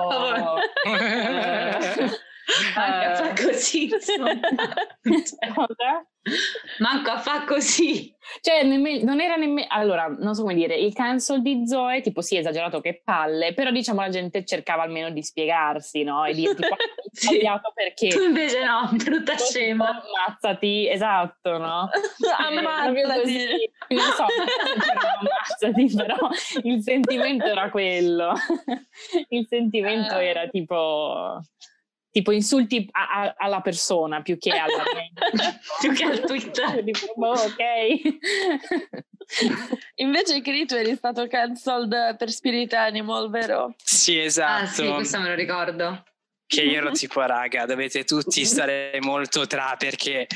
eh, 2.45 2.79
Manca 2.79 3.15
fa 3.15 3.33
così, 3.33 3.89
Manco 6.79 7.11
a 7.11 7.19
fa 7.19 7.43
così. 7.43 8.13
cioè, 8.41 8.63
nemmeno, 8.63 9.03
non 9.03 9.19
era 9.19 9.35
nemmeno. 9.35 9.67
Allora, 9.69 10.07
non 10.07 10.33
so 10.35 10.41
come 10.41 10.53
dire, 10.53 10.75
il 10.75 10.93
cancel 10.93 11.41
di 11.41 11.67
Zoe, 11.67 12.01
tipo, 12.01 12.21
sì, 12.21 12.37
esagerato 12.37 12.81
che 12.81 13.01
palle, 13.03 13.53
però 13.53 13.71
diciamo 13.71 14.01
la 14.01 14.09
gente 14.09 14.45
cercava 14.45 14.83
almeno 14.83 15.09
di 15.09 15.21
spiegarsi, 15.21 16.03
no? 16.03 16.25
E 16.25 16.33
dire 16.33 16.55
tipo, 16.55 16.75
sì. 17.11 17.27
sbagliato 17.27 17.71
perché. 17.73 18.09
Tu 18.09 18.21
invece 18.21 18.63
no, 18.63 18.89
brutta 18.93 19.37
scema. 19.37 20.01
Ammazzati, 20.01 20.89
esatto, 20.89 21.57
no? 21.57 21.89
ammazzati. 22.37 23.71
Non 23.89 24.11
so, 24.15 24.25
ammazzati, 25.19 25.93
però 25.95 26.29
il 26.63 26.81
sentimento 26.81 27.45
era 27.45 27.69
quello. 27.69 28.33
il 29.29 29.45
sentimento 29.47 30.17
eh. 30.17 30.25
era 30.25 30.47
tipo 30.47 31.41
tipo 32.13 32.31
insulti 32.31 32.87
a, 32.91 33.09
a, 33.09 33.33
alla 33.37 33.59
persona 33.61 34.21
più 34.21 34.37
che 34.37 34.51
alla 34.51 34.83
più 35.81 35.93
che 35.93 36.03
al 36.03 36.19
Twitter. 36.19 36.83
Oh, 37.15 37.31
ok. 37.31 37.57
Invece 39.95 40.41
Krito 40.41 40.75
eri 40.75 40.95
stato 40.95 41.27
cancelled 41.27 42.15
per 42.17 42.29
Spirit 42.29 42.73
Animal 42.73 43.29
vero? 43.29 43.73
sì 43.83 44.19
esatto 44.19 44.63
ah 44.63 44.65
sì 44.67 44.87
questo 44.87 45.19
me 45.19 45.29
lo 45.29 45.35
ricordo. 45.35 46.03
Che 46.45 46.61
io 46.61 46.77
ero 46.77 46.91
tipo 46.91 47.19
raga 47.21 47.65
dovete 47.65 48.03
tutti 48.03 48.45
stare 48.45 48.99
molto 49.01 49.47
tra 49.47 49.75
perché 49.75 50.27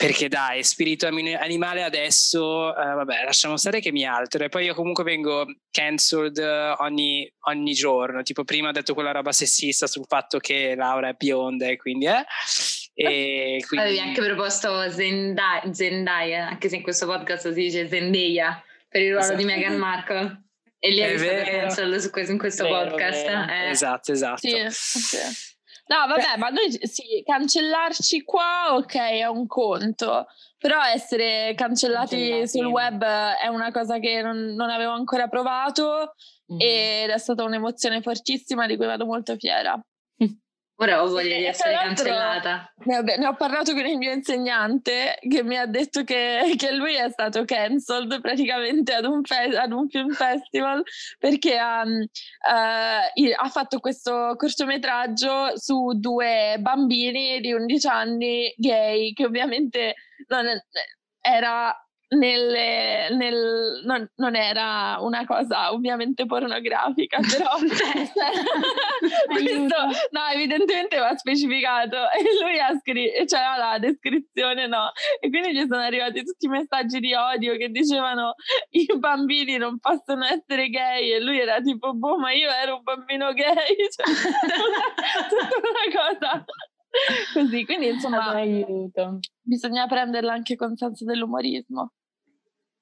perché 0.00 0.28
dai, 0.28 0.64
spirito 0.64 1.06
animale 1.06 1.82
adesso, 1.82 2.74
eh, 2.74 2.94
vabbè, 2.94 3.22
lasciamo 3.22 3.58
stare 3.58 3.80
che 3.80 3.92
mi 3.92 4.06
altero 4.06 4.44
e 4.44 4.48
poi 4.48 4.64
io 4.64 4.72
comunque 4.72 5.04
vengo 5.04 5.44
cancelled 5.70 6.38
ogni, 6.78 7.30
ogni, 7.48 7.72
giorno, 7.74 8.22
tipo 8.22 8.42
prima 8.42 8.70
ho 8.70 8.72
detto 8.72 8.94
quella 8.94 9.10
roba 9.10 9.30
sessista 9.32 9.86
sul 9.86 10.06
fatto 10.08 10.38
che 10.38 10.74
Laura 10.74 11.10
è 11.10 11.14
bionda 11.18 11.66
e 11.66 11.76
quindi 11.76 12.06
eh, 12.06 12.24
e 12.94 13.62
quindi... 13.68 13.86
Avevi 13.86 14.00
anche 14.00 14.22
proposto 14.22 14.90
Zendaya, 14.90 15.70
Zendaya, 15.70 16.48
anche 16.48 16.70
se 16.70 16.76
in 16.76 16.82
questo 16.82 17.04
podcast 17.04 17.48
si 17.48 17.60
dice 17.60 17.86
Zendaya 17.86 18.64
per 18.88 19.02
il 19.02 19.08
ruolo 19.08 19.24
esatto. 19.24 19.38
di 19.38 19.44
Meghan 19.44 19.76
Markle. 19.76 20.44
E 20.78 20.90
lì 20.92 21.00
è 21.00 21.18
stato 21.18 21.50
cancelled 21.50 21.98
su 21.98 22.08
questo, 22.08 22.32
in 22.32 22.38
questo 22.38 22.64
vero, 22.64 22.88
podcast. 22.88 23.26
Vero. 23.26 23.52
Eh. 23.52 23.68
Esatto, 23.68 24.12
esatto. 24.12 24.48
Sì, 24.48 24.66
sì. 24.70 25.18
No, 25.90 26.06
vabbè, 26.06 26.36
ma 26.36 26.50
noi 26.50 26.70
sì, 26.86 27.20
cancellarci 27.26 28.22
qua, 28.22 28.74
ok, 28.76 28.94
è 28.94 29.26
un 29.26 29.48
conto. 29.48 30.26
Però 30.56 30.80
essere 30.84 31.52
cancellati, 31.56 32.16
cancellati. 32.16 32.48
sul 32.48 32.66
web 32.66 33.02
è 33.02 33.48
una 33.48 33.72
cosa 33.72 33.98
che 33.98 34.22
non, 34.22 34.54
non 34.54 34.70
avevo 34.70 34.92
ancora 34.92 35.26
provato 35.26 36.14
mm-hmm. 36.52 36.60
ed 36.60 37.10
è 37.10 37.18
stata 37.18 37.42
un'emozione 37.42 38.02
fortissima 38.02 38.68
di 38.68 38.76
cui 38.76 38.86
vado 38.86 39.04
molto 39.04 39.34
fiera. 39.36 39.80
Ora 40.82 41.02
ho 41.02 41.08
voglia 41.08 41.36
di 41.36 41.44
essere 41.44 41.74
cancellata. 41.74 42.72
Ne, 42.84 43.26
ho 43.26 43.34
parlato 43.34 43.74
con 43.74 43.84
il 43.84 43.98
mio 43.98 44.12
insegnante 44.12 45.18
che 45.28 45.42
mi 45.42 45.58
ha 45.58 45.66
detto 45.66 46.04
che, 46.04 46.54
che 46.56 46.72
lui 46.72 46.94
è 46.94 47.10
stato 47.10 47.44
cancelled 47.44 48.18
praticamente 48.22 48.94
ad 48.94 49.04
un, 49.04 49.22
fe- 49.22 49.58
ad 49.58 49.72
un 49.72 49.90
film 49.90 50.10
festival 50.10 50.82
perché 51.18 51.58
ha, 51.58 51.82
uh, 51.82 53.42
ha 53.42 53.48
fatto 53.50 53.78
questo 53.78 54.34
cortometraggio 54.38 55.52
su 55.58 55.92
due 55.96 56.56
bambini 56.60 57.40
di 57.40 57.52
11 57.52 57.86
anni 57.86 58.54
gay 58.56 59.12
che 59.12 59.26
ovviamente 59.26 59.94
non 60.28 60.46
era 61.20 61.76
nelle, 62.10 63.08
nel, 63.14 63.82
non, 63.84 64.08
non, 64.16 64.34
era 64.34 64.98
una 65.00 65.24
cosa 65.24 65.72
ovviamente 65.72 66.26
pornografica, 66.26 67.18
però 67.22 67.50
questo 69.30 69.76
no, 70.10 70.26
evidentemente 70.32 70.98
va 70.98 71.16
specificato. 71.16 71.96
E 72.20 72.22
lui 72.42 72.58
ha 72.58 72.76
scritto, 72.78 73.24
c'era 73.24 73.56
la 73.56 73.78
descrizione, 73.78 74.66
no? 74.66 74.90
E 75.20 75.30
quindi 75.30 75.52
gli 75.52 75.66
sono 75.66 75.80
arrivati 75.80 76.22
tutti 76.24 76.46
i 76.46 76.48
messaggi 76.48 76.98
di 77.00 77.14
odio 77.14 77.56
che 77.56 77.68
dicevano 77.68 78.34
i 78.70 78.86
bambini 78.98 79.56
non 79.56 79.78
possono 79.78 80.24
essere 80.24 80.68
gay 80.68 81.12
e 81.12 81.20
lui 81.20 81.38
era 81.38 81.60
tipo, 81.60 81.94
boh, 81.94 82.18
ma 82.18 82.32
io 82.32 82.50
ero 82.50 82.76
un 82.76 82.82
bambino 82.82 83.32
gay, 83.32 83.76
cioè, 83.90 84.04
tutta 85.28 85.58
una 85.70 85.94
cosa 85.94 86.44
così, 87.32 87.64
quindi 87.64 87.88
insomma 87.88 88.34
bisogna 89.40 89.86
prenderla 89.86 90.32
anche 90.32 90.56
con 90.56 90.76
senso 90.76 91.04
dell'umorismo. 91.04 91.92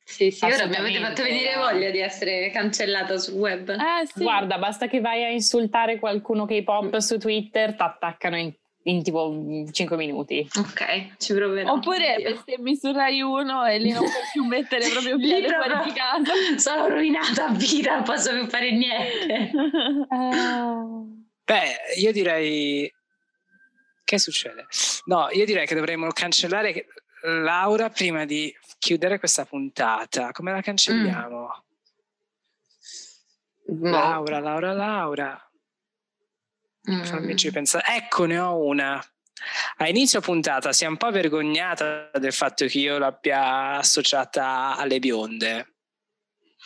Sì, 0.09 0.31
sì, 0.31 0.47
ora 0.47 0.67
mi 0.67 0.75
avete 0.75 1.01
fatto 1.01 1.23
venire 1.23 1.55
voglia 1.57 1.91
di 1.91 1.99
essere 1.99 2.51
cancellata 2.51 3.19
sul 3.19 3.35
web. 3.35 3.69
Eh, 3.69 4.07
sì. 4.07 4.23
Guarda, 4.23 4.57
basta 4.57 4.89
che 4.89 5.01
vai 5.01 5.23
a 5.23 5.29
insultare 5.29 5.99
qualcuno 5.99 6.47
K-pop 6.47 6.97
su 6.97 7.19
Twitter, 7.19 7.75
ti 7.75 7.83
attaccano 7.83 8.39
in, 8.39 8.51
in, 8.85 9.03
tipo 9.03 9.67
5 9.71 9.97
minuti. 9.99 10.49
Ok, 10.57 11.19
ci 11.19 11.35
proverò. 11.35 11.75
Oppure 11.75 12.17
bestemmi 12.23 12.75
su 12.75 12.91
Rai 12.91 13.21
1 13.21 13.67
e 13.67 13.79
lì 13.79 13.91
non 13.93 14.01
puoi 14.01 14.23
più 14.33 14.45
mettere 14.45 14.89
proprio 14.91 15.19
piede 15.19 15.47
casa. 15.47 16.33
Sono 16.57 16.89
rovinata 16.89 17.49
a 17.49 17.53
vita, 17.53 17.97
non 17.97 18.05
posso 18.05 18.33
più 18.33 18.49
fare 18.49 18.73
niente. 18.73 19.51
uh... 20.09 21.27
Beh, 21.45 21.77
io 21.99 22.13
direi... 22.13 22.91
Che 24.05 24.19
succede? 24.19 24.67
No, 25.05 25.29
io 25.31 25.45
direi 25.45 25.67
che 25.67 25.75
dovremmo 25.75 26.09
cancellare 26.13 26.87
Laura 27.23 27.91
prima 27.91 28.25
di 28.25 28.53
chiudere 28.79 29.19
questa 29.19 29.45
puntata, 29.45 30.33
come 30.33 30.53
la 30.53 30.61
cancelliamo? 30.61 31.65
Mm. 33.73 33.85
Laura, 33.85 34.39
Laura, 34.39 34.73
Laura. 34.73 35.51
Mm. 36.91 37.03
Fammici 37.03 37.51
pensare. 37.51 37.85
Ecco, 37.97 38.25
ne 38.25 38.39
ho 38.39 38.65
una. 38.65 39.03
A 39.77 39.89
inizio 39.89 40.21
puntata 40.21 40.73
si 40.73 40.85
è 40.85 40.87
un 40.89 40.97
po' 40.97 41.11
vergognata 41.11 42.11
del 42.15 42.33
fatto 42.33 42.67
che 42.67 42.79
io 42.79 42.99
l'abbia 42.99 43.77
associata 43.77 44.77
alle 44.77 44.99
bionde. 44.99 45.75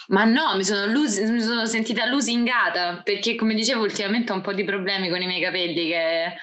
Ma 0.09 0.25
no, 0.25 0.57
mi 0.57 0.65
sono, 0.65 0.87
lus- 0.87 1.21
mi 1.21 1.41
sono 1.41 1.67
sentita 1.67 2.07
lusingata 2.07 3.03
perché, 3.03 3.35
come 3.35 3.55
dicevo, 3.55 3.83
ultimamente 3.83 4.33
ho 4.33 4.37
un 4.37 4.41
po' 4.41 4.53
di 4.53 4.65
problemi 4.65 5.11
con 5.11 5.21
i 5.21 5.27
miei 5.27 5.43
capelli 5.43 5.87
che 5.89 6.37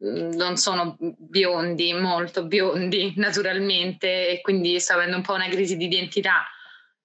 non 0.00 0.56
sono 0.56 0.96
biondi, 0.98 1.92
molto 1.92 2.46
biondi 2.46 3.12
naturalmente 3.18 4.28
e 4.28 4.40
quindi 4.40 4.78
sto 4.80 4.94
avendo 4.94 5.16
un 5.16 5.22
po' 5.22 5.34
una 5.34 5.48
crisi 5.48 5.76
di 5.76 5.84
identità. 5.86 6.44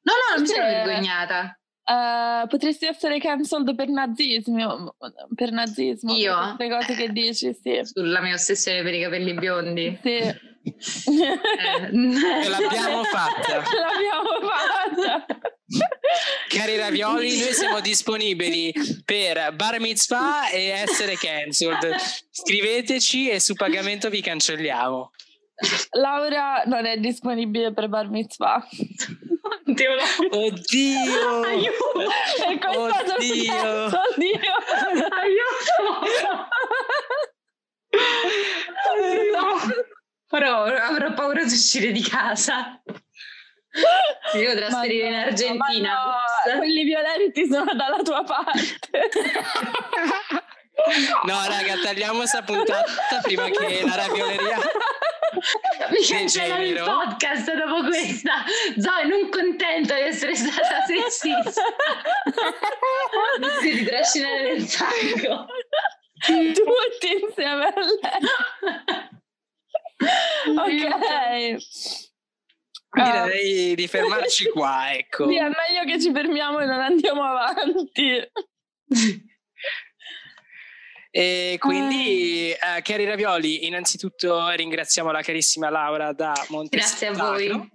No, 0.01 0.13
no, 0.13 0.35
non 0.35 0.41
mi 0.41 0.47
sono 0.47 0.65
vergognata. 0.65 1.59
Uh, 1.87 2.47
potresti 2.47 2.87
essere 2.87 3.19
cancelled 3.19 3.75
per 3.75 3.89
nazismo, 3.89 4.95
per 5.35 5.51
nazismo. 5.51 6.15
Io? 6.15 6.55
Queste 6.55 6.69
cose 6.69 6.95
che 6.95 7.11
dici, 7.11 7.53
sì. 7.53 7.81
Sulla 7.83 8.21
mia 8.21 8.33
ossessione 8.33 8.81
per 8.81 8.93
i 8.93 9.01
capelli 9.01 9.33
biondi. 9.35 9.99
Sì. 10.01 10.15
eh. 10.15 10.39
l'abbiamo 12.49 13.03
fatta. 13.03 13.57
l'abbiamo 13.57 14.31
fatta. 14.41 15.34
Cari 16.65 16.77
ravioli, 16.77 17.37
noi 17.37 17.53
siamo 17.53 17.79
disponibili 17.79 18.73
per 19.05 19.53
bar 19.53 19.79
mitzvah 19.79 20.49
e 20.49 20.69
essere 20.69 21.15
cancelled. 21.15 21.95
Scriveteci 22.31 23.29
e 23.29 23.39
su 23.39 23.53
pagamento 23.53 24.09
vi 24.09 24.19
cancelliamo. 24.19 25.11
Laura 25.91 26.63
non 26.65 26.87
è 26.87 26.97
disponibile 26.97 27.71
per 27.71 27.87
bar 27.87 28.09
mitzvah. 28.09 28.67
Oddio. 29.67 29.91
Oddio. 30.31 31.41
Aiuto. 31.43 32.01
E 32.49 32.57
questo 32.57 33.13
Oddio. 33.13 33.85
Oddio. 33.85 34.53
Aiuto. 35.21 36.07
No. 39.33 39.85
Però 40.27 40.63
avrò 40.63 41.13
paura 41.13 41.43
di 41.43 41.53
uscire 41.53 41.91
di 41.91 42.01
casa. 42.01 42.81
Mi 44.33 44.41
devo 44.41 44.55
trasferire 44.55 45.07
in 45.07 45.13
Argentina. 45.13 45.93
No, 46.45 46.57
quelli 46.57 46.83
violenti 46.83 47.47
sono 47.47 47.73
dalla 47.73 48.01
tua 48.03 48.23
parte. 48.23 49.09
No, 51.23 51.33
raga, 51.47 51.77
tagliamo 51.81 52.17
questa 52.17 52.43
puntata 52.43 53.19
prima 53.23 53.49
che 53.49 53.81
la 53.85 53.95
ravioleria 53.95 54.57
mi 55.89 56.05
cancellano 56.05 56.63
il 56.63 56.77
podcast 56.77 57.53
dopo 57.53 57.87
questa. 57.87 58.43
Zoe, 58.77 59.05
non 59.05 59.29
contenta 59.29 59.95
di 59.95 60.01
essere 60.01 60.35
stata 60.35 60.83
sessista. 60.85 61.61
Mi 63.39 63.47
si 63.61 63.71
ritrascinare 63.71 64.41
nel 64.43 64.67
sacco. 64.67 65.45
Tutti 66.25 67.21
insieme 67.21 67.65
a 67.65 67.73
lei. 70.57 70.83
ok. 71.55 71.57
Direi 72.95 73.75
di 73.75 73.87
fermarci 73.87 74.49
qua, 74.51 74.93
ecco. 74.93 75.27
Sì, 75.27 75.35
è 75.35 75.43
meglio 75.43 75.83
che 75.85 75.99
ci 75.99 76.11
fermiamo 76.11 76.59
e 76.59 76.65
non 76.65 76.79
andiamo 76.79 77.23
avanti. 77.23 78.29
E 81.11 81.55
quindi, 81.59 82.53
uh, 82.53 82.81
cari 82.81 83.05
Ravioli, 83.05 83.65
innanzitutto 83.67 84.49
ringraziamo 84.49 85.11
la 85.11 85.21
carissima 85.21 85.69
Laura 85.69 86.11
da 86.11 86.33
Montesano. 86.49 86.67
Grazie 86.69 87.07
a 87.07 87.13
voi. 87.13 87.69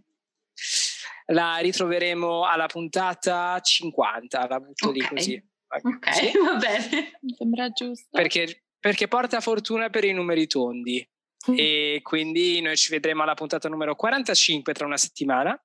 La 1.28 1.56
ritroveremo 1.56 2.44
alla 2.44 2.66
puntata 2.66 3.58
50, 3.58 4.46
la 4.46 4.60
butto 4.60 4.88
okay. 4.88 5.00
lì 5.00 5.06
così. 5.06 5.48
Ok, 5.68 6.14
sì. 6.14 6.32
va 6.44 6.54
bene. 6.56 7.18
Mi 7.22 7.34
sembra 7.34 7.70
giusto. 7.70 8.08
Perché, 8.10 8.64
perché 8.78 9.08
porta 9.08 9.40
fortuna 9.40 9.88
per 9.88 10.04
i 10.04 10.12
numeri 10.12 10.46
tondi. 10.46 11.09
E 11.54 12.00
quindi 12.02 12.60
noi 12.60 12.76
ci 12.76 12.90
vedremo 12.90 13.22
alla 13.22 13.34
puntata 13.34 13.68
numero 13.68 13.94
45 13.94 14.72
tra 14.74 14.86
una 14.86 14.96
settimana. 14.96 15.60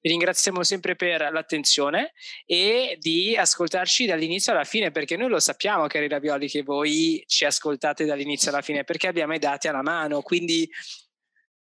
Vi 0.00 0.10
ringraziamo 0.10 0.64
sempre 0.64 0.96
per 0.96 1.30
l'attenzione 1.30 2.12
e 2.44 2.96
di 2.98 3.36
ascoltarci 3.36 4.04
dall'inizio 4.04 4.50
alla 4.50 4.64
fine, 4.64 4.90
perché 4.90 5.16
noi 5.16 5.28
lo 5.28 5.38
sappiamo, 5.38 5.86
cari 5.86 6.08
ravioli, 6.08 6.48
che 6.48 6.64
voi 6.64 7.22
ci 7.28 7.44
ascoltate 7.44 8.04
dall'inizio 8.04 8.50
alla 8.50 8.62
fine, 8.62 8.82
perché 8.82 9.06
abbiamo 9.06 9.34
i 9.34 9.38
dati 9.38 9.68
alla 9.68 9.82
mano. 9.82 10.20
Quindi 10.22 10.68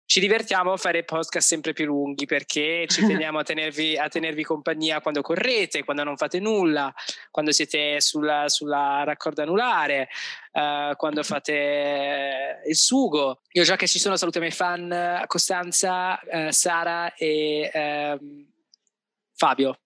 ci 0.05 0.19
divertiamo 0.19 0.73
a 0.73 0.77
fare 0.77 1.03
podcast 1.03 1.47
sempre 1.47 1.73
più 1.73 1.85
lunghi 1.85 2.25
perché 2.25 2.85
ci 2.87 3.01
teniamo 3.07 3.39
a 3.39 3.43
tenervi, 3.43 3.97
a 3.97 4.09
tenervi 4.09 4.43
compagnia 4.43 5.01
quando 5.01 5.21
correte, 5.21 5.83
quando 5.83 6.03
non 6.03 6.17
fate 6.17 6.39
nulla, 6.39 6.93
quando 7.29 7.51
siete 7.51 8.01
sulla, 8.01 8.49
sulla 8.49 9.03
raccordo 9.05 9.41
anulare, 9.41 10.09
uh, 10.51 10.95
quando 10.95 11.23
fate 11.23 12.61
il 12.65 12.75
sugo. 12.75 13.41
Io 13.51 13.63
già 13.63 13.75
che 13.75 13.87
ci 13.87 13.99
sono 13.99 14.17
saluto 14.17 14.37
i 14.37 14.41
miei 14.41 14.53
fan 14.53 15.23
Costanza, 15.27 16.19
uh, 16.23 16.51
Sara 16.51 17.13
e 17.13 17.71
uh, 17.73 18.47
Fabio. 19.33 19.79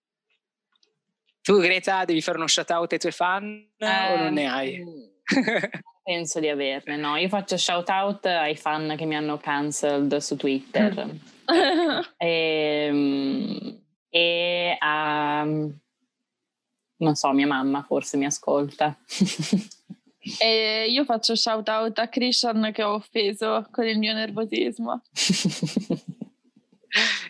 Tu 1.42 1.60
Greta 1.60 2.06
devi 2.06 2.22
fare 2.22 2.38
uno 2.38 2.48
shout 2.48 2.72
out 2.72 2.92
ai 2.94 2.98
tuoi 2.98 3.12
fan 3.12 3.70
o 3.80 4.16
non 4.18 4.34
ne 4.34 4.48
hai? 4.48 4.84
Mm. 6.08 6.14
Penso 6.14 6.40
di 6.40 6.48
averne, 6.48 6.98
no? 6.98 7.16
Io 7.16 7.28
faccio 7.28 7.58
shout 7.58 7.90
out 7.90 8.26
ai 8.28 8.56
fan 8.56 8.94
che 8.96 9.06
mi 9.06 9.16
hanno 9.16 9.38
cancelled 9.38 10.16
su 10.18 10.36
Twitter 10.36 11.18
e, 11.46 12.06
ehm, 12.18 13.82
e 14.10 14.78
a, 14.80 15.44
non 15.44 17.16
so, 17.16 17.32
mia 17.32 17.48
mamma 17.48 17.82
forse 17.84 18.18
mi 18.18 18.26
ascolta. 18.26 18.96
e 20.40 20.86
io 20.90 21.04
faccio 21.06 21.36
shout 21.36 21.68
out 21.70 21.98
a 21.98 22.08
Christian 22.08 22.72
che 22.72 22.84
ho 22.84 22.94
offeso 22.94 23.68
con 23.72 23.86
il 23.86 23.98
mio 23.98 24.14
nervosismo. 24.14 25.02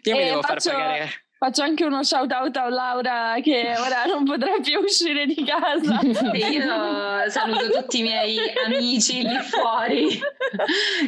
io 0.04 0.16
mi 0.16 0.24
devo 0.24 0.42
faccio... 0.42 0.70
far 0.70 0.80
pagare 0.80 1.25
Faccio 1.46 1.62
anche 1.62 1.86
uno 1.86 2.02
shout 2.04 2.32
out 2.32 2.58
a 2.58 2.70
Laura 2.70 3.36
che 3.40 3.76
ora 3.78 4.06
non 4.06 4.24
potrà 4.26 4.54
più 4.64 4.80
uscire 4.80 5.28
di 5.28 5.44
casa. 5.46 6.00
Io 6.02 7.30
saluto 7.30 7.70
tutti 7.70 8.00
i 8.00 8.02
miei 8.02 8.40
amici 8.66 9.22
lì 9.22 9.38
fuori 9.42 10.20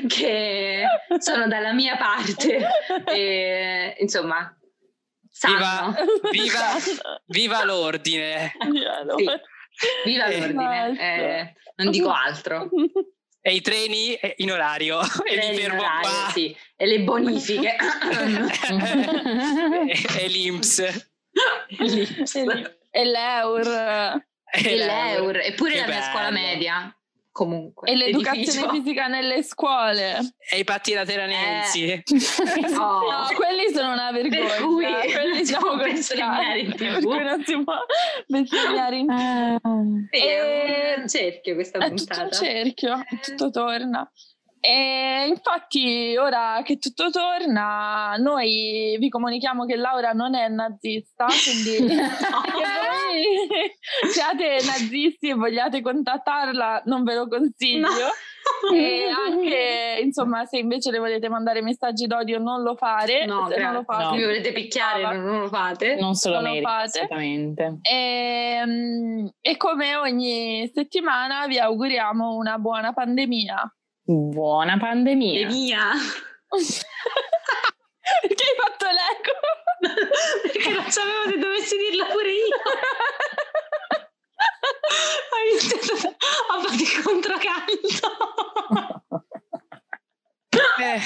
che 0.07 0.85
sono 1.17 1.47
dalla 1.47 1.73
mia 1.73 1.97
parte. 1.97 2.69
E 3.05 3.95
insomma 3.99 4.55
Viva, 5.41 5.95
viva, 6.29 6.65
viva 7.25 7.63
l'ordine! 7.63 8.51
Sì, 8.59 9.87
viva 10.05 10.27
l'ordine, 10.29 10.99
eh, 10.99 11.53
non 11.77 11.89
dico 11.89 12.11
altro 12.11 12.69
e 13.47 13.53
i 13.53 13.61
treni 13.61 14.13
eh, 14.15 14.33
in 14.39 14.51
orario 14.51 14.99
e 15.23 15.37
mi 15.37 15.57
fermo 15.57 15.79
orario, 15.79 16.01
qua. 16.01 16.29
Sì. 16.33 16.53
E 16.75 16.85
le 16.85 16.99
bonifiche. 16.99 17.77
e, 19.87 20.05
e 20.19 20.27
l'Inps. 20.27 20.79
E 22.91 23.05
l'Eur. 23.05 24.21
E 24.51 24.75
l'Eur. 24.75 25.37
Eppure 25.37 25.79
la 25.79 25.87
mia 25.87 26.01
scuola 26.01 26.29
media 26.29 26.93
comunque. 27.37 27.87
E 27.87 27.95
l'educazione 27.95 28.71
fisica 28.71 29.05
nelle 29.05 29.43
scuole. 29.43 30.17
E 30.49 30.57
i 30.57 30.63
patti 30.63 30.93
lateranensi. 30.93 31.85
Eh. 31.85 32.03
oh. 32.79 33.11
No, 33.11 33.27
quelli 33.35 33.71
sono 33.71 33.93
una 33.93 34.11
vergogna. 34.11 34.47
Per 34.47 34.61
cui 34.63 34.85
quelli 35.13 35.45
siamo 35.45 35.75
bestemmiare 35.75 36.59
in 36.61 36.71
tv. 36.71 36.77
Per 36.77 37.03
cui 37.03 37.23
non 37.23 37.43
si 37.45 37.63
può 37.63 37.75
bestemmiare 38.25 38.97
in 38.97 39.07
tv. 39.07 40.07
Sì, 40.09 40.25
è 40.25 40.95
un 40.97 41.07
cerchio 41.07 41.53
questa 41.53 41.77
è 41.77 41.87
puntata. 41.87 42.21
È 42.21 42.23
tutto 42.23 42.23
un 42.23 42.31
cerchio, 42.31 43.03
tutto 43.21 43.49
torna. 43.51 44.11
E 44.59 45.25
infatti, 45.27 46.15
ora 46.17 46.61
che 46.63 46.77
tutto 46.77 47.09
torna, 47.09 48.15
noi 48.17 48.97
vi 48.99 49.09
comunichiamo 49.09 49.65
che 49.65 49.75
Laura 49.75 50.11
non 50.11 50.35
è 50.35 50.47
nazista, 50.49 51.25
quindi 51.25 51.93
no. 51.95 52.47
siate 54.11 54.59
nazisti 54.65 55.29
e 55.29 55.33
vogliate 55.33 55.81
contattarla, 55.81 56.83
non 56.85 57.03
ve 57.03 57.15
lo 57.15 57.27
consiglio. 57.27 57.87
No. 57.87 58.73
E 58.73 59.09
anche, 59.09 59.99
insomma, 60.01 60.45
se 60.45 60.57
invece 60.57 60.89
le 60.89 60.99
volete 60.99 61.27
mandare 61.27 61.61
messaggi 61.61 62.07
d'odio, 62.07 62.39
non 62.39 62.61
lo 62.61 62.75
fare. 62.75 63.25
No, 63.25 63.47
se 63.49 63.59
non 63.59 63.73
lo 63.73 63.83
fate. 63.83 64.03
No. 64.03 64.11
Mi 64.11 64.23
volete 64.23 64.53
picchiare, 64.53 65.01
non, 65.01 65.23
non, 65.23 65.39
lo 65.41 65.47
fate. 65.47 65.95
Non 65.95 66.15
se 66.15 66.29
lo, 66.29 66.41
merita. 66.41 66.77
Assolutamente. 66.77 67.79
E, 67.81 68.59
ehm, 68.61 69.29
e 69.41 69.57
come 69.57 69.95
ogni 69.97 70.69
settimana 70.73 71.45
vi 71.47 71.59
auguriamo 71.59 72.35
una 72.35 72.57
buona 72.57 72.93
pandemia. 72.93 73.76
Buona 74.09 74.77
pandemia. 74.77 75.47
Pandemia. 75.47 75.91
Perché 78.21 78.43
hai 78.47 78.55
fatto 78.55 78.85
l'eco? 78.87 79.35
Perché 80.47 80.69
non 80.71 80.89
sapevo 80.89 81.29
se 81.29 81.37
dovessi 81.37 81.75
dirla 81.75 82.05
pure 82.05 82.31
io. 82.31 82.55
Hai 85.33 85.49
iniziato 85.51 86.15
a 86.47 86.61
fare 86.61 86.75
il 86.75 87.03
controcanto. 87.03 88.07
Eh. 90.79 91.01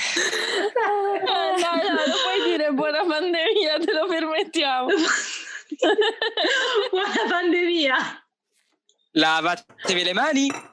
No, 0.76 1.18
no, 1.58 2.06
lo 2.06 2.18
puoi 2.22 2.40
dire 2.46 2.72
buona 2.72 3.04
pandemia, 3.04 3.80
te 3.80 3.94
lo 3.94 4.06
permettiamo. 4.06 4.90
buona 6.92 7.26
pandemia. 7.28 7.96
Lavatevi 9.14 10.04
le 10.04 10.14
mani. 10.14 10.71